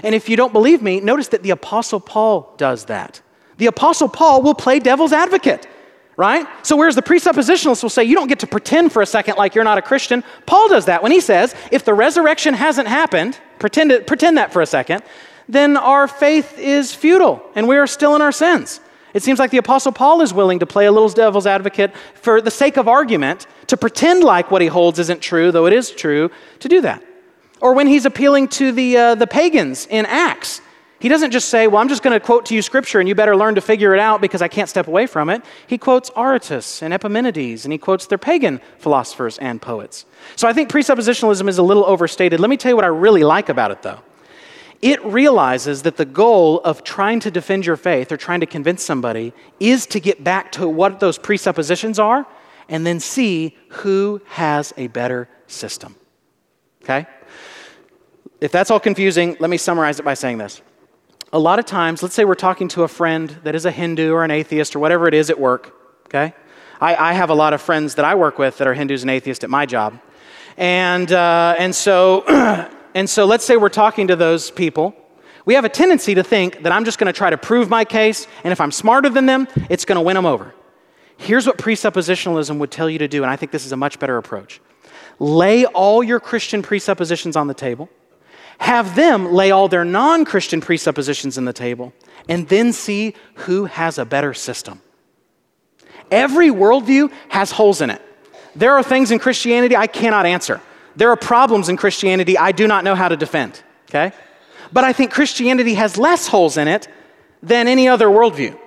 And 0.02 0.12
if 0.12 0.28
you 0.28 0.36
don't 0.36 0.52
believe 0.52 0.82
me, 0.82 0.98
notice 0.98 1.28
that 1.28 1.44
the 1.44 1.50
Apostle 1.50 2.00
Paul 2.00 2.52
does 2.56 2.86
that. 2.86 3.22
The 3.58 3.66
Apostle 3.66 4.08
Paul 4.08 4.42
will 4.42 4.56
play 4.56 4.80
devil's 4.80 5.12
advocate, 5.12 5.68
right? 6.16 6.46
So, 6.62 6.76
whereas 6.76 6.94
the 6.94 7.02
presuppositionalists 7.02 7.82
will 7.82 7.90
say, 7.90 8.04
you 8.04 8.14
don't 8.14 8.28
get 8.28 8.40
to 8.40 8.46
pretend 8.46 8.92
for 8.92 9.02
a 9.02 9.06
second 9.06 9.36
like 9.36 9.54
you're 9.54 9.64
not 9.64 9.78
a 9.78 9.82
Christian, 9.82 10.22
Paul 10.46 10.68
does 10.68 10.86
that 10.86 11.02
when 11.02 11.12
he 11.12 11.20
says, 11.20 11.54
if 11.72 11.84
the 11.84 11.94
resurrection 11.94 12.54
hasn't 12.54 12.88
happened, 12.88 13.38
pretend, 13.58 13.92
it, 13.92 14.06
pretend 14.06 14.38
that 14.38 14.52
for 14.52 14.62
a 14.62 14.66
second, 14.66 15.02
then 15.48 15.76
our 15.76 16.08
faith 16.08 16.58
is 16.58 16.94
futile 16.94 17.42
and 17.54 17.68
we 17.68 17.76
are 17.76 17.86
still 17.86 18.14
in 18.16 18.22
our 18.22 18.32
sins. 18.32 18.80
It 19.12 19.22
seems 19.22 19.38
like 19.38 19.52
the 19.52 19.58
Apostle 19.58 19.92
Paul 19.92 20.22
is 20.22 20.34
willing 20.34 20.58
to 20.58 20.66
play 20.66 20.86
a 20.86 20.92
little 20.92 21.08
devil's 21.08 21.46
advocate 21.46 21.94
for 22.14 22.40
the 22.40 22.50
sake 22.50 22.76
of 22.76 22.88
argument, 22.88 23.46
to 23.68 23.76
pretend 23.76 24.24
like 24.24 24.50
what 24.50 24.60
he 24.60 24.66
holds 24.66 24.98
isn't 24.98 25.20
true, 25.20 25.52
though 25.52 25.66
it 25.66 25.72
is 25.72 25.90
true, 25.92 26.30
to 26.58 26.68
do 26.68 26.80
that. 26.80 27.02
Or 27.60 27.74
when 27.74 27.86
he's 27.86 28.04
appealing 28.04 28.48
to 28.48 28.72
the, 28.72 28.96
uh, 28.96 29.14
the 29.14 29.28
pagans 29.28 29.86
in 29.86 30.04
Acts, 30.06 30.60
he 31.04 31.10
doesn't 31.10 31.32
just 31.32 31.50
say, 31.50 31.66
Well, 31.66 31.82
I'm 31.82 31.90
just 31.90 32.02
going 32.02 32.18
to 32.18 32.24
quote 32.24 32.46
to 32.46 32.54
you 32.54 32.62
scripture 32.62 32.98
and 32.98 33.06
you 33.06 33.14
better 33.14 33.36
learn 33.36 33.56
to 33.56 33.60
figure 33.60 33.92
it 33.92 34.00
out 34.00 34.22
because 34.22 34.40
I 34.40 34.48
can't 34.48 34.70
step 34.70 34.88
away 34.88 35.06
from 35.06 35.28
it. 35.28 35.44
He 35.66 35.76
quotes 35.76 36.08
Aratus 36.12 36.80
and 36.80 36.94
Epimenides 36.94 37.66
and 37.66 37.72
he 37.72 37.76
quotes 37.76 38.06
their 38.06 38.16
pagan 38.16 38.58
philosophers 38.78 39.36
and 39.36 39.60
poets. 39.60 40.06
So 40.34 40.48
I 40.48 40.54
think 40.54 40.70
presuppositionalism 40.70 41.46
is 41.46 41.58
a 41.58 41.62
little 41.62 41.84
overstated. 41.84 42.40
Let 42.40 42.48
me 42.48 42.56
tell 42.56 42.70
you 42.70 42.76
what 42.76 42.86
I 42.86 42.88
really 42.88 43.22
like 43.22 43.50
about 43.50 43.70
it, 43.70 43.82
though 43.82 44.00
it 44.80 45.04
realizes 45.04 45.82
that 45.82 45.98
the 45.98 46.06
goal 46.06 46.60
of 46.60 46.82
trying 46.84 47.20
to 47.20 47.30
defend 47.30 47.66
your 47.66 47.76
faith 47.76 48.10
or 48.10 48.16
trying 48.16 48.40
to 48.40 48.46
convince 48.46 48.82
somebody 48.82 49.34
is 49.60 49.84
to 49.88 50.00
get 50.00 50.24
back 50.24 50.52
to 50.52 50.66
what 50.66 51.00
those 51.00 51.18
presuppositions 51.18 51.98
are 51.98 52.26
and 52.70 52.86
then 52.86 52.98
see 52.98 53.54
who 53.68 54.22
has 54.26 54.72
a 54.78 54.86
better 54.86 55.28
system. 55.48 55.96
Okay? 56.82 57.06
If 58.40 58.52
that's 58.52 58.70
all 58.70 58.80
confusing, 58.80 59.36
let 59.38 59.50
me 59.50 59.58
summarize 59.58 60.00
it 60.00 60.02
by 60.02 60.14
saying 60.14 60.38
this. 60.38 60.62
A 61.34 61.38
lot 61.40 61.58
of 61.58 61.66
times, 61.66 62.00
let's 62.00 62.14
say 62.14 62.24
we're 62.24 62.36
talking 62.36 62.68
to 62.68 62.84
a 62.84 62.88
friend 62.88 63.28
that 63.42 63.56
is 63.56 63.66
a 63.66 63.72
Hindu 63.72 64.12
or 64.12 64.22
an 64.22 64.30
atheist 64.30 64.76
or 64.76 64.78
whatever 64.78 65.08
it 65.08 65.14
is 65.14 65.30
at 65.30 65.40
work, 65.40 65.74
okay? 66.06 66.32
I, 66.80 66.94
I 66.94 67.12
have 67.14 67.28
a 67.28 67.34
lot 67.34 67.52
of 67.52 67.60
friends 67.60 67.96
that 67.96 68.04
I 68.04 68.14
work 68.14 68.38
with 68.38 68.58
that 68.58 68.68
are 68.68 68.72
Hindus 68.72 69.02
and 69.02 69.10
atheists 69.10 69.42
at 69.42 69.50
my 69.50 69.66
job. 69.66 69.98
And, 70.56 71.10
uh, 71.10 71.56
and, 71.58 71.74
so, 71.74 72.22
and 72.94 73.10
so 73.10 73.24
let's 73.24 73.44
say 73.44 73.56
we're 73.56 73.68
talking 73.68 74.06
to 74.06 74.14
those 74.14 74.52
people. 74.52 74.94
We 75.44 75.54
have 75.54 75.64
a 75.64 75.68
tendency 75.68 76.14
to 76.14 76.22
think 76.22 76.62
that 76.62 76.70
I'm 76.70 76.84
just 76.84 77.00
going 77.00 77.12
to 77.12 77.12
try 77.12 77.30
to 77.30 77.36
prove 77.36 77.68
my 77.68 77.84
case, 77.84 78.28
and 78.44 78.52
if 78.52 78.60
I'm 78.60 78.70
smarter 78.70 79.10
than 79.10 79.26
them, 79.26 79.48
it's 79.68 79.84
going 79.84 79.96
to 79.96 80.02
win 80.02 80.14
them 80.14 80.26
over. 80.26 80.54
Here's 81.16 81.48
what 81.48 81.58
presuppositionalism 81.58 82.58
would 82.58 82.70
tell 82.70 82.88
you 82.88 83.00
to 83.00 83.08
do, 83.08 83.24
and 83.24 83.30
I 83.32 83.34
think 83.34 83.50
this 83.50 83.66
is 83.66 83.72
a 83.72 83.76
much 83.76 83.98
better 83.98 84.18
approach. 84.18 84.60
Lay 85.18 85.64
all 85.64 86.04
your 86.04 86.20
Christian 86.20 86.62
presuppositions 86.62 87.34
on 87.34 87.48
the 87.48 87.54
table, 87.54 87.88
have 88.58 88.96
them 88.96 89.32
lay 89.32 89.50
all 89.50 89.68
their 89.68 89.84
non 89.84 90.24
Christian 90.24 90.60
presuppositions 90.60 91.38
on 91.38 91.44
the 91.44 91.52
table, 91.52 91.92
and 92.28 92.48
then 92.48 92.72
see 92.72 93.14
who 93.34 93.66
has 93.66 93.98
a 93.98 94.04
better 94.04 94.34
system. 94.34 94.80
Every 96.10 96.48
worldview 96.48 97.12
has 97.28 97.50
holes 97.50 97.80
in 97.80 97.90
it. 97.90 98.02
There 98.54 98.74
are 98.74 98.82
things 98.82 99.10
in 99.10 99.18
Christianity 99.18 99.76
I 99.76 99.86
cannot 99.86 100.26
answer. 100.26 100.60
There 100.96 101.10
are 101.10 101.16
problems 101.16 101.68
in 101.68 101.76
Christianity 101.76 102.38
I 102.38 102.52
do 102.52 102.68
not 102.68 102.84
know 102.84 102.94
how 102.94 103.08
to 103.08 103.16
defend, 103.16 103.62
okay? 103.90 104.12
But 104.72 104.84
I 104.84 104.92
think 104.92 105.12
Christianity 105.12 105.74
has 105.74 105.98
less 105.98 106.26
holes 106.26 106.56
in 106.56 106.68
it 106.68 106.88
than 107.42 107.68
any 107.68 107.88
other 107.88 108.06
worldview. 108.06 108.58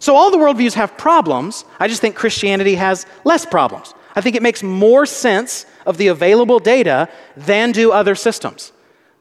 So 0.00 0.14
all 0.14 0.30
the 0.30 0.36
worldviews 0.36 0.74
have 0.74 0.96
problems. 0.96 1.64
I 1.80 1.88
just 1.88 2.00
think 2.00 2.14
Christianity 2.14 2.76
has 2.76 3.06
less 3.24 3.44
problems. 3.44 3.94
I 4.14 4.20
think 4.20 4.36
it 4.36 4.42
makes 4.42 4.62
more 4.62 5.06
sense 5.06 5.66
of 5.86 5.96
the 5.96 6.08
available 6.08 6.60
data 6.60 7.08
than 7.36 7.72
do 7.72 7.90
other 7.90 8.14
systems. 8.14 8.72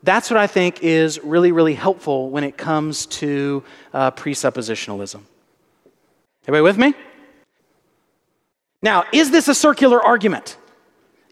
That's 0.03 0.29
what 0.29 0.37
I 0.37 0.47
think 0.47 0.83
is 0.83 1.19
really, 1.23 1.51
really 1.51 1.73
helpful 1.73 2.29
when 2.29 2.43
it 2.43 2.57
comes 2.57 3.05
to 3.07 3.63
uh, 3.93 4.11
presuppositionalism. 4.11 5.21
Everybody 6.43 6.63
with 6.63 6.77
me? 6.77 6.93
Now, 8.81 9.05
is 9.11 9.31
this 9.31 9.47
a 9.47 9.55
circular 9.55 10.01
argument? 10.01 10.57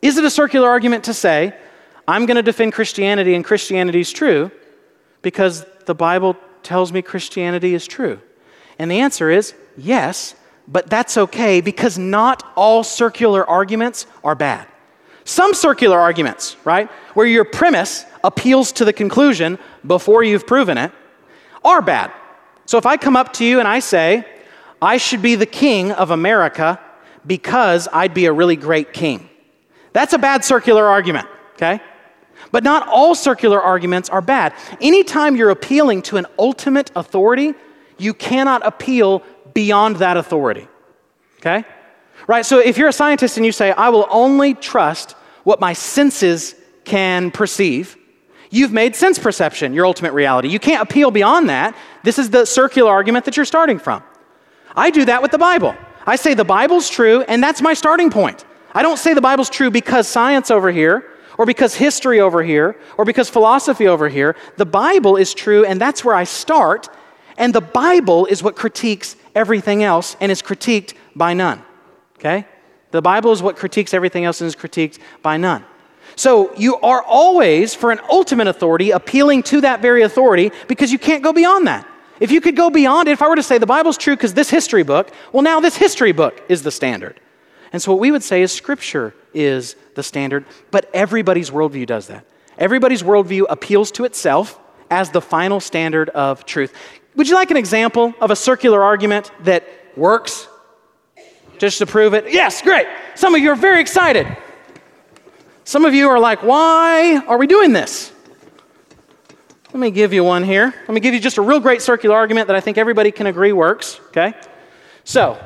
Is 0.02 0.18
it 0.18 0.26
a 0.26 0.30
circular 0.30 0.68
argument 0.68 1.06
to 1.06 1.14
say, 1.14 1.56
I'm 2.08 2.26
going 2.26 2.36
to 2.36 2.44
defend 2.44 2.74
Christianity 2.74 3.34
and 3.36 3.46
Christianity 3.46 4.00
is 4.00 4.12
true 4.12 4.52
because 5.22 5.66
the 5.86 5.96
Bible 5.96 6.36
tells 6.64 6.92
me 6.92 7.02
Christianity 7.02 7.74
is 7.74 7.88
true? 7.88 8.20
And 8.78 8.92
the 8.92 9.00
answer 9.00 9.30
is 9.30 9.54
yes, 9.78 10.36
but 10.68 10.90
that's 10.90 11.18
okay 11.18 11.62
because 11.62 11.98
not 11.98 12.52
all 12.56 12.84
circular 12.84 13.48
arguments 13.48 14.06
are 14.24 14.36
bad. 14.36 14.68
Some 15.24 15.54
circular 15.56 16.00
arguments, 16.00 16.56
right, 16.66 16.90
where 17.16 17.26
your 17.26 17.46
premise 17.46 18.06
appeals 18.26 18.72
to 18.74 18.86
the 18.86 18.94
conclusion 18.94 19.60
before 19.86 20.24
you've 20.24 20.48
proven 20.48 20.78
it, 20.78 20.92
are 21.64 21.82
bad. 21.82 22.12
So 22.66 22.78
if 22.78 22.86
I 22.86 22.98
come 22.98 23.16
up 23.16 23.34
to 23.34 23.46
you 23.46 23.60
and 23.60 23.68
I 23.68 23.80
say, 23.80 24.26
I 24.82 24.98
should 24.98 25.22
be 25.22 25.36
the 25.36 25.46
king 25.46 25.92
of 25.92 26.12
America 26.12 26.80
because 27.26 27.88
I'd 27.94 28.14
be 28.14 28.26
a 28.26 28.34
really 28.34 28.56
great 28.56 28.94
king. 28.94 29.30
That's 29.94 30.14
a 30.14 30.18
bad 30.18 30.44
circular 30.44 30.86
argument, 30.86 31.28
okay? 31.54 31.80
But 32.52 32.64
not 32.64 32.88
all 32.88 33.16
circular 33.16 33.62
arguments 33.62 34.10
are 34.10 34.22
bad. 34.22 34.54
Anytime 34.82 35.36
you're 35.36 35.52
appealing 35.52 36.02
to 36.04 36.18
an 36.18 36.26
ultimate 36.38 36.92
authority, 36.96 37.54
you 37.98 38.14
cannot 38.14 38.66
appeal 38.66 39.24
beyond 39.54 39.98
that 39.98 40.18
authority, 40.18 40.68
okay? 41.40 41.64
Right? 42.28 42.46
So 42.46 42.60
if 42.60 42.78
you're 42.78 42.90
a 42.90 42.94
scientist 42.94 43.38
and 43.38 43.46
you 43.46 43.52
say, 43.52 43.72
I 43.72 43.90
will 43.90 44.08
only 44.10 44.54
trust 44.54 45.14
what 45.44 45.60
my 45.60 45.74
senses 45.74 46.56
can 46.84 47.32
perceive, 47.32 47.98
you've 48.50 48.72
made 48.72 48.96
sense 48.96 49.20
perception 49.20 49.74
your 49.74 49.86
ultimate 49.86 50.14
reality. 50.14 50.50
You 50.50 50.60
can't 50.60 50.82
appeal 50.82 51.12
beyond 51.12 51.50
that. 51.50 51.76
This 52.04 52.20
is 52.20 52.30
the 52.30 52.46
circular 52.46 52.92
argument 52.92 53.26
that 53.26 53.36
you're 53.38 53.46
starting 53.46 53.80
from. 53.80 54.04
I 54.76 54.90
do 54.90 55.06
that 55.06 55.22
with 55.22 55.32
the 55.32 55.38
Bible. 55.38 55.76
I 56.06 56.16
say 56.16 56.34
the 56.34 56.46
Bible's 56.46 56.90
true, 56.90 57.22
and 57.22 57.44
that's 57.44 57.62
my 57.62 57.74
starting 57.74 58.10
point. 58.10 58.46
I 58.74 58.82
don't 58.82 58.98
say 58.98 59.14
the 59.14 59.22
Bible's 59.22 59.50
true 59.50 59.72
because 59.72 60.08
science 60.08 60.52
over 60.52 60.72
here, 60.72 61.10
or 61.38 61.46
because 61.46 61.76
history 61.76 62.20
over 62.20 62.44
here, 62.44 62.78
or 62.98 63.06
because 63.06 63.30
philosophy 63.30 63.88
over 63.88 64.08
here. 64.10 64.36
The 64.58 64.66
Bible 64.66 65.18
is 65.18 65.34
true, 65.34 65.66
and 65.66 65.80
that's 65.82 66.04
where 66.06 66.16
I 66.16 66.24
start. 66.24 66.90
And 67.38 67.54
the 67.54 67.62
Bible 67.62 68.26
is 68.26 68.42
what 68.42 68.56
critiques 68.56 69.16
everything 69.34 69.84
else 69.84 70.16
and 70.22 70.32
is 70.32 70.42
critiqued 70.42 70.94
by 71.16 71.34
none. 71.34 71.62
Okay? 72.18 72.46
The 72.92 73.02
Bible 73.02 73.32
is 73.32 73.44
what 73.44 73.58
critiques 73.58 73.94
everything 73.94 74.24
else 74.24 74.40
and 74.40 74.48
is 74.48 74.56
critiqued 74.56 75.00
by 75.22 75.38
none. 75.38 75.66
So 76.16 76.56
you 76.56 76.78
are 76.78 77.02
always, 77.04 77.76
for 77.76 77.92
an 77.92 78.00
ultimate 78.10 78.48
authority, 78.48 78.92
appealing 78.92 79.44
to 79.44 79.62
that 79.62 79.82
very 79.82 80.04
authority 80.04 80.52
because 80.68 80.92
you 80.92 81.00
can't 81.00 81.24
go 81.24 81.34
beyond 81.34 81.68
that. 81.68 81.88
If 82.20 82.32
you 82.32 82.40
could 82.40 82.56
go 82.56 82.70
beyond 82.70 83.10
it, 83.10 83.12
if 83.12 83.22
I 83.22 83.28
were 83.28 83.36
to 83.36 83.44
say 83.44 83.58
the 83.58 83.66
Bible's 83.66 83.98
true 83.98 84.16
because 84.16 84.34
this 84.34 84.50
history 84.50 84.84
book, 84.84 85.12
well, 85.34 85.44
now 85.44 85.60
this 85.60 85.76
history 85.76 86.14
book 86.14 86.42
is 86.48 86.64
the 86.64 86.72
standard. 86.72 87.20
And 87.74 87.82
so 87.82 87.92
what 87.92 88.00
we 88.00 88.12
would 88.12 88.24
say 88.24 88.42
is 88.42 88.54
Scripture 88.54 89.14
is 89.34 89.76
the 89.96 90.04
standard, 90.04 90.46
but 90.72 90.90
everybody's 90.94 91.50
worldview 91.50 91.86
does 91.86 92.08
that. 92.08 92.26
Everybody's 92.58 93.04
worldview 93.04 93.46
appeals 93.50 93.92
to 93.92 94.06
itself 94.06 94.58
as 94.90 95.10
the 95.10 95.20
final 95.20 95.60
standard 95.60 96.10
of 96.10 96.46
truth. 96.46 96.74
Would 97.16 97.28
you 97.28 97.36
like 97.36 97.52
an 97.52 97.58
example 97.58 98.14
of 98.22 98.32
a 98.32 98.36
circular 98.36 98.82
argument 98.82 99.32
that 99.44 99.68
works? 99.98 100.48
Just 101.58 101.80
to 101.80 101.86
prove 101.86 102.14
it? 102.14 102.32
Yes, 102.32 102.62
great. 102.62 102.88
Some 103.16 103.36
of 103.36 103.42
you 103.42 103.50
are 103.52 103.56
very 103.56 103.82
excited. 103.82 104.26
Some 105.68 105.84
of 105.84 105.96
you 105.96 106.10
are 106.10 106.20
like, 106.20 106.44
why 106.44 107.18
are 107.28 107.40
we 107.40 107.48
doing 107.48 107.74
this? 107.74 108.12
Let 109.74 109.80
me 109.80 109.90
give 109.90 110.14
you 110.14 110.24
one 110.24 110.44
here. 110.44 110.72
Let 110.88 110.94
me 110.94 111.00
give 111.00 111.16
you 111.16 111.20
just 111.20 111.40
a 111.40 111.42
real 111.42 111.60
great 111.60 111.82
circular 111.82 112.16
argument 112.16 112.48
that 112.48 112.56
I 112.56 112.62
think 112.62 112.78
everybody 112.78 113.12
can 113.12 113.26
agree 113.26 113.52
works, 113.52 114.00
okay? 114.10 114.36
So, 115.06 115.44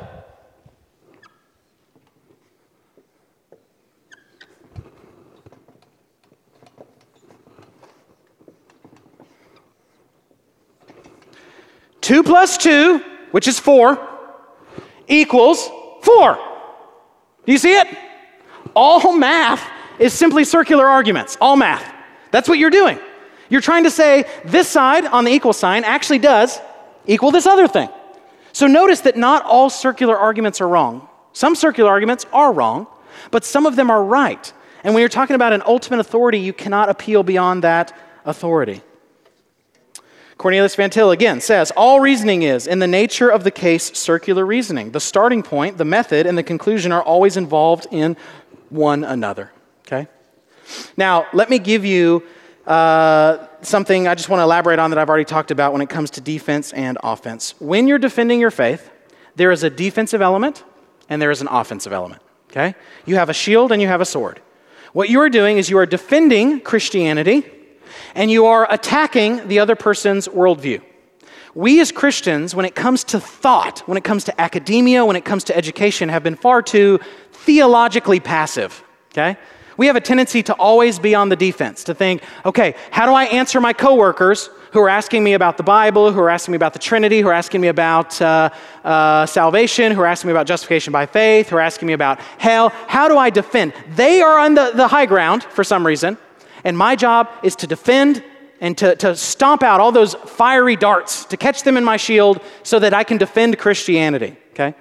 two 12.01 12.23
plus 12.23 12.57
two, 12.57 12.99
which 13.31 13.47
is 13.47 13.57
four, 13.57 14.05
equals 15.07 15.65
four. 16.01 16.37
Do 17.45 17.53
you 17.53 17.57
see 17.57 17.73
it? 17.73 17.87
All 18.75 19.15
math 19.15 19.78
is 19.99 20.13
simply 20.13 20.43
circular 20.43 20.87
arguments, 20.87 21.37
all 21.39 21.55
math. 21.55 21.93
That's 22.31 22.47
what 22.47 22.57
you're 22.57 22.69
doing. 22.69 22.99
You're 23.49 23.61
trying 23.61 23.83
to 23.83 23.91
say 23.91 24.25
this 24.45 24.67
side 24.67 25.05
on 25.05 25.25
the 25.25 25.31
equal 25.31 25.53
sign 25.53 25.83
actually 25.83 26.19
does 26.19 26.59
equal 27.05 27.31
this 27.31 27.45
other 27.45 27.67
thing. 27.67 27.89
So 28.51 28.67
notice 28.67 29.01
that 29.01 29.17
not 29.17 29.43
all 29.43 29.69
circular 29.69 30.17
arguments 30.17 30.61
are 30.61 30.67
wrong. 30.67 31.07
Some 31.33 31.55
circular 31.55 31.89
arguments 31.89 32.25
are 32.31 32.51
wrong, 32.53 32.87
but 33.31 33.45
some 33.45 33.65
of 33.65 33.75
them 33.75 33.89
are 33.89 34.03
right. 34.03 34.51
And 34.83 34.93
when 34.93 35.01
you're 35.01 35.09
talking 35.09 35.35
about 35.35 35.53
an 35.53 35.63
ultimate 35.65 35.99
authority, 35.99 36.39
you 36.39 36.53
cannot 36.53 36.89
appeal 36.89 37.23
beyond 37.23 37.63
that 37.63 37.95
authority. 38.25 38.81
Cornelius 40.37 40.75
Van 40.75 40.89
Til 40.89 41.11
again 41.11 41.41
says 41.41 41.71
all 41.75 41.99
reasoning 41.99 42.43
is, 42.43 42.65
in 42.65 42.79
the 42.79 42.87
nature 42.87 43.29
of 43.29 43.43
the 43.43 43.51
case, 43.51 43.97
circular 43.97 44.45
reasoning. 44.45 44.91
The 44.91 44.99
starting 44.99 45.43
point, 45.43 45.77
the 45.77 45.85
method, 45.85 46.25
and 46.25 46.37
the 46.37 46.43
conclusion 46.43 46.93
are 46.93 47.03
always 47.03 47.35
involved 47.35 47.87
in 47.91 48.15
one 48.69 49.03
another. 49.03 49.51
Okay? 49.91 50.07
Now, 50.95 51.25
let 51.33 51.49
me 51.49 51.57
give 51.57 51.83
you 51.83 52.23
uh, 52.67 53.47
something 53.61 54.07
I 54.07 54.13
just 54.13 54.29
want 54.29 54.39
to 54.39 54.43
elaborate 54.43 54.77
on 54.77 54.91
that 54.91 54.99
I've 54.99 55.09
already 55.09 55.25
talked 55.25 55.49
about 55.49 55.73
when 55.73 55.81
it 55.81 55.89
comes 55.89 56.11
to 56.11 56.21
defense 56.21 56.71
and 56.73 56.97
offense. 57.03 57.55
When 57.59 57.87
you're 57.87 57.97
defending 57.97 58.39
your 58.39 58.51
faith, 58.51 58.91
there 59.35 59.51
is 59.51 59.63
a 59.63 59.69
defensive 59.69 60.21
element 60.21 60.63
and 61.09 61.21
there 61.21 61.31
is 61.31 61.41
an 61.41 61.47
offensive 61.47 61.91
element. 61.91 62.21
Okay? 62.51 62.75
You 63.05 63.15
have 63.15 63.29
a 63.29 63.33
shield 63.33 63.71
and 63.71 63.81
you 63.81 63.87
have 63.87 64.01
a 64.01 64.05
sword. 64.05 64.41
What 64.93 65.09
you 65.09 65.19
are 65.21 65.29
doing 65.29 65.57
is 65.57 65.69
you 65.69 65.77
are 65.79 65.85
defending 65.85 66.61
Christianity 66.61 67.45
and 68.13 68.29
you 68.29 68.45
are 68.45 68.71
attacking 68.71 69.47
the 69.47 69.59
other 69.59 69.75
person's 69.75 70.27
worldview. 70.27 70.81
We 71.55 71.79
as 71.81 71.91
Christians, 71.91 72.53
when 72.53 72.65
it 72.65 72.75
comes 72.75 73.03
to 73.05 73.19
thought, 73.19 73.79
when 73.87 73.97
it 73.97 74.03
comes 74.03 74.23
to 74.25 74.41
academia, 74.41 75.03
when 75.03 75.15
it 75.15 75.25
comes 75.25 75.43
to 75.45 75.57
education, 75.57 76.09
have 76.09 76.23
been 76.23 76.35
far 76.35 76.61
too 76.61 76.99
theologically 77.31 78.19
passive. 78.19 78.83
Okay? 79.11 79.37
We 79.79 79.87
have 79.87 79.95
a 79.95 80.01
tendency 80.01 80.43
to 80.43 80.53
always 80.55 80.99
be 80.99 81.15
on 81.15 81.29
the 81.29 81.37
defense, 81.37 81.85
to 81.85 81.93
think, 81.93 82.21
okay, 82.43 82.75
how 82.91 83.05
do 83.05 83.13
I 83.13 83.23
answer 83.23 83.61
my 83.61 83.71
coworkers 83.71 84.49
who 84.73 84.81
are 84.81 84.89
asking 84.89 85.23
me 85.23 85.33
about 85.33 85.55
the 85.55 85.63
Bible, 85.63 86.11
who 86.11 86.19
are 86.19 86.29
asking 86.29 86.51
me 86.51 86.57
about 86.57 86.73
the 86.73 86.79
Trinity, 86.79 87.21
who 87.21 87.29
are 87.29 87.33
asking 87.33 87.61
me 87.61 87.69
about 87.69 88.21
uh, 88.21 88.49
uh, 88.83 89.25
salvation, 89.25 89.93
who 89.93 90.01
are 90.01 90.05
asking 90.05 90.27
me 90.27 90.33
about 90.33 90.47
justification 90.47 90.91
by 90.91 91.05
faith, 91.05 91.47
who 91.47 91.55
are 91.55 91.61
asking 91.61 91.87
me 91.87 91.93
about 91.93 92.19
hell? 92.39 92.73
How 92.87 93.07
do 93.07 93.17
I 93.17 93.29
defend? 93.29 93.71
They 93.95 94.21
are 94.21 94.37
on 94.37 94.53
the, 94.53 94.73
the 94.75 94.89
high 94.89 95.05
ground 95.05 95.43
for 95.43 95.63
some 95.63 95.87
reason, 95.87 96.17
and 96.65 96.77
my 96.77 96.97
job 96.97 97.29
is 97.41 97.55
to 97.55 97.65
defend 97.65 98.21
and 98.59 98.77
to, 98.79 98.97
to 98.97 99.15
stomp 99.15 99.63
out 99.63 99.79
all 99.79 99.93
those 99.93 100.13
fiery 100.13 100.75
darts, 100.75 101.23
to 101.23 101.37
catch 101.37 101.63
them 101.63 101.77
in 101.77 101.85
my 101.85 101.95
shield 101.95 102.41
so 102.63 102.79
that 102.79 102.93
I 102.93 103.05
can 103.05 103.17
defend 103.17 103.57
Christianity, 103.57 104.35
okay? 104.51 104.75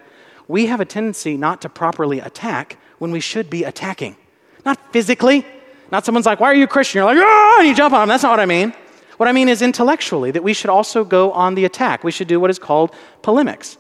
we 0.49 0.67
have 0.67 0.81
a 0.81 0.85
tendency 0.85 1.37
not 1.37 1.61
to 1.63 1.69
properly 1.69 2.19
attack 2.19 2.79
when 2.99 3.13
we 3.13 3.21
should 3.21 3.49
be 3.49 3.63
attacking. 3.63 4.17
Not 4.69 4.93
physically. 4.93 5.47
Not 5.91 6.05
someone's 6.05 6.27
like, 6.27 6.41
why 6.41 6.49
are 6.49 6.55
you 6.55 6.67
Christian? 6.67 6.99
You're 6.99 7.07
like, 7.07 7.17
oh, 7.19 7.57
and 7.61 7.69
you 7.69 7.75
jump 7.75 7.95
on 7.95 8.01
them. 8.03 8.09
That's 8.09 8.23
not 8.23 8.33
what 8.33 8.41
I 8.41 8.45
mean. 8.45 8.75
What 9.17 9.27
I 9.27 9.33
mean 9.33 9.49
is 9.49 9.63
intellectually, 9.63 10.31
that 10.33 10.45
we 10.45 10.53
should 10.53 10.69
also 10.69 11.05
go 11.05 11.33
on 11.33 11.55
the 11.55 11.65
attack. 11.65 12.05
We 12.05 12.13
should 12.13 12.29
do 12.29 12.39
what 12.39 12.51
is 12.51 12.59
called 12.59 12.95
polemics. 13.23 13.79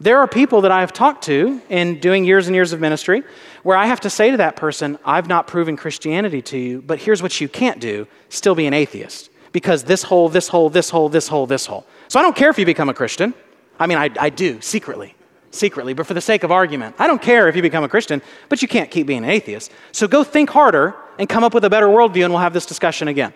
There 0.00 0.18
are 0.20 0.26
people 0.26 0.62
that 0.62 0.70
I 0.70 0.80
have 0.80 0.94
talked 0.94 1.24
to 1.24 1.60
in 1.68 2.00
doing 2.00 2.24
years 2.24 2.46
and 2.46 2.54
years 2.54 2.72
of 2.72 2.80
ministry 2.80 3.24
where 3.62 3.76
I 3.76 3.84
have 3.84 4.00
to 4.00 4.08
say 4.08 4.30
to 4.30 4.38
that 4.38 4.56
person, 4.56 4.98
I've 5.04 5.28
not 5.28 5.46
proven 5.46 5.76
Christianity 5.76 6.40
to 6.40 6.56
you, 6.56 6.80
but 6.80 6.98
here's 6.98 7.20
what 7.22 7.38
you 7.38 7.46
can't 7.46 7.78
do 7.78 8.06
still 8.30 8.54
be 8.54 8.66
an 8.66 8.72
atheist. 8.72 9.28
Because 9.52 9.84
this 9.84 10.02
hole, 10.02 10.30
this 10.30 10.48
hole, 10.48 10.70
this 10.70 10.88
hole, 10.88 11.10
this 11.10 11.28
hole, 11.28 11.46
this 11.46 11.66
hole. 11.66 11.86
So 12.08 12.18
I 12.18 12.22
don't 12.22 12.34
care 12.34 12.48
if 12.48 12.58
you 12.58 12.64
become 12.64 12.88
a 12.88 12.94
Christian. 12.94 13.34
I 13.78 13.86
mean, 13.86 13.98
I, 13.98 14.08
I 14.18 14.30
do 14.30 14.62
secretly, 14.62 15.14
secretly, 15.54 15.92
but 15.94 16.06
for 16.06 16.14
the 16.14 16.20
sake 16.20 16.42
of 16.42 16.50
argument, 16.50 16.96
I 16.98 17.06
don't 17.06 17.22
care 17.22 17.48
if 17.48 17.56
you 17.56 17.62
become 17.62 17.84
a 17.84 17.88
Christian, 17.88 18.22
but 18.48 18.62
you 18.62 18.68
can't 18.68 18.90
keep 18.90 19.06
being 19.06 19.24
an 19.24 19.30
atheist. 19.30 19.70
So 19.92 20.08
go 20.08 20.24
think 20.24 20.50
harder 20.50 20.94
and 21.18 21.28
come 21.28 21.44
up 21.44 21.54
with 21.54 21.64
a 21.64 21.70
better 21.70 21.86
worldview, 21.86 22.24
and 22.24 22.32
we'll 22.32 22.42
have 22.42 22.52
this 22.52 22.66
discussion 22.66 23.08
again. 23.08 23.32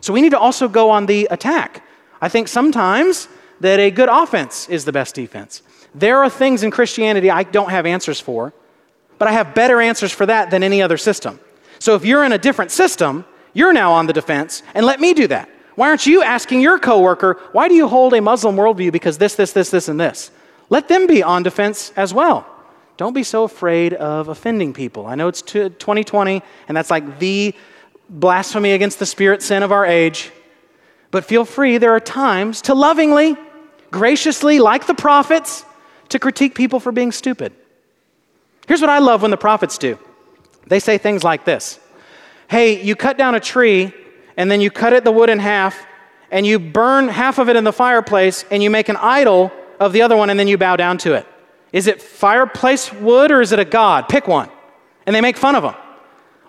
So 0.00 0.12
we 0.12 0.20
need 0.20 0.30
to 0.30 0.38
also 0.38 0.68
go 0.68 0.90
on 0.90 1.06
the 1.06 1.28
attack. 1.30 1.82
I 2.20 2.28
think 2.28 2.48
sometimes 2.48 3.28
that 3.60 3.78
a 3.78 3.90
good 3.90 4.08
offense 4.08 4.68
is 4.68 4.84
the 4.84 4.92
best 4.92 5.14
defense. 5.14 5.62
There 5.94 6.18
are 6.22 6.28
things 6.28 6.62
in 6.62 6.70
Christianity 6.70 7.30
I 7.30 7.42
don't 7.42 7.70
have 7.70 7.86
answers 7.86 8.20
for, 8.20 8.52
but 9.18 9.28
I 9.28 9.32
have 9.32 9.54
better 9.54 9.80
answers 9.80 10.12
for 10.12 10.26
that 10.26 10.50
than 10.50 10.62
any 10.62 10.82
other 10.82 10.98
system. 10.98 11.40
So 11.78 11.94
if 11.94 12.04
you're 12.04 12.24
in 12.24 12.32
a 12.32 12.38
different 12.38 12.70
system, 12.70 13.24
you're 13.52 13.72
now 13.72 13.92
on 13.92 14.06
the 14.06 14.12
defense, 14.12 14.62
and 14.74 14.84
let 14.84 15.00
me 15.00 15.14
do 15.14 15.26
that. 15.28 15.48
Why 15.74 15.88
aren't 15.88 16.06
you 16.06 16.22
asking 16.22 16.60
your 16.60 16.78
coworker, 16.78 17.38
why 17.52 17.68
do 17.68 17.74
you 17.74 17.86
hold 17.86 18.14
a 18.14 18.20
Muslim 18.20 18.56
worldview 18.56 18.92
because 18.92 19.18
this, 19.18 19.34
this, 19.34 19.52
this, 19.52 19.70
this, 19.70 19.88
and 19.88 20.00
this? 20.00 20.30
Let 20.68 20.88
them 20.88 21.06
be 21.06 21.22
on 21.22 21.42
defense 21.42 21.92
as 21.96 22.12
well. 22.12 22.46
Don't 22.96 23.12
be 23.12 23.22
so 23.22 23.44
afraid 23.44 23.92
of 23.94 24.28
offending 24.28 24.72
people. 24.72 25.06
I 25.06 25.14
know 25.14 25.28
it's 25.28 25.42
2020, 25.42 26.42
and 26.68 26.76
that's 26.76 26.90
like 26.90 27.18
the 27.18 27.54
blasphemy 28.08 28.72
against 28.72 28.98
the 28.98 29.06
spirit 29.06 29.42
sin 29.42 29.62
of 29.62 29.70
our 29.70 29.84
age. 29.84 30.32
But 31.10 31.24
feel 31.24 31.44
free, 31.44 31.78
there 31.78 31.92
are 31.92 32.00
times 32.00 32.62
to 32.62 32.74
lovingly, 32.74 33.36
graciously, 33.90 34.58
like 34.58 34.86
the 34.86 34.94
prophets, 34.94 35.64
to 36.08 36.18
critique 36.18 36.54
people 36.54 36.80
for 36.80 36.90
being 36.90 37.12
stupid. 37.12 37.52
Here's 38.66 38.80
what 38.80 38.90
I 38.90 38.98
love 38.98 39.22
when 39.22 39.30
the 39.30 39.36
prophets 39.36 39.78
do 39.78 39.98
they 40.66 40.80
say 40.80 40.98
things 40.98 41.22
like 41.22 41.44
this 41.44 41.78
Hey, 42.48 42.82
you 42.82 42.96
cut 42.96 43.18
down 43.18 43.34
a 43.34 43.40
tree, 43.40 43.92
and 44.36 44.50
then 44.50 44.60
you 44.60 44.70
cut 44.70 44.92
it 44.92 45.04
the 45.04 45.12
wood 45.12 45.28
in 45.28 45.38
half, 45.38 45.86
and 46.30 46.46
you 46.46 46.58
burn 46.58 47.08
half 47.08 47.38
of 47.38 47.48
it 47.48 47.56
in 47.56 47.64
the 47.64 47.72
fireplace, 47.72 48.44
and 48.50 48.62
you 48.62 48.70
make 48.70 48.88
an 48.88 48.96
idol 48.96 49.52
of 49.80 49.92
the 49.92 50.02
other 50.02 50.16
one, 50.16 50.30
and 50.30 50.38
then 50.38 50.48
you 50.48 50.58
bow 50.58 50.76
down 50.76 50.98
to 50.98 51.14
it. 51.14 51.26
Is 51.72 51.86
it 51.86 52.00
fireplace 52.00 52.92
wood 52.92 53.30
or 53.30 53.40
is 53.40 53.52
it 53.52 53.58
a 53.58 53.64
god? 53.64 54.08
Pick 54.08 54.26
one. 54.26 54.48
And 55.06 55.14
they 55.14 55.20
make 55.20 55.36
fun 55.36 55.54
of 55.54 55.64
him. 55.64 55.74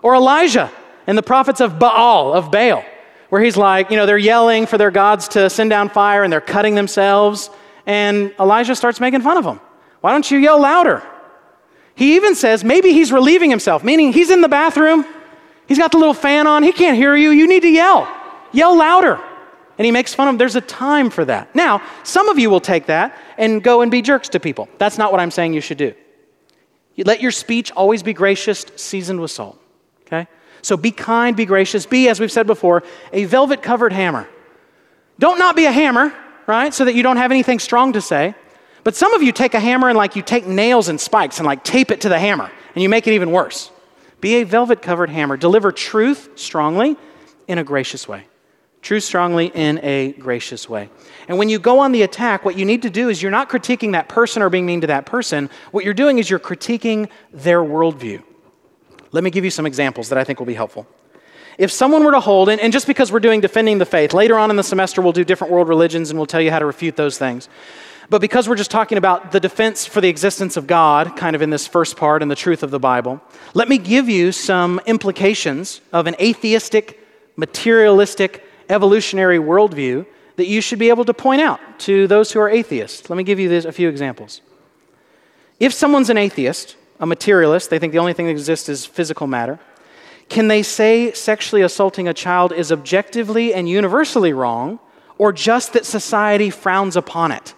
Or 0.02 0.14
Elijah 0.14 0.70
and 1.06 1.18
the 1.18 1.22
prophets 1.22 1.60
of 1.60 1.78
Baal, 1.78 2.32
of 2.32 2.50
Baal, 2.50 2.84
where 3.28 3.42
he's 3.42 3.56
like, 3.56 3.90
you 3.90 3.96
know, 3.96 4.06
they're 4.06 4.18
yelling 4.18 4.66
for 4.66 4.78
their 4.78 4.90
gods 4.90 5.28
to 5.28 5.50
send 5.50 5.70
down 5.70 5.88
fire 5.90 6.22
and 6.22 6.32
they're 6.32 6.40
cutting 6.40 6.74
themselves. 6.74 7.50
And 7.86 8.32
Elijah 8.38 8.74
starts 8.74 9.00
making 9.00 9.20
fun 9.22 9.36
of 9.36 9.44
them. 9.44 9.60
Why 10.00 10.12
don't 10.12 10.30
you 10.30 10.38
yell 10.38 10.60
louder? 10.60 11.02
He 11.94 12.14
even 12.16 12.34
says 12.34 12.62
maybe 12.62 12.92
he's 12.92 13.10
relieving 13.10 13.50
himself, 13.50 13.82
meaning 13.82 14.12
he's 14.12 14.30
in 14.30 14.40
the 14.40 14.48
bathroom, 14.48 15.04
he's 15.66 15.78
got 15.78 15.90
the 15.90 15.98
little 15.98 16.14
fan 16.14 16.46
on, 16.46 16.62
he 16.62 16.72
can't 16.72 16.96
hear 16.96 17.16
you, 17.16 17.30
you 17.30 17.48
need 17.48 17.62
to 17.62 17.68
yell. 17.68 18.08
Yell 18.52 18.76
louder. 18.76 19.20
And 19.78 19.84
he 19.84 19.92
makes 19.92 20.12
fun 20.12 20.26
of 20.28 20.32
them. 20.32 20.38
There's 20.38 20.56
a 20.56 20.60
time 20.60 21.08
for 21.08 21.24
that. 21.24 21.54
Now, 21.54 21.80
some 22.02 22.28
of 22.28 22.38
you 22.38 22.50
will 22.50 22.60
take 22.60 22.86
that 22.86 23.16
and 23.38 23.62
go 23.62 23.80
and 23.80 23.90
be 23.90 24.02
jerks 24.02 24.28
to 24.30 24.40
people. 24.40 24.68
That's 24.78 24.98
not 24.98 25.12
what 25.12 25.20
I'm 25.20 25.30
saying 25.30 25.54
you 25.54 25.60
should 25.60 25.78
do. 25.78 25.94
You 26.96 27.04
let 27.04 27.20
your 27.20 27.30
speech 27.30 27.70
always 27.70 28.02
be 28.02 28.12
gracious, 28.12 28.66
seasoned 28.74 29.20
with 29.20 29.30
salt. 29.30 29.62
Okay? 30.06 30.26
So 30.62 30.76
be 30.76 30.90
kind, 30.90 31.36
be 31.36 31.46
gracious, 31.46 31.86
be, 31.86 32.08
as 32.08 32.18
we've 32.18 32.32
said 32.32 32.48
before, 32.48 32.82
a 33.12 33.24
velvet 33.24 33.62
covered 33.62 33.92
hammer. 33.92 34.28
Don't 35.20 35.38
not 35.38 35.54
be 35.54 35.66
a 35.66 35.72
hammer, 35.72 36.12
right? 36.48 36.74
So 36.74 36.84
that 36.84 36.94
you 36.94 37.04
don't 37.04 37.16
have 37.16 37.30
anything 37.30 37.60
strong 37.60 37.92
to 37.92 38.00
say. 38.00 38.34
But 38.82 38.96
some 38.96 39.14
of 39.14 39.22
you 39.22 39.32
take 39.32 39.54
a 39.54 39.60
hammer 39.60 39.88
and 39.88 39.96
like 39.98 40.16
you 40.16 40.22
take 40.22 40.46
nails 40.46 40.88
and 40.88 41.00
spikes 41.00 41.38
and 41.38 41.46
like 41.46 41.62
tape 41.62 41.90
it 41.90 42.00
to 42.02 42.08
the 42.08 42.18
hammer 42.18 42.50
and 42.74 42.82
you 42.82 42.88
make 42.88 43.06
it 43.06 43.14
even 43.14 43.30
worse. 43.30 43.70
Be 44.20 44.36
a 44.36 44.44
velvet 44.44 44.82
covered 44.82 45.10
hammer. 45.10 45.36
Deliver 45.36 45.72
truth 45.72 46.30
strongly 46.36 46.96
in 47.46 47.58
a 47.58 47.64
gracious 47.64 48.08
way. 48.08 48.27
Truth 48.80 49.04
strongly 49.04 49.46
in 49.54 49.80
a 49.82 50.12
gracious 50.12 50.68
way. 50.68 50.88
And 51.26 51.36
when 51.36 51.48
you 51.48 51.58
go 51.58 51.80
on 51.80 51.92
the 51.92 52.02
attack, 52.02 52.44
what 52.44 52.56
you 52.56 52.64
need 52.64 52.82
to 52.82 52.90
do 52.90 53.08
is 53.08 53.20
you're 53.20 53.30
not 53.30 53.50
critiquing 53.50 53.92
that 53.92 54.08
person 54.08 54.40
or 54.40 54.48
being 54.48 54.66
mean 54.66 54.80
to 54.82 54.86
that 54.86 55.04
person. 55.04 55.50
What 55.72 55.84
you're 55.84 55.94
doing 55.94 56.18
is 56.18 56.30
you're 56.30 56.38
critiquing 56.38 57.10
their 57.32 57.60
worldview. 57.60 58.22
Let 59.10 59.24
me 59.24 59.30
give 59.30 59.44
you 59.44 59.50
some 59.50 59.66
examples 59.66 60.08
that 60.10 60.18
I 60.18 60.24
think 60.24 60.38
will 60.38 60.46
be 60.46 60.54
helpful. 60.54 60.86
If 61.58 61.72
someone 61.72 62.04
were 62.04 62.12
to 62.12 62.20
hold, 62.20 62.48
and, 62.48 62.60
and 62.60 62.72
just 62.72 62.86
because 62.86 63.10
we're 63.10 63.18
doing 63.18 63.40
defending 63.40 63.78
the 63.78 63.84
faith, 63.84 64.14
later 64.14 64.38
on 64.38 64.50
in 64.50 64.56
the 64.56 64.62
semester 64.62 65.02
we'll 65.02 65.12
do 65.12 65.24
different 65.24 65.52
world 65.52 65.68
religions 65.68 66.10
and 66.10 66.18
we'll 66.18 66.26
tell 66.26 66.40
you 66.40 66.52
how 66.52 66.60
to 66.60 66.66
refute 66.66 66.94
those 66.94 67.18
things. 67.18 67.48
But 68.10 68.20
because 68.20 68.48
we're 68.48 68.56
just 68.56 68.70
talking 68.70 68.96
about 68.96 69.32
the 69.32 69.40
defense 69.40 69.84
for 69.84 70.00
the 70.00 70.08
existence 70.08 70.56
of 70.56 70.66
God, 70.66 71.16
kind 71.16 71.36
of 71.36 71.42
in 71.42 71.50
this 71.50 71.66
first 71.66 71.96
part 71.96 72.22
and 72.22 72.30
the 72.30 72.36
truth 72.36 72.62
of 72.62 72.70
the 72.70 72.78
Bible, 72.78 73.20
let 73.52 73.68
me 73.68 73.76
give 73.76 74.08
you 74.08 74.32
some 74.32 74.80
implications 74.86 75.82
of 75.92 76.06
an 76.06 76.14
atheistic, 76.20 77.00
materialistic, 77.36 78.44
evolutionary 78.68 79.38
worldview 79.38 80.06
that 80.36 80.46
you 80.46 80.60
should 80.60 80.78
be 80.78 80.88
able 80.88 81.04
to 81.04 81.14
point 81.14 81.40
out 81.40 81.60
to 81.80 82.06
those 82.06 82.32
who 82.32 82.40
are 82.40 82.48
atheists. 82.48 83.10
Let 83.10 83.16
me 83.16 83.24
give 83.24 83.40
you 83.40 83.48
this, 83.48 83.64
a 83.64 83.72
few 83.72 83.88
examples. 83.88 84.40
If 85.58 85.72
someone's 85.72 86.10
an 86.10 86.16
atheist, 86.16 86.76
a 87.00 87.06
materialist, 87.06 87.70
they 87.70 87.78
think 87.78 87.92
the 87.92 87.98
only 87.98 88.12
thing 88.12 88.26
that 88.26 88.32
exists 88.32 88.68
is 88.68 88.86
physical 88.86 89.26
matter, 89.26 89.58
can 90.28 90.48
they 90.48 90.62
say 90.62 91.12
sexually 91.12 91.62
assaulting 91.62 92.06
a 92.06 92.14
child 92.14 92.52
is 92.52 92.70
objectively 92.70 93.54
and 93.54 93.68
universally 93.68 94.32
wrong, 94.32 94.78
or 95.16 95.32
just 95.32 95.72
that 95.72 95.84
society 95.86 96.50
frowns 96.50 96.96
upon 96.96 97.32
it? 97.32 97.54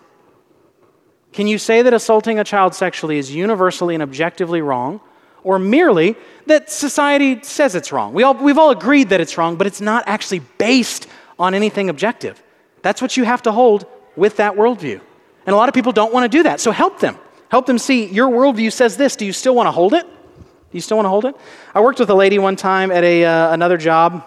Can 1.32 1.46
you 1.46 1.58
say 1.58 1.82
that 1.82 1.92
assaulting 1.92 2.38
a 2.38 2.44
child 2.44 2.74
sexually 2.74 3.18
is 3.18 3.34
universally 3.34 3.94
and 3.94 4.02
objectively 4.02 4.62
wrong, 4.62 5.00
or 5.44 5.58
merely 5.58 6.16
that 6.46 6.70
society 6.70 7.42
says 7.42 7.74
it's 7.74 7.92
wrong? 7.92 8.12
We 8.12 8.22
all, 8.22 8.34
we've 8.34 8.58
all 8.58 8.70
agreed 8.70 9.10
that 9.10 9.20
it's 9.20 9.36
wrong, 9.38 9.56
but 9.56 9.66
it's 9.66 9.80
not 9.80 10.04
actually 10.06 10.40
based 10.58 11.06
on 11.38 11.54
anything 11.54 11.88
objective. 11.88 12.42
That's 12.82 13.00
what 13.02 13.16
you 13.16 13.24
have 13.24 13.42
to 13.42 13.52
hold 13.52 13.86
with 14.16 14.36
that 14.36 14.54
worldview. 14.54 15.00
And 15.46 15.54
a 15.54 15.56
lot 15.56 15.68
of 15.68 15.74
people 15.74 15.92
don't 15.92 16.12
want 16.12 16.30
to 16.30 16.38
do 16.38 16.42
that, 16.44 16.60
so 16.60 16.70
help 16.70 17.00
them. 17.00 17.16
Help 17.48 17.66
them 17.66 17.78
see 17.78 18.06
your 18.06 18.28
worldview 18.28 18.72
says 18.72 18.96
this. 18.96 19.16
Do 19.16 19.26
you 19.26 19.32
still 19.32 19.54
want 19.54 19.66
to 19.66 19.72
hold 19.72 19.94
it? 19.94 20.06
Do 20.06 20.76
you 20.76 20.80
still 20.80 20.96
want 20.96 21.06
to 21.06 21.10
hold 21.10 21.24
it? 21.24 21.34
I 21.74 21.80
worked 21.80 21.98
with 21.98 22.10
a 22.10 22.14
lady 22.14 22.38
one 22.38 22.54
time 22.54 22.92
at 22.92 23.02
a, 23.02 23.24
uh, 23.24 23.52
another 23.52 23.76
job, 23.76 24.24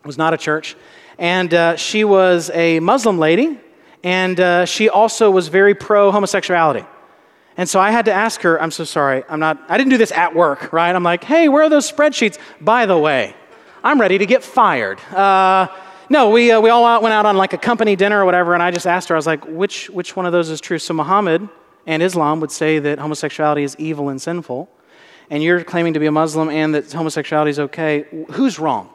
it 0.00 0.06
was 0.06 0.16
not 0.16 0.32
a 0.32 0.36
church, 0.36 0.76
and 1.18 1.52
uh, 1.52 1.76
she 1.76 2.04
was 2.04 2.48
a 2.50 2.78
Muslim 2.78 3.18
lady, 3.18 3.58
and 4.04 4.38
uh, 4.38 4.64
she 4.66 4.88
also 4.88 5.30
was 5.30 5.48
very 5.48 5.74
pro 5.74 6.12
homosexuality. 6.12 6.84
And 7.60 7.68
so 7.68 7.78
I 7.78 7.90
had 7.90 8.06
to 8.06 8.12
ask 8.14 8.40
her, 8.40 8.58
I'm 8.58 8.70
so 8.70 8.84
sorry, 8.84 9.22
I'm 9.28 9.38
not, 9.38 9.62
I 9.68 9.76
didn't 9.76 9.90
do 9.90 9.98
this 9.98 10.12
at 10.12 10.34
work, 10.34 10.72
right? 10.72 10.96
I'm 10.96 11.02
like, 11.02 11.22
hey, 11.22 11.46
where 11.50 11.64
are 11.64 11.68
those 11.68 11.92
spreadsheets? 11.92 12.38
By 12.58 12.86
the 12.86 12.96
way, 12.96 13.36
I'm 13.84 14.00
ready 14.00 14.16
to 14.16 14.24
get 14.24 14.42
fired. 14.42 14.98
Uh, 15.12 15.68
no, 16.08 16.30
we, 16.30 16.50
uh, 16.52 16.58
we 16.58 16.70
all 16.70 17.02
went 17.02 17.12
out 17.12 17.26
on 17.26 17.36
like 17.36 17.52
a 17.52 17.58
company 17.58 17.96
dinner 17.96 18.22
or 18.22 18.24
whatever, 18.24 18.54
and 18.54 18.62
I 18.62 18.70
just 18.70 18.86
asked 18.86 19.10
her, 19.10 19.14
I 19.14 19.18
was 19.18 19.26
like, 19.26 19.44
which, 19.44 19.90
which 19.90 20.16
one 20.16 20.24
of 20.24 20.32
those 20.32 20.48
is 20.48 20.58
true? 20.58 20.78
So 20.78 20.94
Muhammad 20.94 21.50
and 21.84 22.02
Islam 22.02 22.40
would 22.40 22.50
say 22.50 22.78
that 22.78 22.98
homosexuality 22.98 23.62
is 23.62 23.76
evil 23.78 24.08
and 24.08 24.22
sinful, 24.22 24.66
and 25.28 25.42
you're 25.42 25.62
claiming 25.62 25.92
to 25.92 26.00
be 26.00 26.06
a 26.06 26.12
Muslim 26.12 26.48
and 26.48 26.74
that 26.74 26.90
homosexuality 26.90 27.50
is 27.50 27.58
okay. 27.58 28.06
Who's 28.30 28.58
wrong? 28.58 28.88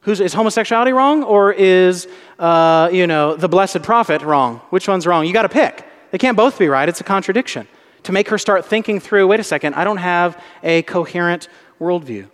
Who's, 0.00 0.18
is 0.18 0.34
homosexuality 0.34 0.90
wrong 0.90 1.22
or 1.22 1.52
is, 1.52 2.08
uh, 2.40 2.90
you 2.92 3.06
know, 3.06 3.36
the 3.36 3.48
blessed 3.48 3.84
prophet 3.84 4.22
wrong? 4.22 4.62
Which 4.70 4.88
one's 4.88 5.06
wrong? 5.06 5.26
You 5.26 5.32
got 5.32 5.42
to 5.42 5.48
pick. 5.48 5.87
They 6.10 6.18
can't 6.18 6.36
both 6.36 6.58
be 6.58 6.68
right. 6.68 6.88
It's 6.88 7.00
a 7.00 7.04
contradiction. 7.04 7.68
To 8.04 8.12
make 8.12 8.28
her 8.28 8.38
start 8.38 8.64
thinking 8.64 9.00
through, 9.00 9.26
wait 9.26 9.40
a 9.40 9.44
second, 9.44 9.74
I 9.74 9.84
don't 9.84 9.98
have 9.98 10.42
a 10.62 10.82
coherent 10.82 11.48
worldview. 11.80 12.30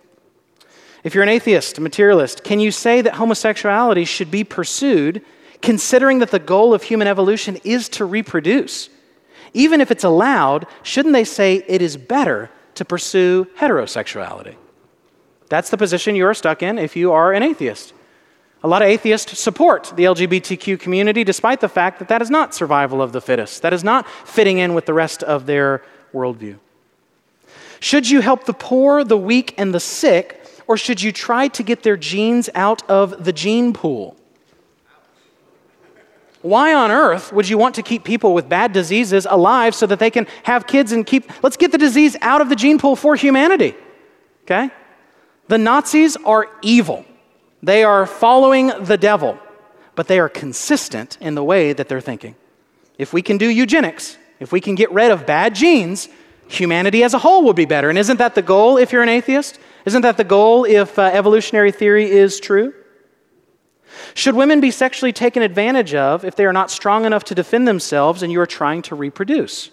If 1.03 1.13
you're 1.13 1.23
an 1.23 1.29
atheist, 1.29 1.77
a 1.77 1.81
materialist, 1.81 2.43
can 2.43 2.59
you 2.59 2.71
say 2.71 3.01
that 3.01 3.15
homosexuality 3.15 4.05
should 4.05 4.31
be 4.31 4.43
pursued 4.43 5.23
considering 5.61 6.19
that 6.19 6.31
the 6.31 6.39
goal 6.39 6.73
of 6.73 6.83
human 6.83 7.07
evolution 7.07 7.57
is 7.63 7.89
to 7.89 8.05
reproduce? 8.05 8.89
Even 9.53 9.81
if 9.81 9.91
it's 9.91 10.03
allowed, 10.03 10.65
shouldn't 10.83 11.13
they 11.13 11.23
say 11.23 11.63
it 11.67 11.81
is 11.81 11.97
better 11.97 12.49
to 12.75 12.85
pursue 12.85 13.45
heterosexuality? 13.57 14.55
That's 15.47 15.69
the 15.69 15.77
position 15.77 16.15
you 16.15 16.25
are 16.25 16.33
stuck 16.33 16.63
in 16.63 16.79
if 16.79 16.95
you 16.95 17.11
are 17.11 17.33
an 17.33 17.43
atheist. 17.43 17.93
A 18.65 18.67
lot 18.67 18.81
of 18.81 18.87
atheists 18.87 19.39
support 19.39 19.93
the 19.95 20.05
LGBTQ 20.05 20.79
community 20.79 21.23
despite 21.23 21.61
the 21.61 21.69
fact 21.69 21.99
that 21.99 22.07
that 22.07 22.23
is 22.23 22.31
not 22.31 22.55
survival 22.55 22.99
of 22.99 23.11
the 23.11 23.21
fittest. 23.21 23.61
That 23.61 23.73
is 23.73 23.83
not 23.83 24.09
fitting 24.09 24.57
in 24.57 24.73
with 24.73 24.87
the 24.87 24.93
rest 24.95 25.21
of 25.21 25.45
their 25.45 25.83
worldview. 26.11 26.57
Should 27.79 28.09
you 28.09 28.21
help 28.21 28.45
the 28.45 28.55
poor, 28.55 29.03
the 29.03 29.17
weak, 29.17 29.53
and 29.59 29.71
the 29.71 29.79
sick, 29.79 30.43
or 30.65 30.77
should 30.77 30.99
you 30.99 31.11
try 31.11 31.47
to 31.49 31.61
get 31.61 31.83
their 31.83 31.95
genes 31.95 32.49
out 32.55 32.81
of 32.89 33.23
the 33.23 33.31
gene 33.31 33.71
pool? 33.71 34.17
Why 36.41 36.73
on 36.73 36.89
earth 36.89 37.31
would 37.33 37.47
you 37.47 37.59
want 37.59 37.75
to 37.75 37.83
keep 37.83 38.03
people 38.03 38.33
with 38.33 38.49
bad 38.49 38.73
diseases 38.73 39.27
alive 39.29 39.75
so 39.75 39.85
that 39.85 39.99
they 39.99 40.09
can 40.09 40.25
have 40.41 40.65
kids 40.65 40.91
and 40.91 41.05
keep, 41.05 41.31
let's 41.43 41.55
get 41.55 41.71
the 41.71 41.77
disease 41.77 42.17
out 42.19 42.41
of 42.41 42.49
the 42.49 42.55
gene 42.55 42.79
pool 42.79 42.95
for 42.95 43.15
humanity? 43.15 43.75
Okay? 44.45 44.71
The 45.49 45.59
Nazis 45.59 46.17
are 46.25 46.49
evil. 46.63 47.05
They 47.65 47.83
are 47.83 48.05
following 48.05 48.67
the 48.79 48.95
devil, 48.95 49.39
but 49.95 50.07
they 50.07 50.19
are 50.19 50.29
consistent 50.29 51.17
in 51.19 51.33
the 51.33 51.43
way 51.43 51.73
that 51.73 51.89
they're 51.89 51.99
thinking. 51.99 52.35
If 52.99 53.11
we 53.11 53.23
can 53.23 53.39
do 53.39 53.49
eugenics, 53.49 54.19
if 54.39 54.51
we 54.51 54.61
can 54.61 54.75
get 54.75 54.91
rid 54.91 55.09
of 55.09 55.25
bad 55.25 55.55
genes, 55.55 56.07
humanity 56.47 57.03
as 57.03 57.15
a 57.15 57.17
whole 57.17 57.43
will 57.43 57.55
be 57.55 57.65
better. 57.65 57.89
And 57.89 57.97
isn't 57.97 58.17
that 58.17 58.35
the 58.35 58.43
goal 58.43 58.77
if 58.77 58.91
you're 58.91 59.01
an 59.01 59.09
atheist? 59.09 59.57
Isn't 59.83 60.03
that 60.03 60.17
the 60.17 60.23
goal 60.23 60.65
if 60.65 60.99
uh, 60.99 61.05
evolutionary 61.11 61.71
theory 61.71 62.07
is 62.07 62.39
true? 62.39 62.71
Should 64.13 64.35
women 64.35 64.61
be 64.61 64.69
sexually 64.69 65.11
taken 65.11 65.41
advantage 65.41 65.95
of 65.95 66.23
if 66.23 66.35
they 66.35 66.45
are 66.45 66.53
not 66.53 66.69
strong 66.69 67.03
enough 67.03 67.23
to 67.23 67.35
defend 67.35 67.67
themselves 67.67 68.21
and 68.21 68.31
you 68.31 68.39
are 68.41 68.45
trying 68.45 68.83
to 68.83 68.95
reproduce? 68.95 69.71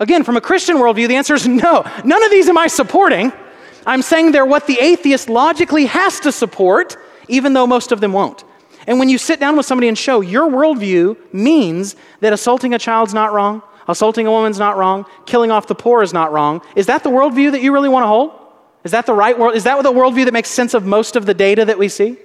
Again, 0.00 0.24
from 0.24 0.36
a 0.36 0.40
Christian 0.40 0.78
worldview, 0.78 1.06
the 1.06 1.14
answer 1.14 1.34
is 1.34 1.46
no. 1.46 1.88
None 2.04 2.24
of 2.24 2.30
these 2.32 2.48
am 2.48 2.58
I 2.58 2.66
supporting. 2.66 3.32
I'm 3.86 4.02
saying 4.02 4.32
they're 4.32 4.44
what 4.44 4.66
the 4.66 4.78
atheist 4.80 5.28
logically 5.28 5.86
has 5.86 6.18
to 6.20 6.32
support, 6.32 6.96
even 7.28 7.52
though 7.52 7.66
most 7.66 7.92
of 7.92 8.00
them 8.00 8.12
won't. 8.12 8.44
And 8.86 8.98
when 8.98 9.08
you 9.08 9.18
sit 9.18 9.40
down 9.40 9.56
with 9.56 9.64
somebody 9.66 9.88
and 9.88 9.96
show 9.96 10.20
your 10.20 10.48
worldview 10.48 11.16
means 11.32 11.96
that 12.20 12.32
assaulting 12.32 12.74
a 12.74 12.78
child's 12.78 13.14
not 13.14 13.32
wrong, 13.32 13.62
assaulting 13.88 14.26
a 14.26 14.30
woman's 14.30 14.58
not 14.58 14.76
wrong, 14.76 15.06
killing 15.24 15.50
off 15.50 15.66
the 15.66 15.74
poor 15.74 16.02
is 16.02 16.12
not 16.12 16.32
wrong, 16.32 16.62
is 16.74 16.86
that 16.86 17.02
the 17.02 17.10
worldview 17.10 17.52
that 17.52 17.62
you 17.62 17.72
really 17.72 17.88
want 17.88 18.02
to 18.02 18.08
hold? 18.08 18.32
Is 18.84 18.92
that 18.92 19.06
the 19.06 19.12
right 19.12 19.36
world? 19.36 19.56
Is 19.56 19.64
that 19.64 19.82
the 19.82 19.92
worldview 19.92 20.24
that 20.26 20.32
makes 20.32 20.48
sense 20.48 20.74
of 20.74 20.84
most 20.84 21.16
of 21.16 21.26
the 21.26 21.34
data 21.34 21.64
that 21.64 21.78
we 21.78 21.88
see? 21.88 22.18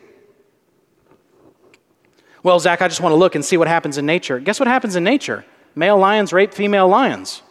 Well, 2.44 2.60
Zach, 2.60 2.82
I 2.82 2.88
just 2.88 3.02
want 3.02 3.14
to 3.14 3.18
look 3.18 3.36
and 3.36 3.46
see 3.46 3.58
what 3.58 3.68
happens 3.68 3.98
in 3.98 4.06
nature. 4.06 4.40
Guess 4.40 4.60
what 4.60 4.68
happens 4.68 4.96
in 4.96 5.04
nature? 5.04 5.46
Male 5.76 5.98
lions 5.98 6.34
rape 6.34 6.54
female 6.54 6.88
lions. 6.88 7.42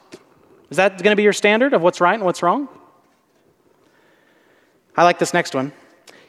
Is 0.68 0.76
that 0.76 1.02
going 1.02 1.12
to 1.12 1.16
be 1.16 1.22
your 1.22 1.32
standard 1.32 1.74
of 1.74 1.82
what's 1.82 2.00
right 2.00 2.14
and 2.14 2.24
what's 2.24 2.42
wrong? 2.42 2.68
I 4.96 5.04
like 5.04 5.18
this 5.18 5.34
next 5.34 5.54
one. 5.54 5.72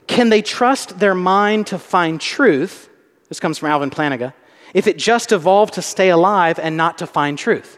Can 0.07 0.29
they 0.29 0.41
trust 0.41 0.99
their 0.99 1.15
mind 1.15 1.67
to 1.67 1.79
find 1.79 2.19
truth? 2.19 2.89
This 3.29 3.39
comes 3.39 3.57
from 3.57 3.69
Alvin 3.69 3.89
Plantinga. 3.89 4.33
If 4.73 4.87
it 4.87 4.97
just 4.97 5.31
evolved 5.31 5.73
to 5.75 5.81
stay 5.81 6.09
alive 6.09 6.59
and 6.59 6.77
not 6.77 6.97
to 6.99 7.07
find 7.07 7.37
truth. 7.37 7.77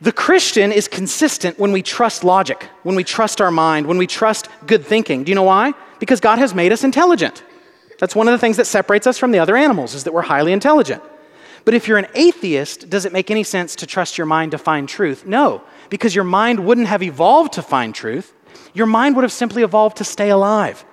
The 0.00 0.12
Christian 0.12 0.70
is 0.72 0.86
consistent 0.86 1.58
when 1.58 1.72
we 1.72 1.80
trust 1.80 2.24
logic, 2.24 2.68
when 2.82 2.94
we 2.94 3.04
trust 3.04 3.40
our 3.40 3.50
mind, 3.50 3.86
when 3.86 3.96
we 3.96 4.06
trust 4.06 4.48
good 4.66 4.84
thinking. 4.84 5.24
Do 5.24 5.30
you 5.30 5.34
know 5.34 5.44
why? 5.44 5.72
Because 5.98 6.20
God 6.20 6.38
has 6.38 6.54
made 6.54 6.72
us 6.72 6.84
intelligent. 6.84 7.42
That's 7.98 8.14
one 8.14 8.28
of 8.28 8.32
the 8.32 8.38
things 8.38 8.58
that 8.58 8.66
separates 8.66 9.06
us 9.06 9.18
from 9.18 9.30
the 9.30 9.38
other 9.38 9.56
animals, 9.56 9.94
is 9.94 10.04
that 10.04 10.12
we're 10.12 10.22
highly 10.22 10.52
intelligent. 10.52 11.02
But 11.64 11.72
if 11.72 11.88
you're 11.88 11.96
an 11.96 12.08
atheist, 12.14 12.90
does 12.90 13.06
it 13.06 13.12
make 13.12 13.30
any 13.30 13.44
sense 13.44 13.76
to 13.76 13.86
trust 13.86 14.18
your 14.18 14.26
mind 14.26 14.50
to 14.50 14.58
find 14.58 14.86
truth? 14.86 15.24
No, 15.24 15.62
because 15.88 16.14
your 16.14 16.24
mind 16.24 16.66
wouldn't 16.66 16.88
have 16.88 17.02
evolved 17.02 17.54
to 17.54 17.62
find 17.62 17.94
truth. 17.94 18.33
Your 18.72 18.86
mind 18.86 19.16
would 19.16 19.22
have 19.22 19.32
simply 19.32 19.62
evolved 19.62 19.96
to 19.98 20.04
stay 20.04 20.30
alive. 20.30 20.84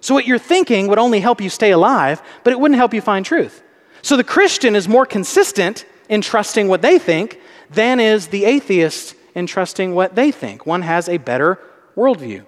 So, 0.00 0.14
what 0.14 0.26
you're 0.26 0.38
thinking 0.38 0.88
would 0.88 0.98
only 0.98 1.20
help 1.20 1.40
you 1.40 1.48
stay 1.48 1.70
alive, 1.70 2.20
but 2.44 2.52
it 2.52 2.58
wouldn't 2.58 2.78
help 2.78 2.92
you 2.92 3.00
find 3.00 3.24
truth. 3.24 3.62
So, 4.02 4.16
the 4.16 4.24
Christian 4.24 4.74
is 4.74 4.88
more 4.88 5.06
consistent 5.06 5.84
in 6.08 6.20
trusting 6.20 6.68
what 6.68 6.82
they 6.82 6.98
think 6.98 7.40
than 7.70 8.00
is 8.00 8.28
the 8.28 8.44
atheist 8.44 9.14
in 9.34 9.46
trusting 9.46 9.94
what 9.94 10.14
they 10.14 10.30
think. 10.30 10.66
One 10.66 10.82
has 10.82 11.08
a 11.08 11.18
better 11.18 11.58
worldview. 11.96 12.46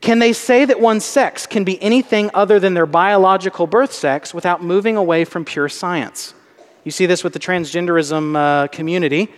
Can 0.00 0.18
they 0.18 0.32
say 0.32 0.64
that 0.64 0.80
one's 0.80 1.04
sex 1.04 1.46
can 1.46 1.62
be 1.62 1.80
anything 1.80 2.30
other 2.34 2.58
than 2.58 2.74
their 2.74 2.86
biological 2.86 3.68
birth 3.68 3.92
sex 3.92 4.34
without 4.34 4.62
moving 4.62 4.96
away 4.96 5.24
from 5.24 5.44
pure 5.44 5.68
science? 5.68 6.34
You 6.82 6.90
see 6.90 7.06
this 7.06 7.22
with 7.22 7.32
the 7.32 7.38
transgenderism 7.38 8.36
uh, 8.36 8.66
community, 8.68 9.28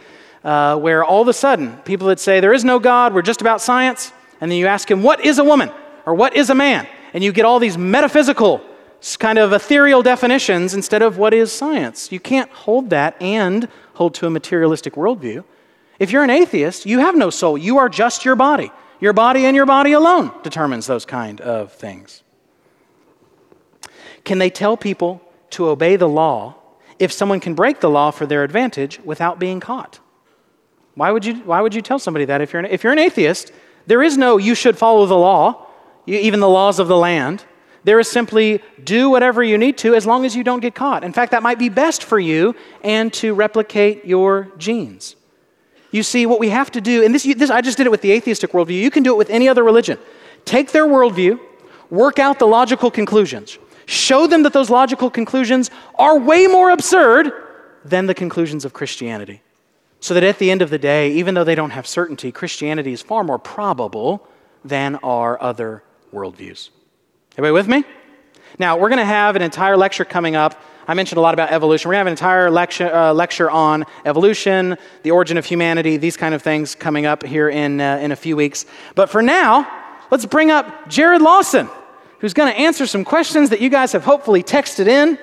uh, 0.45 0.77
where 0.77 1.03
all 1.03 1.23
of 1.23 1.29
a 1.29 1.33
sudden 1.33 1.77
people 1.79 2.09
that 2.09 2.21
say 2.21 2.41
there 2.41 2.53
is 2.53 2.65
no 2.65 2.79
God, 2.79 3.15
we're 3.15 3.23
just 3.23 3.41
about 3.41 3.61
science, 3.61 4.13
and 4.41 4.51
then 4.51 4.59
you 4.59 4.67
ask 4.67 4.91
him, 4.91 5.03
What 5.03 5.25
is 5.25 5.39
a 5.39 5.45
woman? 5.45 5.71
or 6.07 6.15
What 6.15 6.37
is 6.37 6.51
a 6.51 6.55
man? 6.55 6.87
And 7.15 7.25
you 7.25 7.33
get 7.33 7.45
all 7.45 7.59
these 7.59 7.79
metaphysical 7.79 8.61
kind 9.19 9.39
of 9.39 9.53
ethereal 9.53 10.03
definitions 10.03 10.75
instead 10.75 11.03
of 11.03 11.19
what 11.19 11.35
is 11.35 11.53
science. 11.53 12.11
You 12.11 12.21
can't 12.21 12.51
hold 12.51 12.91
that 12.91 13.21
and 13.21 13.69
hold 13.95 14.15
to 14.15 14.27
a 14.27 14.31
materialistic 14.31 14.95
worldview. 14.95 15.45
If 15.99 16.11
you're 16.11 16.25
an 16.25 16.31
atheist, 16.31 16.87
you 16.87 17.01
have 17.01 17.15
no 17.15 17.31
soul. 17.31 17.57
You 17.57 17.79
are 17.79 17.89
just 17.89 18.25
your 18.25 18.35
body. 18.35 18.73
Your 19.01 19.13
body 19.13 19.45
and 19.45 19.55
your 19.55 19.67
body 19.67 19.93
alone 19.93 20.33
determines 20.43 20.87
those 20.87 21.05
kind 21.05 21.41
of 21.41 21.73
things. 21.73 22.23
Can 24.25 24.39
they 24.39 24.51
tell 24.51 24.77
people 24.77 25.21
to 25.51 25.69
obey 25.69 25.97
the 25.97 26.09
law 26.09 26.57
if 26.99 27.13
someone 27.13 27.41
can 27.41 27.55
break 27.55 27.81
the 27.81 27.91
law 27.91 28.11
for 28.11 28.25
their 28.25 28.43
advantage 28.43 28.99
without 29.05 29.39
being 29.39 29.61
caught? 29.61 30.01
Why 30.95 31.11
would 31.11 31.25
you, 31.25 31.35
why 31.37 31.61
would 31.61 31.75
you 31.75 31.83
tell 31.83 31.99
somebody 31.99 32.25
that 32.27 32.41
if 32.41 32.53
you're, 32.53 32.61
an, 32.61 32.67
if 32.67 32.85
you're 32.85 32.93
an 32.93 32.99
atheist? 32.99 33.53
There 33.87 34.03
is 34.03 34.17
no 34.17 34.39
you 34.39 34.55
should 34.55 34.79
follow 34.79 35.07
the 35.07 35.17
law, 35.17 35.67
even 36.07 36.41
the 36.41 36.49
laws 36.49 36.79
of 36.79 36.89
the 36.89 36.97
land. 36.97 37.45
There 37.85 38.01
is 38.01 38.11
simply 38.11 38.63
do 38.83 39.11
whatever 39.11 39.43
you 39.43 39.59
need 39.59 39.77
to 39.79 39.95
as 39.95 40.07
long 40.07 40.25
as 40.25 40.35
you 40.35 40.43
don't 40.43 40.61
get 40.61 40.75
caught. 40.75 41.05
In 41.05 41.13
fact, 41.13 41.33
that 41.33 41.43
might 41.43 41.59
be 41.59 41.69
best 41.69 42.03
for 42.03 42.19
you 42.19 42.55
and 42.83 43.13
to 43.15 43.35
replicate 43.35 44.07
your 44.07 44.51
genes. 44.57 45.17
You 45.91 46.03
see, 46.03 46.27
what 46.27 46.41
we 46.41 46.49
have 46.49 46.73
to 46.73 46.81
do, 46.81 47.05
and 47.05 47.15
this, 47.15 47.23
this 47.23 47.51
I 47.51 47.61
just 47.61 47.77
did 47.77 47.87
it 47.87 47.91
with 47.91 48.01
the 48.01 48.13
atheistic 48.13 48.53
worldview, 48.53 48.81
you 48.81 48.91
can 48.91 49.03
do 49.03 49.13
it 49.13 49.17
with 49.17 49.31
any 49.31 49.49
other 49.49 49.63
religion. 49.63 49.99
Take 50.45 50.73
their 50.73 50.87
worldview, 50.87 51.39
work 51.91 52.19
out 52.19 52.39
the 52.39 52.47
logical 52.47 52.91
conclusions, 52.91 53.59
show 53.87 54.27
them 54.27 54.43
that 54.45 54.53
those 54.53 54.71
logical 54.71 55.11
conclusions 55.11 55.71
are 55.97 56.19
way 56.19 56.47
more 56.47 56.71
absurd 56.71 57.33
than 57.85 58.07
the 58.07 58.15
conclusions 58.15 58.65
of 58.65 58.73
Christianity. 58.73 59.43
So 60.01 60.15
that 60.15 60.23
at 60.23 60.39
the 60.39 60.51
end 60.51 60.61
of 60.61 60.71
the 60.71 60.79
day, 60.79 61.13
even 61.13 61.35
though 61.35 61.45
they 61.45 61.55
don't 61.55 61.71
have 61.71 61.87
certainty, 61.87 62.31
Christianity 62.31 62.93
is 62.93 63.01
far 63.01 63.25
more 63.25 63.39
probable 63.39 64.29
than 64.65 64.97
our 64.97 65.41
other 65.43 65.83
worldviews. 66.13 66.71
Everybody 67.33 67.53
with 67.53 67.69
me? 67.69 67.85
Now, 68.59 68.77
we're 68.77 68.89
going 68.89 68.99
to 68.99 69.05
have 69.05 69.35
an 69.35 69.43
entire 69.43 69.77
lecture 69.77 70.05
coming 70.05 70.37
up. 70.37 70.61
I 70.87 70.95
mentioned 70.95 71.17
a 71.17 71.21
lot 71.21 71.35
about 71.35 71.51
evolution. 71.51 71.89
We're 71.89 71.95
going 71.95 72.05
to 72.05 72.11
have 72.11 72.19
an 72.29 72.35
entire 72.35 72.51
lecture, 72.51 72.95
uh, 72.95 73.13
lecture 73.13 73.51
on 73.51 73.85
evolution, 74.05 74.77
the 75.03 75.11
origin 75.11 75.37
of 75.39 75.45
humanity, 75.45 75.97
these 75.97 76.17
kind 76.17 76.35
of 76.35 76.43
things 76.43 76.75
coming 76.75 77.07
up 77.07 77.25
here 77.25 77.49
in, 77.49 77.81
uh, 77.81 77.99
in 78.01 78.13
a 78.13 78.17
few 78.17 78.37
weeks. 78.37 78.67
But 78.95 79.11
for 79.11 79.23
now, 79.23 79.67
let's 80.11 80.27
bring 80.27 80.51
up 80.51 80.89
Jared 80.89 81.23
Lawson, 81.23 81.69
who's 82.21 82.35
going 82.35 82.53
to 82.53 82.59
answer 82.59 82.87
some 82.87 83.05
questions 83.05 83.51
that 83.51 83.61
you 83.61 83.71
guys 83.71 83.93
have 83.93 84.05
hopefully 84.05 84.43
texted 84.43 84.87
in, 84.87 85.19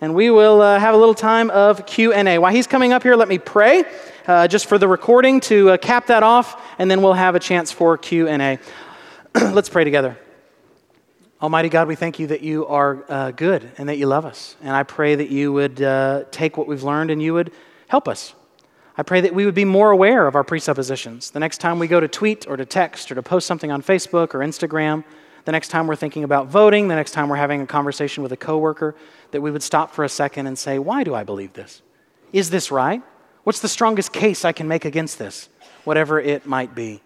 and 0.00 0.14
we 0.14 0.30
will 0.30 0.60
uh, 0.60 0.78
have 0.78 0.94
a 0.94 0.98
little 0.98 1.14
time 1.14 1.50
of 1.50 1.86
Q&A. 1.86 2.38
While 2.38 2.52
he's 2.52 2.66
coming 2.66 2.92
up 2.92 3.02
here, 3.02 3.16
let 3.16 3.28
me 3.28 3.38
pray 3.38 3.84
uh, 4.26 4.48
just 4.48 4.66
for 4.66 4.78
the 4.78 4.88
recording 4.88 5.40
to 5.40 5.70
uh, 5.70 5.76
cap 5.76 6.06
that 6.08 6.22
off, 6.22 6.60
and 6.78 6.90
then 6.90 7.02
we'll 7.02 7.14
have 7.14 7.34
a 7.34 7.40
chance 7.40 7.72
for 7.72 7.96
Q&A. 7.96 8.58
let's 9.34 9.68
pray 9.68 9.84
together. 9.84 10.18
Almighty 11.40 11.68
God, 11.68 11.86
we 11.86 11.96
thank 11.96 12.18
you 12.18 12.28
that 12.28 12.40
you 12.40 12.66
are 12.66 13.04
uh, 13.08 13.30
good 13.30 13.70
and 13.76 13.88
that 13.88 13.98
you 13.98 14.06
love 14.06 14.24
us. 14.24 14.56
And 14.62 14.74
I 14.74 14.82
pray 14.84 15.14
that 15.14 15.28
you 15.28 15.52
would 15.52 15.82
uh, 15.82 16.24
take 16.30 16.56
what 16.56 16.66
we've 16.66 16.82
learned 16.82 17.10
and 17.10 17.22
you 17.22 17.34
would 17.34 17.52
help 17.88 18.08
us. 18.08 18.34
I 18.96 19.02
pray 19.02 19.20
that 19.20 19.34
we 19.34 19.44
would 19.44 19.54
be 19.54 19.66
more 19.66 19.90
aware 19.90 20.26
of 20.26 20.34
our 20.34 20.44
presuppositions. 20.44 21.30
The 21.30 21.40
next 21.40 21.58
time 21.58 21.78
we 21.78 21.86
go 21.86 22.00
to 22.00 22.08
tweet 22.08 22.46
or 22.48 22.56
to 22.56 22.64
text 22.64 23.12
or 23.12 23.14
to 23.14 23.22
post 23.22 23.46
something 23.46 23.70
on 23.70 23.82
Facebook 23.82 24.34
or 24.34 24.38
Instagram, 24.38 25.04
the 25.46 25.52
next 25.52 25.68
time 25.68 25.86
we're 25.86 25.96
thinking 25.96 26.24
about 26.24 26.48
voting, 26.48 26.88
the 26.88 26.96
next 26.96 27.12
time 27.12 27.28
we're 27.28 27.36
having 27.36 27.62
a 27.62 27.66
conversation 27.66 28.22
with 28.22 28.32
a 28.32 28.36
coworker, 28.36 28.96
that 29.30 29.40
we 29.40 29.50
would 29.50 29.62
stop 29.62 29.94
for 29.94 30.04
a 30.04 30.08
second 30.08 30.48
and 30.48 30.58
say, 30.58 30.78
Why 30.78 31.04
do 31.04 31.14
I 31.14 31.22
believe 31.22 31.54
this? 31.54 31.82
Is 32.32 32.50
this 32.50 32.70
right? 32.70 33.00
What's 33.44 33.60
the 33.60 33.68
strongest 33.68 34.12
case 34.12 34.44
I 34.44 34.50
can 34.50 34.66
make 34.66 34.84
against 34.84 35.20
this? 35.20 35.48
Whatever 35.84 36.20
it 36.20 36.46
might 36.46 36.74
be. 36.74 37.00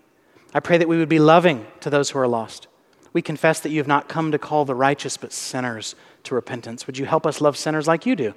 I 0.55 0.61
pray 0.61 0.79
that 0.79 0.89
we 0.89 0.97
would 0.97 1.09
be 1.09 1.19
loving 1.19 1.67
to 1.81 1.91
those 1.91 2.11
who 2.11 2.19
are 2.19 2.27
lost. 2.27 2.67
We 3.13 3.21
confess 3.21 3.61
that 3.61 3.71
you 3.71 3.79
have 3.79 3.87
not 3.87 4.09
come 4.09 4.33
to 4.33 4.39
call 4.39 4.65
the 4.65 4.75
righteous, 4.75 5.19
but 5.19 5.35
sinners 5.35 5.95
to 6.25 6.35
repentance. 6.35 6.87
Would 6.87 6.97
you 6.97 7.05
help 7.05 7.27
us 7.27 7.43
love 7.43 7.59
sinners 7.59 7.87
like 7.87 8.07
you 8.07 8.17
do? 8.17 8.35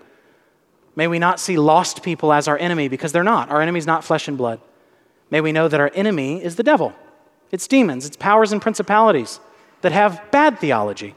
May 0.97 1.07
we 1.07 1.17
not 1.17 1.39
see 1.39 1.57
lost 1.57 2.03
people 2.03 2.33
as 2.33 2.49
our 2.49 2.57
enemy 2.57 2.89
because 2.89 3.13
they're 3.13 3.23
not. 3.23 3.49
Our 3.49 3.61
enemy 3.61 3.79
is 3.79 3.87
not 3.87 4.03
flesh 4.03 4.27
and 4.27 4.37
blood. 4.37 4.59
May 5.31 5.39
we 5.39 5.53
know 5.53 5.69
that 5.69 5.79
our 5.79 5.91
enemy 5.95 6.43
is 6.43 6.57
the 6.57 6.63
devil. 6.63 6.93
It's 7.51 7.67
demons, 7.67 8.05
it's 8.05 8.17
powers 8.17 8.51
and 8.51 8.61
principalities 8.61 9.39
that 9.83 9.91
have 9.91 10.31
bad 10.31 10.59
theology, 10.59 11.13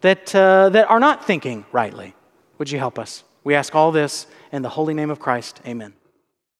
that, 0.00 0.34
uh, 0.34 0.68
that 0.70 0.88
are 0.88 1.00
not 1.00 1.26
thinking 1.26 1.66
rightly. 1.72 2.14
Would 2.58 2.70
you 2.70 2.78
help 2.78 2.98
us? 2.98 3.24
We 3.42 3.54
ask 3.54 3.74
all 3.74 3.92
this 3.92 4.26
in 4.52 4.62
the 4.62 4.68
holy 4.68 4.94
name 4.94 5.10
of 5.10 5.18
Christ. 5.18 5.60
Amen. 5.66 5.97